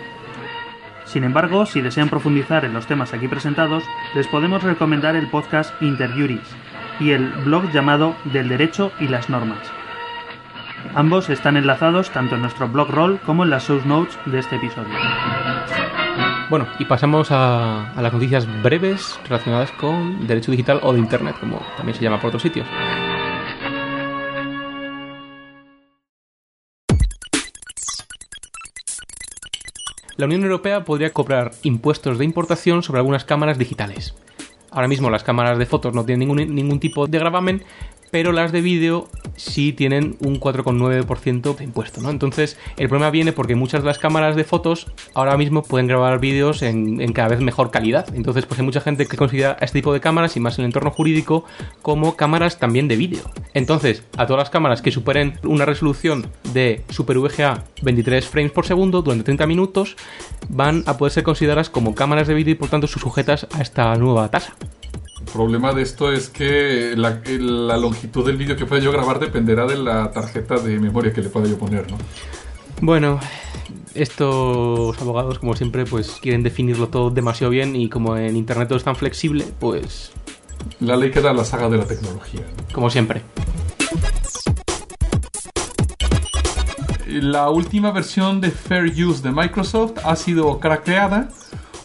Sin 1.04 1.26
embargo, 1.26 1.66
si 1.66 1.82
desean 1.82 2.08
profundizar 2.08 2.64
en 2.64 2.74
los 2.74 2.88
temas 2.88 3.14
aquí 3.14 3.28
presentados, 3.28 3.84
les 4.16 4.28
podemos 4.28 4.64
recomendar 4.64 5.18
el 5.18 5.30
podcast 5.30 5.74
Interjuris 5.82 6.56
y 7.02 7.12
el 7.12 7.28
blog 7.44 7.70
llamado 7.74 8.16
Del 8.24 8.48
Derecho 8.48 8.94
y 9.02 9.10
las 9.10 9.30
Normas. 9.30 9.85
Ambos 10.94 11.30
están 11.30 11.58
enlazados 11.58 12.12
tanto 12.12 12.36
en 12.36 12.42
nuestro 12.42 12.68
blog 12.68 12.90
roll 12.90 13.20
como 13.20 13.44
en 13.44 13.50
las 13.50 13.68
show 13.68 13.82
notes 13.86 14.18
de 14.26 14.40
este 14.40 14.58
episodio. 14.58 14.94
Bueno, 16.50 16.68
y 16.78 16.86
pasamos 16.86 17.30
a, 17.32 17.92
las 18.00 18.14
noticias 18.14 18.48
breves 18.62 19.20
relacionadas 19.24 19.72
con 19.72 20.28
derecho 20.28 20.52
digital 20.52 20.80
o 20.84 20.94
de 20.94 21.00
Internet, 21.00 21.36
como 21.40 21.60
también 21.76 21.98
se 21.98 22.04
llama 22.04 22.22
por 22.22 22.28
otros 22.28 22.44
sitios. 22.44 22.68
La 30.18 30.28
Unión 30.28 30.44
Europea 30.44 30.86
podría 30.86 31.12
cobrar 31.12 31.52
impuestos 31.64 32.18
de 32.18 32.26
importación 32.26 32.84
sobre 32.84 33.00
algunas 33.00 33.26
cámaras 33.26 33.58
digitales. 33.58 34.16
Ahora 34.72 34.88
mismo 34.88 35.10
las 35.10 35.24
cámaras 35.24 35.58
de 35.58 35.66
fotos 35.66 35.94
no 35.94 36.06
tienen 36.06 36.28
ningún, 36.28 36.56
ningún 36.56 36.80
tipo 36.80 37.08
de 37.08 37.20
gravamen, 37.20 37.64
pero 38.16 38.32
las 38.32 38.54
de 38.54 38.62
vídeo 38.62 39.10
sí 39.36 39.74
tienen 39.74 40.16
un 40.22 40.40
4,9% 40.40 41.58
de 41.58 41.66
impuesto, 41.66 42.00
¿no? 42.00 42.10
Entonces, 42.10 42.58
el 42.78 42.88
problema 42.88 43.12
viene 43.12 43.34
porque 43.34 43.56
muchas 43.56 43.82
de 43.82 43.88
las 43.88 44.00
cámaras 44.00 44.38
de 44.38 44.46
fotos 44.46 44.88
ahora 45.14 45.36
mismo 45.36 45.64
pueden 45.64 45.88
grabar 45.88 46.18
vídeos 46.22 46.62
en, 46.62 47.02
en 47.02 47.12
cada 47.12 47.28
vez 47.28 47.42
mejor 47.42 47.72
calidad. 47.72 48.08
Entonces, 48.16 48.46
pues 48.46 48.58
hay 48.58 48.66
mucha 48.66 48.80
gente 48.80 49.06
que 49.06 49.18
considera 49.18 49.58
este 49.60 49.80
tipo 49.80 49.92
de 49.92 50.00
cámaras, 50.00 50.38
y 50.38 50.40
más 50.40 50.58
en 50.58 50.64
el 50.64 50.70
entorno 50.70 50.92
jurídico, 50.92 51.44
como 51.82 52.16
cámaras 52.16 52.58
también 52.58 52.88
de 52.88 52.96
vídeo. 52.96 53.30
Entonces, 53.54 54.04
a 54.16 54.26
todas 54.26 54.44
las 54.44 54.50
cámaras 54.50 54.82
que 54.82 54.92
superen 54.92 55.38
una 55.44 55.66
resolución 55.66 56.28
de 56.54 56.86
Super 56.88 57.20
VGA 57.20 57.66
23 57.82 58.26
frames 58.30 58.54
por 58.54 58.66
segundo 58.66 59.02
durante 59.02 59.26
30 59.26 59.46
minutos, 59.46 59.98
van 60.48 60.84
a 60.86 60.96
poder 60.96 61.12
ser 61.12 61.24
consideradas 61.24 61.70
como 61.70 61.96
cámaras 61.96 62.30
de 62.30 62.34
vídeo 62.34 62.54
y 62.54 62.56
por 62.56 62.70
tanto 62.70 62.88
sujetas 62.88 63.46
a 63.52 63.62
esta 63.62 63.94
nueva 63.98 64.32
tasa. 64.32 64.56
El 65.26 65.32
problema 65.32 65.74
de 65.74 65.82
esto 65.82 66.12
es 66.12 66.30
que 66.30 66.94
la, 66.96 67.20
la 67.28 67.78
longitud 67.78 68.26
del 68.26 68.38
vídeo 68.38 68.56
que 68.56 68.66
pueda 68.66 68.82
yo 68.82 68.92
grabar 68.92 69.20
dependerá 69.20 69.66
de 69.66 69.76
la 69.76 70.12
tarjeta 70.12 70.58
de 70.58 70.80
memoria 70.80 71.12
que 71.12 71.22
le 71.22 71.30
pueda 71.30 71.48
yo 71.48 71.58
poner, 71.58 71.90
¿no? 71.92 71.98
Bueno, 72.80 73.20
estos 73.96 75.02
abogados, 75.02 75.40
como 75.40 75.56
siempre, 75.56 75.86
pues 75.86 76.20
quieren 76.22 76.44
definirlo 76.44 76.90
todo 76.90 77.10
demasiado 77.10 77.50
bien 77.50 77.76
y 77.76 77.90
como 77.90 78.16
en 78.16 78.38
internet 78.38 78.68
todo 78.68 78.78
es 78.78 78.84
tan 78.84 78.96
flexible, 78.96 79.46
pues 79.60 80.12
La 80.80 80.96
ley 80.96 81.12
queda 81.12 81.34
la 81.34 81.44
saga 81.44 81.70
de 81.70 81.78
la 81.78 81.86
tecnología. 81.86 82.42
¿no? 82.42 82.74
como 82.74 82.90
siempre. 82.90 83.24
La 87.08 87.50
última 87.50 87.92
versión 87.92 88.42
de 88.42 88.52
Fair 88.52 88.86
Use 88.86 89.24
de 89.24 89.32
Microsoft 89.32 89.98
ha 90.04 90.16
sido 90.16 90.60
craqueada. 90.60 91.30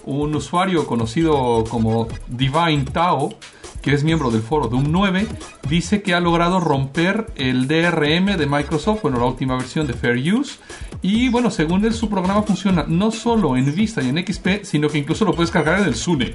Un 0.05 0.35
usuario 0.35 0.87
conocido 0.87 1.65
como 1.69 2.09
Divine 2.29 2.85
Tao, 2.93 3.35
que 3.83 3.93
es 3.93 4.05
miembro 4.05 4.31
del 4.31 4.43
foro 4.43 4.69
un 4.69 4.93
9, 4.93 5.27
dice 5.69 6.03
que 6.03 6.15
ha 6.15 6.21
logrado 6.21 6.61
romper 6.61 7.33
el 7.37 7.67
DRM 7.67 8.37
de 8.37 8.47
Microsoft, 8.47 9.03
bueno, 9.03 9.19
la 9.19 9.27
última 9.27 9.57
versión 9.57 9.87
de 9.87 9.95
Fair 9.95 10.17
Use. 10.35 10.59
Y 11.03 11.29
bueno, 11.29 11.51
según 11.51 11.85
él, 11.85 11.95
su 11.95 12.09
programa 12.09 12.43
funciona 12.43 12.85
no 12.87 13.11
solo 13.11 13.57
en 13.57 13.75
Vista 13.75 14.03
y 14.03 14.09
en 14.09 14.25
XP, 14.27 14.65
sino 14.65 14.89
que 14.89 14.99
incluso 14.99 15.25
lo 15.25 15.35
puedes 15.35 15.51
cargar 15.51 15.81
en 15.81 15.87
el 15.87 15.95
Sune. 15.95 16.35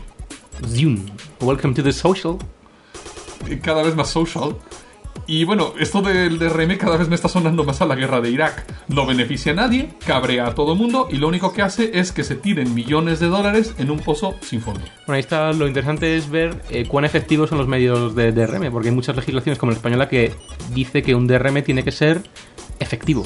Zoom. 0.67 1.05
Welcome 1.41 1.73
to 1.73 1.83
the 1.83 1.91
social. 1.91 2.37
Cada 3.61 3.83
vez 3.83 3.95
más 3.95 4.09
social. 4.09 4.55
Y 5.27 5.43
bueno, 5.43 5.73
esto 5.79 6.01
del 6.01 6.37
DRM 6.37 6.77
cada 6.77 6.97
vez 6.97 7.09
me 7.09 7.15
está 7.15 7.27
sonando 7.27 7.63
más 7.63 7.81
a 7.81 7.85
la 7.85 7.95
guerra 7.95 8.21
de 8.21 8.29
Irak. 8.29 8.65
No 8.87 9.05
beneficia 9.05 9.53
a 9.53 9.55
nadie, 9.55 9.89
cabrea 10.05 10.47
a 10.47 10.55
todo 10.55 10.75
mundo 10.75 11.07
y 11.11 11.17
lo 11.17 11.27
único 11.27 11.51
que 11.51 11.63
hace 11.63 11.97
es 11.99 12.11
que 12.11 12.23
se 12.23 12.35
tiren 12.35 12.75
millones 12.75 13.19
de 13.19 13.27
dólares 13.27 13.73
en 13.79 13.89
un 13.89 13.99
pozo 13.99 14.35
sin 14.41 14.61
fondo. 14.61 14.81
Bueno, 15.07 15.15
ahí 15.15 15.21
está, 15.21 15.51
lo 15.53 15.67
interesante 15.67 16.15
es 16.15 16.29
ver 16.29 16.61
eh, 16.69 16.85
cuán 16.87 17.05
efectivos 17.05 17.49
son 17.49 17.57
los 17.57 17.67
medios 17.67 18.15
de 18.15 18.31
DRM, 18.31 18.71
porque 18.71 18.89
hay 18.89 18.95
muchas 18.95 19.15
legislaciones 19.15 19.57
como 19.57 19.71
la 19.71 19.77
española 19.77 20.07
que 20.07 20.31
dice 20.73 21.01
que 21.01 21.15
un 21.15 21.27
DRM 21.27 21.63
tiene 21.63 21.83
que 21.83 21.91
ser 21.91 22.21
efectivo. 22.79 23.25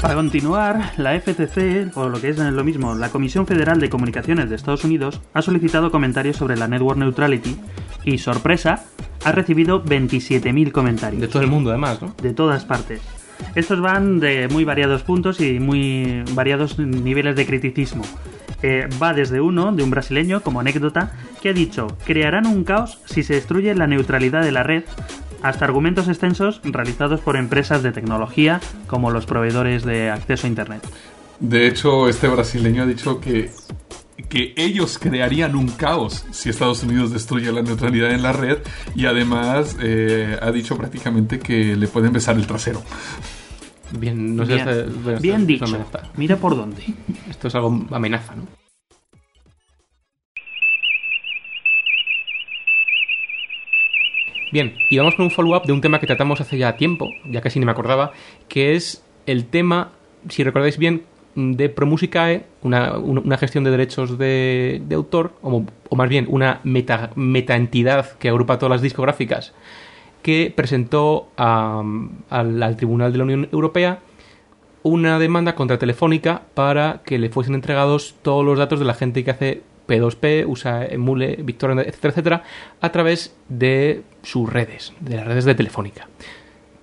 Para 0.00 0.14
continuar, 0.14 0.92
la 0.96 1.18
FTC, 1.18 1.96
o 1.96 2.08
lo 2.08 2.20
que 2.20 2.28
es 2.28 2.38
lo 2.38 2.64
mismo, 2.64 2.94
la 2.94 3.08
Comisión 3.08 3.48
Federal 3.48 3.80
de 3.80 3.90
Comunicaciones 3.90 4.48
de 4.48 4.54
Estados 4.54 4.84
Unidos, 4.84 5.20
ha 5.34 5.42
solicitado 5.42 5.90
comentarios 5.90 6.36
sobre 6.36 6.56
la 6.56 6.68
Network 6.68 6.98
Neutrality 6.98 7.56
y, 8.04 8.18
sorpresa, 8.18 8.84
ha 9.24 9.32
recibido 9.32 9.84
27.000 9.84 10.70
comentarios. 10.70 11.20
De 11.20 11.26
todo 11.26 11.42
el 11.42 11.48
mundo, 11.48 11.70
además, 11.70 12.00
¿no? 12.00 12.14
de 12.22 12.32
todas 12.32 12.64
partes. 12.64 13.00
Estos 13.56 13.80
van 13.80 14.20
de 14.20 14.46
muy 14.48 14.64
variados 14.64 15.02
puntos 15.02 15.40
y 15.40 15.58
muy 15.58 16.22
variados 16.32 16.78
niveles 16.78 17.34
de 17.34 17.46
criticismo. 17.46 18.04
Eh, 18.62 18.88
va 19.02 19.14
desde 19.14 19.40
uno, 19.40 19.72
de 19.72 19.82
un 19.82 19.90
brasileño, 19.90 20.42
como 20.42 20.60
anécdota, 20.60 21.12
que 21.42 21.48
ha 21.48 21.52
dicho, 21.52 21.88
crearán 22.04 22.46
un 22.46 22.62
caos 22.62 23.00
si 23.04 23.24
se 23.24 23.34
destruye 23.34 23.74
la 23.74 23.88
neutralidad 23.88 24.42
de 24.42 24.52
la 24.52 24.62
red, 24.62 24.84
hasta 25.42 25.64
argumentos 25.64 26.08
extensos 26.08 26.60
realizados 26.64 27.20
por 27.20 27.36
empresas 27.36 27.82
de 27.82 27.92
tecnología 27.92 28.60
como 28.86 29.10
los 29.10 29.26
proveedores 29.26 29.84
de 29.84 30.10
acceso 30.10 30.46
a 30.46 30.50
Internet. 30.50 30.82
De 31.40 31.66
hecho, 31.68 32.08
este 32.08 32.26
brasileño 32.28 32.82
ha 32.82 32.86
dicho 32.86 33.20
que, 33.20 33.50
que 34.28 34.52
ellos 34.56 34.98
crearían 34.98 35.54
un 35.54 35.68
caos 35.68 36.24
si 36.32 36.48
Estados 36.48 36.82
Unidos 36.82 37.12
destruye 37.12 37.52
la 37.52 37.62
neutralidad 37.62 38.10
en 38.10 38.22
la 38.22 38.32
red 38.32 38.58
y 38.96 39.06
además 39.06 39.76
eh, 39.80 40.36
ha 40.42 40.50
dicho 40.50 40.76
prácticamente 40.76 41.38
que 41.38 41.76
le 41.76 41.86
pueden 41.86 42.12
besar 42.12 42.36
el 42.36 42.46
trasero. 42.46 42.82
Bien, 43.98 44.36
no 44.36 44.44
sé 44.44 44.54
Bien, 44.54 44.68
hasta- 44.68 44.84
bueno, 45.02 45.20
bien 45.20 45.46
dicho. 45.46 45.64
Mira 46.16 46.36
por 46.36 46.56
dónde. 46.56 46.82
Esto 47.30 47.48
es 47.48 47.54
algo 47.54 47.86
amenaza, 47.90 48.34
¿no? 48.34 48.57
Bien, 54.52 54.74
y 54.90 54.96
vamos 54.98 55.14
con 55.14 55.24
un 55.26 55.30
follow-up 55.30 55.64
de 55.66 55.72
un 55.72 55.80
tema 55.80 56.00
que 56.00 56.06
tratamos 56.06 56.40
hace 56.40 56.56
ya 56.58 56.76
tiempo, 56.76 57.08
ya 57.26 57.40
casi 57.40 57.58
ni 57.58 57.66
me 57.66 57.72
acordaba, 57.72 58.12
que 58.48 58.74
es 58.74 59.04
el 59.26 59.44
tema, 59.46 59.90
si 60.28 60.42
recordáis 60.42 60.78
bien, 60.78 61.02
de 61.34 61.68
ProMusicae, 61.68 62.44
una, 62.62 62.96
un- 62.98 63.18
una 63.18 63.36
gestión 63.36 63.62
de 63.64 63.70
derechos 63.70 64.18
de, 64.18 64.80
de 64.86 64.94
autor, 64.94 65.32
o, 65.42 65.64
o 65.88 65.96
más 65.96 66.08
bien 66.08 66.26
una 66.30 66.60
meta, 66.64 67.10
metaentidad 67.14 68.12
que 68.18 68.28
agrupa 68.30 68.58
todas 68.58 68.70
las 68.70 68.82
discográficas, 68.82 69.52
que 70.22 70.52
presentó 70.54 71.28
a- 71.36 71.82
al, 72.30 72.62
al 72.62 72.76
Tribunal 72.76 73.12
de 73.12 73.18
la 73.18 73.24
Unión 73.24 73.48
Europea 73.52 74.00
una 74.82 75.18
demanda 75.18 75.54
contra 75.54 75.78
Telefónica 75.78 76.42
para 76.54 77.02
que 77.04 77.18
le 77.18 77.28
fuesen 77.28 77.54
entregados 77.54 78.14
todos 78.22 78.44
los 78.44 78.58
datos 78.58 78.78
de 78.78 78.86
la 78.86 78.94
gente 78.94 79.22
que 79.24 79.30
hace 79.30 79.62
P2P, 79.88 80.44
usa 80.46 80.86
Emule, 80.86 81.36
Victoria, 81.42 81.82
etcétera, 81.82 82.10
etcétera, 82.10 82.42
a 82.80 82.92
través 82.92 83.36
de 83.48 84.02
sus 84.22 84.48
redes, 84.48 84.92
de 85.00 85.16
las 85.16 85.26
redes 85.26 85.44
de 85.44 85.54
Telefónica. 85.54 86.08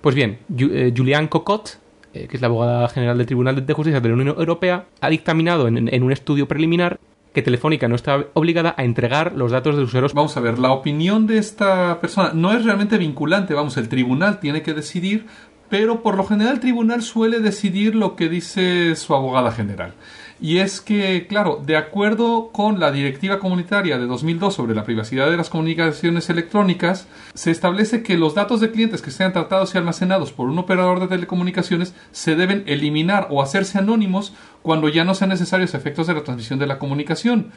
Pues 0.00 0.14
bien, 0.14 0.38
eh, 0.58 0.92
Julián 0.94 1.28
Cocot, 1.28 1.80
eh, 2.12 2.28
que 2.28 2.36
es 2.36 2.40
la 2.40 2.48
abogada 2.48 2.88
general 2.88 3.18
del 3.18 3.26
Tribunal 3.26 3.64
de 3.64 3.72
Justicia 3.72 4.00
de 4.00 4.08
la 4.08 4.14
Unión 4.14 4.36
Europea, 4.38 4.86
ha 5.00 5.08
dictaminado 5.08 5.68
en, 5.68 6.02
un 6.02 6.12
estudio 6.12 6.46
preliminar 6.46 7.00
que 7.32 7.42
Telefónica 7.42 7.88
no 7.88 7.94
está 7.94 8.26
obligada 8.32 8.74
a 8.78 8.84
entregar 8.84 9.32
los 9.36 9.52
datos 9.52 9.74
de 9.74 9.82
sus 9.82 9.88
usuarios 9.90 10.14
Vamos 10.14 10.36
a 10.36 10.40
ver, 10.40 10.58
la 10.58 10.72
opinión 10.72 11.26
de 11.26 11.38
esta 11.38 12.00
persona 12.00 12.30
no 12.32 12.52
es 12.52 12.64
realmente 12.64 12.96
vinculante, 12.96 13.52
vamos, 13.52 13.76
el 13.76 13.88
tribunal 13.88 14.40
tiene 14.40 14.62
que 14.62 14.72
decidir, 14.72 15.26
pero 15.68 16.02
por 16.02 16.16
lo 16.16 16.24
general 16.24 16.54
el 16.54 16.60
tribunal 16.60 17.02
suele 17.02 17.40
decidir 17.40 17.94
lo 17.94 18.16
que 18.16 18.28
dice 18.28 18.96
su 18.96 19.14
abogada 19.14 19.52
general. 19.52 19.94
Y 20.38 20.58
es 20.58 20.82
que, 20.82 21.26
claro, 21.26 21.62
de 21.64 21.78
acuerdo 21.78 22.50
con 22.52 22.78
la 22.78 22.92
Directiva 22.92 23.38
Comunitaria 23.38 23.98
de 23.98 24.06
2002 24.06 24.54
sobre 24.54 24.74
la 24.74 24.84
privacidad 24.84 25.30
de 25.30 25.36
las 25.38 25.48
comunicaciones 25.48 26.28
electrónicas, 26.28 27.08
se 27.32 27.50
establece 27.50 28.02
que 28.02 28.18
los 28.18 28.34
datos 28.34 28.60
de 28.60 28.70
clientes 28.70 29.00
que 29.00 29.10
sean 29.10 29.32
tratados 29.32 29.74
y 29.74 29.78
almacenados 29.78 30.32
por 30.32 30.50
un 30.50 30.58
operador 30.58 31.00
de 31.00 31.08
telecomunicaciones 31.08 31.94
se 32.12 32.36
deben 32.36 32.64
eliminar 32.66 33.28
o 33.30 33.42
hacerse 33.42 33.78
anónimos 33.78 34.34
cuando 34.60 34.88
ya 34.88 35.04
no 35.04 35.14
sean 35.14 35.30
necesarios 35.30 35.74
efectos 35.74 36.06
de 36.06 36.14
la 36.14 36.24
transmisión 36.24 36.58
de 36.58 36.66
la 36.66 36.78
comunicación. 36.78 37.52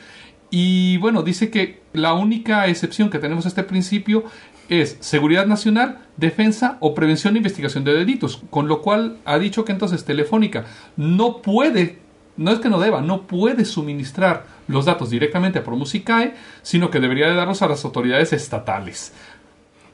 Y 0.49 0.97
bueno, 0.97 1.21
dice 1.21 1.49
que 1.51 1.81
la 1.93 2.13
única 2.13 2.67
excepción 2.67 3.09
que 3.09 3.19
tenemos 3.19 3.45
a 3.45 3.49
este 3.49 3.63
principio 3.63 4.23
es 4.69 4.97
seguridad 4.99 5.47
nacional, 5.47 5.99
defensa 6.17 6.77
o 6.79 6.93
prevención 6.93 7.35
e 7.35 7.39
investigación 7.39 7.83
de 7.83 7.93
delitos. 7.93 8.41
Con 8.49 8.67
lo 8.67 8.81
cual 8.81 9.17
ha 9.25 9.37
dicho 9.37 9.65
que 9.65 9.71
entonces 9.71 10.05
Telefónica 10.05 10.65
no 10.95 11.41
puede, 11.41 11.97
no 12.39 12.51
es 12.51 12.59
que 12.59 12.69
no 12.69 12.79
deba, 12.79 13.01
no 13.01 13.23
puede 13.23 13.65
suministrar 13.65 14.45
los 14.67 14.85
datos 14.85 15.09
directamente 15.09 15.59
a 15.59 15.63
Promusicae, 15.63 16.33
sino 16.61 16.89
que 16.89 16.99
debería 16.99 17.27
de 17.27 17.35
darlos 17.35 17.61
a 17.61 17.67
las 17.67 17.83
autoridades 17.85 18.33
estatales. 18.33 19.13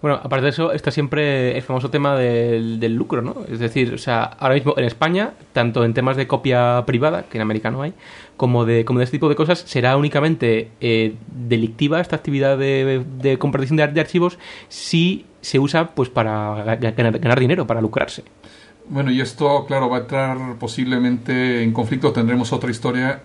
Bueno, 0.01 0.19
aparte 0.21 0.43
de 0.43 0.49
eso, 0.51 0.71
está 0.71 0.91
siempre 0.91 1.57
el 1.57 1.63
famoso 1.63 1.89
tema 1.89 2.15
del, 2.15 2.93
lucro, 2.93 3.23
¿no? 3.23 3.37
Es 3.49 3.57
decir, 3.57 3.93
o 3.93 3.97
sea, 3.97 4.23
ahora 4.23 4.53
mismo 4.53 4.75
en 4.77 4.83
España, 4.83 5.31
tanto 5.51 5.83
en 5.83 5.95
temas 5.95 6.15
de 6.15 6.27
copia 6.27 6.83
privada, 6.85 7.23
que 7.23 7.39
en 7.39 7.41
América 7.41 7.71
no 7.71 7.81
hay, 7.81 7.93
como 8.37 8.65
de, 8.65 8.85
como 8.85 8.99
de 8.99 9.05
este 9.05 9.17
tipo 9.17 9.29
de 9.29 9.35
cosas, 9.35 9.63
será 9.65 9.97
únicamente 9.97 10.69
eh, 10.79 11.15
delictiva 11.31 12.01
esta 12.01 12.17
actividad 12.17 12.55
de, 12.57 13.03
de 13.17 13.39
compartición 13.39 13.77
de, 13.77 13.99
archivos 13.99 14.37
si 14.67 15.25
se 15.41 15.57
usa 15.57 15.87
pues 15.95 16.09
para 16.09 16.77
ga- 16.79 16.95
ganar, 16.95 17.17
ganar 17.17 17.39
dinero, 17.39 17.65
para 17.65 17.81
lucrarse. 17.81 18.23
Bueno, 18.89 19.11
y 19.11 19.19
esto, 19.21 19.65
claro, 19.67 19.89
va 19.89 19.97
a 19.97 19.99
entrar 20.01 20.37
posiblemente 20.59 21.63
en 21.63 21.71
conflicto. 21.73 22.11
Tendremos 22.13 22.53
otra 22.53 22.69
historia 22.71 23.21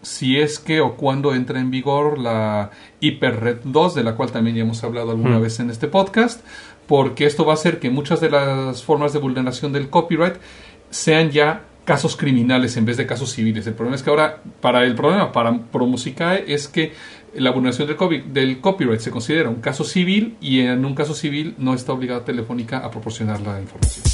si 0.00 0.38
es 0.38 0.58
que 0.58 0.80
o 0.80 0.94
cuando 0.96 1.34
entra 1.34 1.60
en 1.60 1.70
vigor 1.70 2.18
la 2.18 2.70
HyperRed 3.00 3.58
2, 3.64 3.94
de 3.94 4.02
la 4.04 4.14
cual 4.16 4.32
también 4.32 4.56
ya 4.56 4.62
hemos 4.62 4.82
hablado 4.82 5.10
alguna 5.12 5.38
Mm. 5.38 5.42
vez 5.42 5.60
en 5.60 5.70
este 5.70 5.86
podcast, 5.86 6.44
porque 6.86 7.24
esto 7.26 7.44
va 7.44 7.52
a 7.52 7.54
hacer 7.54 7.78
que 7.78 7.90
muchas 7.90 8.20
de 8.20 8.30
las 8.30 8.82
formas 8.82 9.12
de 9.12 9.18
vulneración 9.20 9.72
del 9.72 9.90
copyright 9.90 10.34
sean 10.90 11.30
ya 11.30 11.62
casos 11.84 12.16
criminales 12.16 12.76
en 12.76 12.84
vez 12.84 12.96
de 12.96 13.06
casos 13.06 13.30
civiles. 13.32 13.66
El 13.66 13.74
problema 13.74 13.96
es 13.96 14.02
que 14.02 14.10
ahora, 14.10 14.40
para 14.60 14.84
el 14.84 14.94
problema 14.94 15.30
para 15.32 15.56
Promusicae 15.70 16.44
es 16.52 16.68
que 16.68 16.92
la 17.34 17.50
vulneración 17.50 17.86
del, 17.88 17.96
copy- 17.96 18.22
del 18.24 18.60
copyright 18.60 19.00
se 19.00 19.10
considera 19.10 19.48
un 19.48 19.60
caso 19.60 19.84
civil 19.84 20.36
y 20.40 20.60
en 20.60 20.84
un 20.84 20.94
caso 20.94 21.14
civil 21.14 21.54
no 21.58 21.74
está 21.74 21.92
obligada 21.92 22.24
Telefónica 22.24 22.78
a 22.78 22.90
proporcionar 22.90 23.40
la 23.40 23.60
información. 23.60 24.04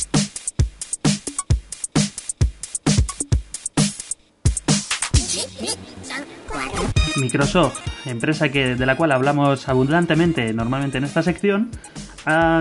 Microsoft, 7.18 7.80
empresa 8.06 8.48
que, 8.50 8.76
de 8.76 8.86
la 8.86 8.96
cual 8.96 9.12
hablamos 9.12 9.68
abundantemente 9.68 10.52
normalmente 10.52 10.98
en 10.98 11.04
esta 11.04 11.22
sección, 11.22 11.70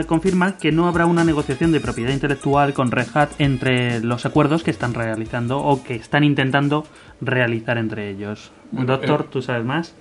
confirma 0.07 0.57
que 0.57 0.71
no 0.71 0.87
habrá 0.87 1.05
una 1.05 1.23
negociación 1.23 1.71
de 1.71 1.79
propiedad 1.79 2.11
intelectual 2.11 2.73
con 2.73 2.91
Red 2.91 3.07
Hat 3.13 3.29
entre 3.39 3.99
los 4.01 4.25
acuerdos 4.25 4.63
que 4.63 4.71
están 4.71 4.93
realizando 4.93 5.59
o 5.59 5.83
que 5.83 5.95
están 5.95 6.23
intentando 6.23 6.85
realizar 7.21 7.77
entre 7.77 8.09
ellos. 8.09 8.51
Bueno, 8.71 8.93
Doctor, 8.93 9.21
eh, 9.21 9.29
¿tú 9.31 9.41
sabes 9.41 9.65
más? 9.65 9.95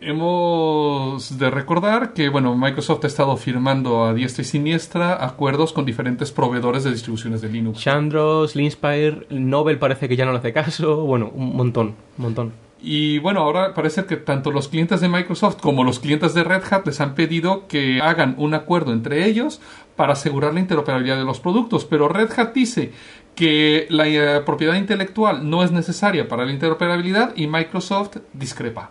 Hemos 0.00 1.38
de 1.38 1.48
recordar 1.48 2.12
que 2.12 2.28
bueno, 2.28 2.56
Microsoft 2.56 3.04
ha 3.04 3.06
estado 3.06 3.36
firmando 3.36 4.04
a 4.04 4.12
diestra 4.12 4.42
y 4.42 4.44
siniestra 4.44 5.24
acuerdos 5.24 5.72
con 5.72 5.84
diferentes 5.84 6.32
proveedores 6.32 6.82
de 6.82 6.90
distribuciones 6.90 7.40
de 7.40 7.48
Linux. 7.48 7.78
Chandros, 7.78 8.56
Linspire, 8.56 9.26
Nobel 9.30 9.78
parece 9.78 10.08
que 10.08 10.16
ya 10.16 10.24
no 10.24 10.32
le 10.32 10.38
hace 10.38 10.52
caso. 10.52 11.04
Bueno, 11.04 11.30
un 11.32 11.56
montón, 11.56 11.94
un 12.18 12.24
montón. 12.24 12.52
Y 12.84 13.20
bueno, 13.20 13.40
ahora 13.40 13.74
parece 13.74 14.04
que 14.06 14.16
tanto 14.16 14.50
los 14.50 14.66
clientes 14.66 15.00
de 15.00 15.08
Microsoft 15.08 15.60
como 15.60 15.84
los 15.84 16.00
clientes 16.00 16.34
de 16.34 16.42
Red 16.42 16.62
Hat 16.68 16.84
les 16.84 17.00
han 17.00 17.14
pedido 17.14 17.68
que 17.68 18.00
hagan 18.02 18.34
un 18.38 18.54
acuerdo 18.54 18.92
entre 18.92 19.24
ellos 19.26 19.60
para 19.94 20.14
asegurar 20.14 20.52
la 20.52 20.60
interoperabilidad 20.60 21.16
de 21.16 21.24
los 21.24 21.38
productos. 21.38 21.84
Pero 21.84 22.08
Red 22.08 22.30
Hat 22.36 22.52
dice 22.54 22.90
que 23.36 23.86
la 23.88 24.08
eh, 24.08 24.40
propiedad 24.44 24.74
intelectual 24.74 25.48
no 25.48 25.62
es 25.62 25.70
necesaria 25.70 26.26
para 26.26 26.44
la 26.44 26.50
interoperabilidad 26.50 27.36
y 27.36 27.46
Microsoft 27.46 28.16
discrepa. 28.32 28.90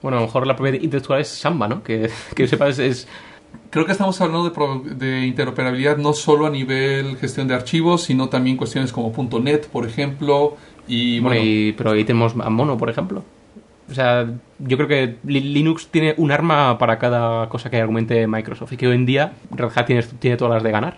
Bueno, 0.00 0.18
a 0.18 0.20
lo 0.20 0.26
mejor 0.26 0.46
la 0.46 0.54
propiedad 0.54 0.80
intelectual 0.80 1.20
es 1.20 1.28
Samba, 1.28 1.66
¿no? 1.66 1.82
Que, 1.82 2.10
que 2.36 2.44
es, 2.44 3.08
Creo 3.70 3.86
que 3.86 3.92
estamos 3.92 4.20
hablando 4.20 4.48
de, 4.48 4.94
de 4.94 5.26
interoperabilidad 5.26 5.96
no 5.96 6.12
solo 6.12 6.46
a 6.46 6.50
nivel 6.50 7.16
gestión 7.16 7.48
de 7.48 7.54
archivos, 7.54 8.02
sino 8.02 8.28
también 8.28 8.56
cuestiones 8.56 8.92
como 8.92 9.12
.NET, 9.40 9.66
por 9.68 9.84
ejemplo. 9.84 10.56
Y 10.86 11.20
bueno, 11.20 11.40
y- 11.42 11.72
pero 11.72 11.90
ahí 11.92 12.04
tenemos 12.04 12.34
a 12.38 12.50
Mono, 12.50 12.76
por 12.76 12.90
ejemplo. 12.90 13.22
O 13.90 13.94
sea, 13.94 14.26
yo 14.58 14.76
creo 14.78 14.88
que 14.88 15.16
Li- 15.24 15.40
Linux 15.40 15.88
tiene 15.88 16.14
un 16.16 16.30
arma 16.32 16.78
para 16.78 16.98
cada 16.98 17.48
cosa 17.48 17.70
que 17.70 17.76
argumente 17.80 18.26
Microsoft 18.26 18.72
y 18.72 18.76
que 18.76 18.86
hoy 18.88 18.94
en 18.94 19.06
día 19.06 19.32
Red 19.50 19.70
Hat 19.74 19.86
tiene, 19.86 20.02
tiene 20.02 20.36
todas 20.36 20.54
las 20.54 20.62
de 20.62 20.70
ganar. 20.70 20.96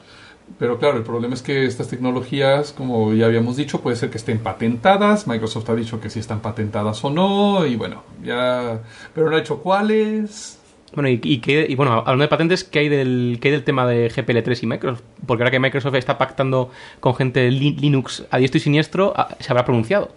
Pero 0.61 0.79
claro, 0.79 0.97
el 0.99 1.03
problema 1.03 1.35
es 1.35 1.43
que 1.43 1.65
estas 1.65 1.89
tecnologías, 1.89 2.73
como 2.73 3.13
ya 3.13 3.27
habíamos 3.27 3.57
dicho, 3.57 3.81
puede 3.81 3.97
ser 3.97 4.11
que 4.11 4.19
estén 4.19 4.39
patentadas. 4.39 5.27
Microsoft 5.27 5.69
ha 5.71 5.75
dicho 5.75 6.01
que 6.01 6.09
si 6.09 6.21
están 6.21 6.39
patentadas 6.41 7.05
o 7.05 7.11
no, 7.11 7.67
y 7.67 7.75
bueno, 7.75 8.05
ya. 8.23 8.81
Pero 9.13 9.29
no 9.29 9.37
ha 9.37 9.41
dicho 9.41 9.59
cuáles. 9.59 10.56
Bueno, 10.95 11.09
y, 11.09 11.21
y, 11.23 11.39
qué- 11.39 11.67
y 11.69 11.75
bueno, 11.75 11.93
hablando 11.93 12.23
de 12.23 12.29
patentes, 12.29 12.65
¿qué 12.65 12.79
hay, 12.79 12.89
del, 12.89 13.39
¿qué 13.41 13.49
hay 13.49 13.53
del 13.53 13.65
tema 13.65 13.87
de 13.87 14.11
GPL3 14.11 14.63
y 14.63 14.67
Microsoft? 14.67 15.03
Porque 15.27 15.43
ahora 15.43 15.51
que 15.51 15.59
Microsoft 15.61 15.95
está 15.97 16.17
pactando 16.17 16.71
con 17.01 17.15
gente 17.15 17.41
de 17.41 17.51
Li- 17.51 17.77
Linux 17.77 18.25
a 18.31 18.39
diestro 18.39 18.59
y 18.59 18.61
siniestro, 18.61 19.13
ah, 19.17 19.29
se 19.41 19.51
habrá 19.53 19.65
pronunciado. 19.65 20.13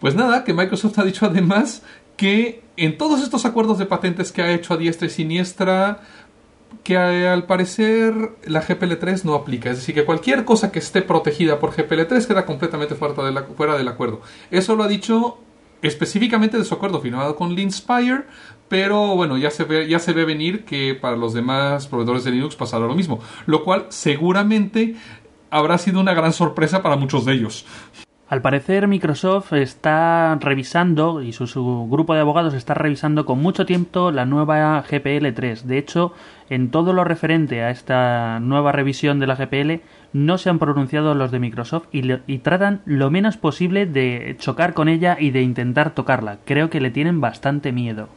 Pues 0.00 0.14
nada, 0.14 0.42
que 0.44 0.54
Microsoft 0.54 0.98
ha 0.98 1.04
dicho 1.04 1.26
además 1.26 1.82
que 2.16 2.62
en 2.76 2.96
todos 2.98 3.22
estos 3.22 3.44
acuerdos 3.44 3.78
de 3.78 3.86
patentes 3.86 4.32
que 4.32 4.42
ha 4.42 4.52
hecho 4.52 4.74
a 4.74 4.76
diestra 4.76 5.06
y 5.06 5.10
siniestra, 5.10 6.00
que 6.82 6.96
al 6.96 7.44
parecer 7.46 8.12
la 8.46 8.62
GPL3 8.62 9.24
no 9.24 9.34
aplica. 9.34 9.70
Es 9.70 9.76
decir, 9.76 9.94
que 9.94 10.04
cualquier 10.04 10.44
cosa 10.44 10.72
que 10.72 10.78
esté 10.80 11.02
protegida 11.02 11.60
por 11.60 11.70
GPL3 11.72 12.26
queda 12.26 12.44
completamente 12.46 12.94
fuera, 12.96 13.14
fuera 13.56 13.76
del 13.76 13.86
acuerdo. 13.88 14.20
Eso 14.50 14.74
lo 14.74 14.82
ha 14.82 14.88
dicho 14.88 15.38
específicamente 15.82 16.56
de 16.58 16.64
su 16.64 16.74
acuerdo 16.74 17.00
firmado 17.00 17.34
con 17.36 17.54
Linspire, 17.54 18.22
pero 18.72 19.14
bueno, 19.16 19.36
ya 19.36 19.50
se 19.50 19.64
ve, 19.64 19.86
ya 19.86 19.98
se 19.98 20.14
ve 20.14 20.24
venir 20.24 20.64
que 20.64 20.94
para 20.94 21.14
los 21.14 21.34
demás 21.34 21.86
proveedores 21.88 22.24
de 22.24 22.30
Linux 22.30 22.56
pasará 22.56 22.86
lo 22.86 22.94
mismo, 22.94 23.20
lo 23.44 23.64
cual 23.64 23.84
seguramente 23.90 24.94
habrá 25.50 25.76
sido 25.76 26.00
una 26.00 26.14
gran 26.14 26.32
sorpresa 26.32 26.82
para 26.82 26.96
muchos 26.96 27.26
de 27.26 27.34
ellos. 27.34 27.66
Al 28.28 28.40
parecer 28.40 28.88
Microsoft 28.88 29.52
está 29.52 30.38
revisando 30.40 31.20
y 31.20 31.34
su, 31.34 31.86
grupo 31.90 32.14
de 32.14 32.20
abogados 32.20 32.54
está 32.54 32.72
revisando 32.72 33.26
con 33.26 33.42
mucho 33.42 33.66
tiempo 33.66 34.10
la 34.10 34.24
nueva 34.24 34.82
GPL3. 34.82 35.64
De 35.64 35.76
hecho, 35.76 36.14
en 36.48 36.70
todo 36.70 36.94
lo 36.94 37.04
referente 37.04 37.62
a 37.62 37.68
esta 37.68 38.40
nueva 38.40 38.72
revisión 38.72 39.20
de 39.20 39.26
la 39.26 39.36
GPL 39.36 39.82
no 40.14 40.38
se 40.38 40.48
han 40.48 40.58
pronunciado 40.58 41.14
los 41.14 41.30
de 41.30 41.40
Microsoft 41.40 41.88
y 41.92 42.38
tratan 42.38 42.80
lo 42.86 43.10
menos 43.10 43.36
posible 43.36 43.84
de 43.84 44.34
chocar 44.38 44.72
con 44.72 44.88
ella 44.88 45.18
y 45.20 45.30
de 45.30 45.42
intentar 45.42 45.90
tocarla. 45.94 46.38
Creo 46.46 46.70
que 46.70 46.80
le 46.80 46.90
tienen 46.90 47.20
bastante 47.20 47.70
miedo. 47.70 48.08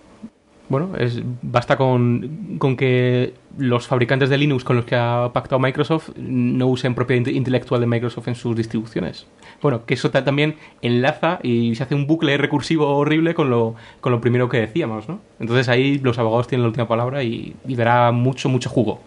Bueno, 0.68 0.90
es, 0.96 1.20
basta 1.42 1.76
con, 1.76 2.56
con 2.58 2.76
que 2.76 3.34
los 3.58 3.88
fabricantes 3.88 4.28
de 4.30 4.38
Linux 4.38 4.62
con 4.62 4.76
los 4.76 4.84
que 4.84 4.94
ha 4.94 5.28
pactado 5.32 5.58
Microsoft 5.58 6.10
no 6.16 6.68
usen 6.68 6.94
propiedad 6.94 7.22
inte- 7.24 7.32
intelectual 7.34 7.80
de 7.80 7.88
Microsoft 7.88 8.28
en 8.28 8.36
sus 8.36 8.54
distribuciones. 8.54 9.26
Bueno, 9.60 9.84
que 9.84 9.94
eso 9.94 10.12
ta- 10.12 10.24
también 10.24 10.54
enlaza 10.80 11.40
y 11.42 11.74
se 11.74 11.82
hace 11.82 11.96
un 11.96 12.06
bucle 12.06 12.36
recursivo 12.36 12.86
horrible 12.96 13.34
con 13.34 13.50
lo, 13.50 13.74
con 14.00 14.12
lo 14.12 14.20
primero 14.20 14.48
que 14.48 14.58
decíamos, 14.60 15.08
¿no? 15.08 15.18
Entonces 15.40 15.68
ahí 15.68 15.98
los 15.98 16.20
abogados 16.20 16.46
tienen 16.46 16.62
la 16.62 16.68
última 16.68 16.86
palabra 16.86 17.24
y, 17.24 17.56
y 17.66 17.74
dará 17.74 18.12
mucho, 18.12 18.48
mucho 18.48 18.70
jugo. 18.70 19.00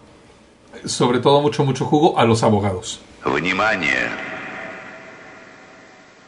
Sobre 0.84 1.18
todo 1.20 1.40
mucho, 1.40 1.64
mucho 1.64 1.86
jugo 1.86 2.18
a 2.18 2.26
los 2.26 2.42
abogados. 2.42 3.00
Внимание! 3.24 4.10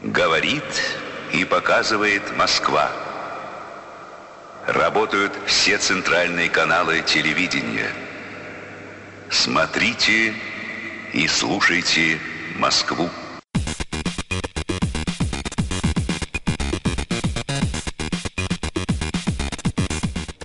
Говорит 0.03 0.63
и 1.35 1.45
показывает 1.45 2.23
Москва. 2.39 2.91
Работают 4.67 5.33
все 5.47 5.79
центральные 5.79 6.49
каналы 6.49 7.03
телевидения. 7.03 7.91
Смотрите 9.31 10.35
и 11.13 11.29
слушайте 11.29 12.19
Москву. 12.59 13.09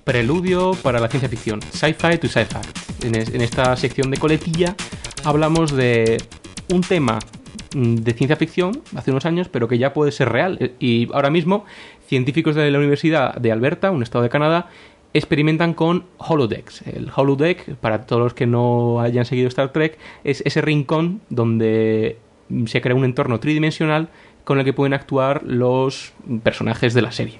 Preludio 0.03 0.71
para 0.81 0.99
la 0.99 1.07
ciencia 1.07 1.29
ficción. 1.29 1.59
Sci-fi 1.71 2.17
to 2.17 2.27
sci-fi. 2.27 2.59
En, 3.07 3.15
es- 3.15 3.29
en 3.29 3.41
esta 3.41 3.75
sección 3.75 4.09
de 4.11 4.17
coletilla 4.17 4.75
hablamos 5.23 5.71
de 5.71 6.17
un 6.73 6.81
tema 6.81 7.19
mm, 7.75 7.95
de 7.95 8.13
ciencia 8.13 8.35
ficción 8.35 8.81
hace 8.95 9.11
unos 9.11 9.25
años, 9.25 9.47
pero 9.49 9.67
que 9.67 9.77
ya 9.77 9.93
puede 9.93 10.11
ser 10.11 10.29
real. 10.29 10.57
Eh, 10.59 10.73
Y 10.79 11.07
ahora 11.13 11.29
mismo, 11.29 11.65
científicos 12.06 12.54
de 12.54 12.70
la 12.70 12.78
Universidad 12.78 13.34
de 13.34 13.52
Alberta, 13.52 13.90
un 13.90 14.02
estado 14.02 14.22
de 14.22 14.30
Canadá, 14.30 14.68
experimentan 15.12 15.74
con 15.74 16.04
holodecks. 16.18 16.82
El 16.86 17.10
holodeck, 17.14 17.76
para 17.76 18.06
todos 18.06 18.22
los 18.22 18.34
que 18.34 18.46
no 18.46 19.00
hayan 19.00 19.24
seguido 19.24 19.48
Star 19.48 19.72
Trek, 19.72 19.98
es 20.24 20.42
ese 20.44 20.60
rincón 20.60 21.20
donde 21.30 22.18
se 22.66 22.80
crea 22.80 22.94
un 22.94 23.04
entorno 23.04 23.40
tridimensional 23.40 24.08
con 24.44 24.58
el 24.58 24.64
que 24.64 24.72
pueden 24.72 24.94
actuar 24.94 25.42
los 25.44 26.12
personajes 26.42 26.94
de 26.94 27.02
la 27.02 27.12
serie. 27.12 27.38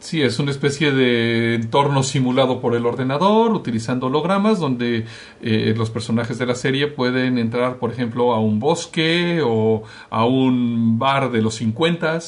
Sí, 0.00 0.20
es 0.20 0.38
una 0.38 0.50
especie 0.50 0.92
de 0.92 1.54
entorno 1.54 2.02
simulado 2.02 2.60
por 2.60 2.74
el 2.74 2.84
ordenador, 2.84 3.52
utilizando 3.52 4.06
hologramas, 4.08 4.60
donde 4.60 5.06
eh, 5.40 5.74
los 5.76 5.88
personajes 5.90 6.38
de 6.38 6.44
la 6.44 6.54
serie 6.54 6.88
pueden 6.88 7.38
entrar, 7.38 7.78
por 7.78 7.90
ejemplo, 7.90 8.34
a 8.34 8.38
un 8.40 8.60
bosque 8.60 9.40
o 9.42 9.84
a 10.10 10.26
un 10.26 10.98
bar 10.98 11.32
de 11.32 11.40
los 11.40 11.54
50. 11.54 12.18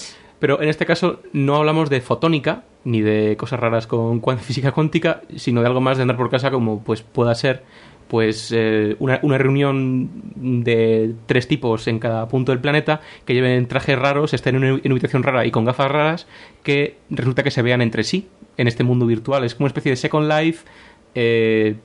Pero 0.41 0.61
en 0.61 0.69
este 0.69 0.87
caso 0.87 1.21
no 1.33 1.57
hablamos 1.57 1.91
de 1.91 2.01
fotónica 2.01 2.65
ni 2.83 3.03
de 3.03 3.37
cosas 3.37 3.61
raras 3.61 3.87
con 3.87 4.21
física 4.39 4.73
cuántica, 4.73 5.23
sino 5.37 5.61
de 5.61 5.69
algo 5.69 5.81
más 5.81 5.99
de 5.99 6.03
andar 6.03 6.17
por 6.17 6.31
casa 6.31 6.51
como 6.51 6.83
pues 6.83 7.03
pueda 7.03 7.35
ser 7.35 7.63
pues 8.09 8.51
eh, 8.53 8.97
una, 8.99 9.21
una 9.23 9.39
reunión 9.39 10.11
de 10.35 11.15
tres 11.27 11.47
tipos 11.47 11.87
en 11.87 12.01
cada 12.01 12.27
punto 12.27 12.51
del 12.51 12.61
planeta 12.61 13.01
que 13.25 13.35
lleven 13.35 13.69
trajes 13.69 13.97
raros, 13.97 14.35
estén 14.35 14.57
en 14.57 14.65
una 14.65 14.81
habitación 14.83 15.23
rara 15.23 15.47
y 15.47 15.53
con 15.53 15.65
gafas 15.65 15.93
raras 15.93 16.27
que 16.65 16.97
resulta 17.09 17.45
que 17.45 17.53
se 17.53 17.63
vean 17.63 17.83
entre 17.83 18.03
sí 18.03 18.29
en 18.57 18.67
este 18.67 18.83
mundo 18.83 19.07
virtual. 19.07 19.45
Es 19.45 19.55
como 19.55 19.67
una 19.67 19.69
especie 19.69 19.93
de 19.93 19.97
Second 19.97 20.29
Life 20.29 20.67
eh, 21.15 21.77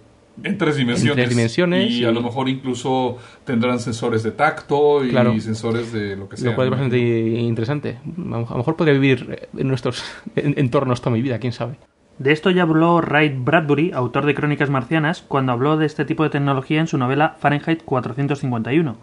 En 0.44 0.58
tres 0.58 0.76
dimensiones. 0.76 1.12
En 1.18 1.24
tres 1.24 1.30
dimensiones, 1.30 1.92
Y 1.92 2.06
a 2.06 2.12
lo 2.12 2.22
mejor 2.22 2.50
incluso 2.50 3.18
tendrán 3.46 3.80
sensores 3.80 4.24
de 4.24 4.32
tacto 4.32 5.04
y 5.06 5.10
Claro. 5.10 5.40
sensores 5.40 5.92
de 5.94 6.16
lo 6.16 6.28
que 6.30 6.38
sea. 6.38 6.50
lo 6.52 6.56
cual 6.56 6.68
es 6.68 6.72
¿no? 6.72 6.78
bastante 6.78 6.98
interesante. 7.00 7.98
A 8.18 8.38
lo 8.52 8.58
mejor 8.58 8.76
podría 8.76 8.94
vivir 8.94 9.48
en 9.58 9.68
nuestros 9.68 10.04
en- 10.36 10.56
entornos 10.58 11.02
toda 11.02 11.16
mi 11.16 11.22
vida, 11.22 11.40
quién 11.40 11.54
sabe. 11.54 11.76
De 12.18 12.32
esto 12.32 12.50
ya 12.50 12.62
habló 12.62 13.02
Ray 13.02 13.36
Bradbury, 13.38 13.92
autor 13.92 14.26
de 14.26 14.34
Crónicas 14.36 14.70
Marcianas, 14.70 15.22
cuando 15.28 15.52
habló 15.52 15.76
de 15.76 15.86
este 15.86 16.06
tipo 16.06 16.24
de 16.24 16.30
tecnología 16.30 16.80
en 16.80 16.88
su 16.88 16.98
novela 16.98 17.36
Fahrenheit 17.40 17.84
451, 17.84 18.96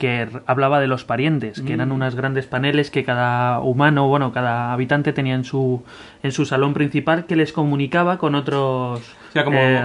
que 0.00 0.26
hablaba 0.46 0.80
de 0.80 0.86
los 0.86 1.04
parientes, 1.04 1.60
que 1.60 1.74
eran 1.74 1.92
unos 1.92 2.14
grandes 2.14 2.46
paneles 2.46 2.90
que 2.90 3.04
cada 3.04 3.60
humano, 3.60 4.08
bueno, 4.08 4.32
cada 4.32 4.72
habitante 4.72 5.12
tenía 5.12 5.34
en 5.34 5.44
su, 5.44 5.82
en 6.22 6.32
su 6.32 6.46
salón 6.46 6.72
principal 6.72 7.26
que 7.26 7.36
les 7.36 7.52
comunicaba 7.52 8.16
con 8.16 8.34
otros, 8.34 9.00
O 9.28 9.32
sea, 9.32 9.44
como, 9.44 9.58
eh, 9.60 9.82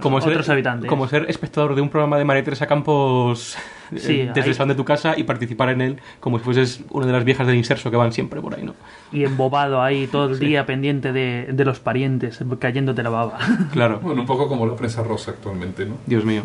como 0.00 0.16
otros 0.16 0.46
ser, 0.46 0.52
habitantes. 0.54 0.88
Como 0.88 1.06
ser 1.06 1.26
espectador 1.28 1.74
de 1.74 1.82
un 1.82 1.90
programa 1.90 2.16
de 2.16 2.24
María 2.24 2.42
Teresa 2.42 2.66
Campos 2.66 3.54
eh, 3.92 3.98
Sí, 3.98 4.16
desde 4.22 4.40
ahí. 4.40 4.48
el 4.48 4.54
salón 4.54 4.68
de 4.70 4.74
tu 4.74 4.86
casa 4.86 5.12
y 5.18 5.24
participar 5.24 5.68
en 5.68 5.82
él 5.82 6.00
como 6.18 6.38
si 6.38 6.44
fueses 6.46 6.82
una 6.88 7.04
de 7.04 7.12
las 7.12 7.24
viejas 7.24 7.46
del 7.46 7.56
inserso 7.56 7.90
que 7.90 7.98
van 7.98 8.10
siempre 8.10 8.40
por 8.40 8.54
ahí, 8.54 8.64
¿no? 8.64 8.74
Y 9.12 9.24
embobado 9.24 9.82
ahí 9.82 10.06
todo 10.06 10.30
el 10.32 10.38
día 10.40 10.64
pendiente 10.64 11.12
de, 11.12 11.48
de 11.52 11.64
los 11.66 11.78
parientes, 11.78 12.40
cayéndote 12.58 13.02
la 13.02 13.10
baba. 13.10 13.38
Claro. 13.70 14.00
Bueno, 14.00 14.22
un 14.22 14.26
poco 14.26 14.48
como 14.48 14.66
la 14.66 14.76
prensa 14.76 15.02
rosa 15.02 15.32
actualmente, 15.32 15.84
¿no? 15.84 15.96
Dios 16.06 16.24
mío. 16.24 16.40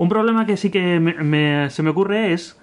Un 0.00 0.08
problema 0.08 0.46
que 0.46 0.56
sí 0.56 0.70
que 0.70 0.98
me- 0.98 1.12
me- 1.12 1.68
se 1.68 1.82
me 1.82 1.90
ocurre 1.90 2.32
es 2.32 2.58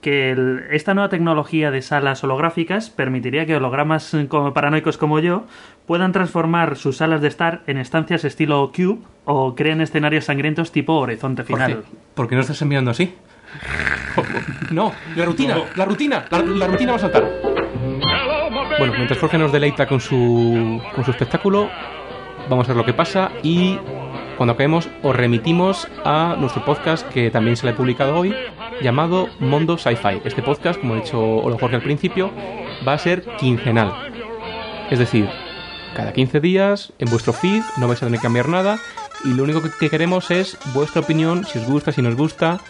que 0.00 0.30
el- 0.30 0.62
esta 0.70 0.94
nueva 0.94 1.08
tecnología 1.08 1.72
de 1.72 1.82
salas 1.82 2.22
holográficas 2.22 2.90
permitiría 2.90 3.44
que 3.44 3.56
hologramas 3.56 4.14
como 4.28 4.54
paranoicos 4.54 4.96
como 4.96 5.18
yo 5.18 5.46
puedan 5.86 6.12
transformar 6.12 6.76
sus 6.76 6.98
salas 6.98 7.20
de 7.22 7.26
estar 7.28 7.62
en 7.66 7.78
estancias 7.78 8.24
estilo 8.24 8.70
Cube 8.72 9.00
o 9.24 9.56
creen 9.56 9.80
escenarios 9.80 10.26
sangrientos 10.26 10.70
tipo 10.70 10.92
Horizonte 10.94 11.42
¿Por 11.42 11.56
Final. 11.58 11.82
qué? 11.82 11.96
¿Por 12.14 12.28
qué 12.28 12.36
no 12.36 12.42
estás 12.42 12.62
enviando 12.62 12.92
así? 12.92 13.12
No, 14.70 14.92
la 15.16 15.24
rutina, 15.24 15.56
la 15.74 15.84
rutina, 15.86 16.24
la, 16.30 16.38
la 16.38 16.66
rutina 16.68 16.92
va 16.92 16.96
a 16.98 17.00
saltar. 17.00 17.24
Bueno, 18.78 18.92
mientras 18.94 19.18
Jorge 19.18 19.38
nos 19.38 19.50
deleita 19.50 19.88
con 19.88 19.98
su, 20.00 20.80
con 20.94 21.04
su 21.04 21.10
espectáculo, 21.10 21.68
vamos 22.48 22.66
a 22.66 22.68
ver 22.68 22.76
lo 22.76 22.84
que 22.84 22.94
pasa 22.94 23.32
y 23.42 23.76
cuando 24.36 24.52
acabemos 24.52 24.88
os 25.02 25.16
remitimos 25.16 25.88
a 26.04 26.36
nuestro 26.38 26.64
podcast 26.64 27.06
que 27.08 27.30
también 27.30 27.56
se 27.56 27.66
le 27.66 27.72
ha 27.72 27.76
publicado 27.76 28.16
hoy, 28.18 28.34
llamado 28.82 29.28
Mondo 29.40 29.78
Sci-Fi. 29.78 30.20
Este 30.24 30.42
podcast, 30.42 30.78
como 30.80 30.94
ha 30.94 30.96
dicho 30.98 31.20
Olo 31.20 31.58
Jorge 31.58 31.76
al 31.76 31.82
principio, 31.82 32.30
va 32.86 32.92
a 32.94 32.98
ser 32.98 33.24
quincenal. 33.38 33.92
Es 34.90 34.98
decir, 34.98 35.28
cada 35.94 36.12
15 36.12 36.40
días 36.40 36.92
en 36.98 37.08
vuestro 37.10 37.32
feed 37.32 37.62
no 37.78 37.88
vais 37.88 38.02
a 38.02 38.06
tener 38.06 38.20
que 38.20 38.24
cambiar 38.24 38.48
nada 38.48 38.78
y 39.24 39.28
lo 39.34 39.42
único 39.44 39.62
que- 39.62 39.70
que 39.80 39.88
queremos 39.90 40.30
es 40.30 40.58
vuestra 40.74 41.00
opinión, 41.00 41.44
si 41.44 41.58
os 41.58 41.64
gusta, 41.66 41.90
si 41.92 42.02
no 42.02 42.10
os 42.10 42.16
gusta 42.16 42.60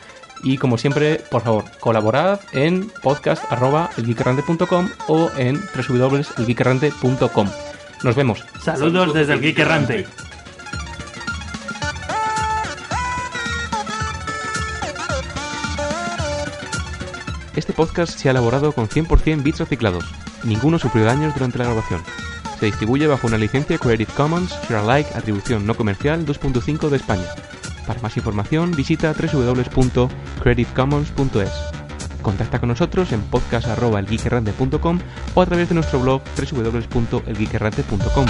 y 0.43 0.59
como 0.59 0.79
siempre, 0.79 1.21
por 1.31 1.43
favor, 1.43 1.65
colaborad 1.81 2.41
en 2.53 2.89
podcast.elgeekerrante.com 3.03 4.89
o 5.09 5.31
en 5.39 5.59
www.elgeekerrante.com. 5.75 7.49
Nos 8.05 8.15
vemos. 8.15 8.45
Saludos 8.63 9.15
desde 9.15 9.33
el 9.33 9.41
Geek. 9.41 10.26
Este 17.57 17.73
podcast 17.73 18.17
se 18.19 18.29
ha 18.29 18.33
elaborado 18.33 18.73
con 18.73 18.89
100% 18.89 19.43
bits 19.43 19.61
reciclados. 19.61 20.05
Ninguno 20.45 20.79
sufrió 20.79 21.07
daños 21.07 21.33
durante 21.35 21.57
la 21.59 21.65
grabación. 21.65 22.03
Se 22.61 22.67
distribuye 22.67 23.07
bajo 23.07 23.27
una 23.27 23.39
licencia 23.39 23.79
Creative 23.79 24.13
Commons 24.15 24.55
Share 24.69 25.07
Atribución 25.15 25.67
No 25.67 25.75
Comercial 25.75 26.27
2.5 26.27 26.91
de 26.91 26.99
España. 26.99 27.25
Para 27.87 28.03
más 28.03 28.15
información 28.17 28.73
visita 28.73 29.15
www.creativecommons.es. 29.15 31.53
Contacta 32.21 32.61
con 32.61 32.69
nosotros 32.69 33.11
en 33.13 33.23
podcast.elgeekerrante.com 33.23 34.99
o 35.35 35.41
a 35.41 35.47
través 35.47 35.71
de 35.71 35.77
nuestro 35.77 36.01
blog 36.01 36.21
www.elgeekerrante.com. 36.37 38.27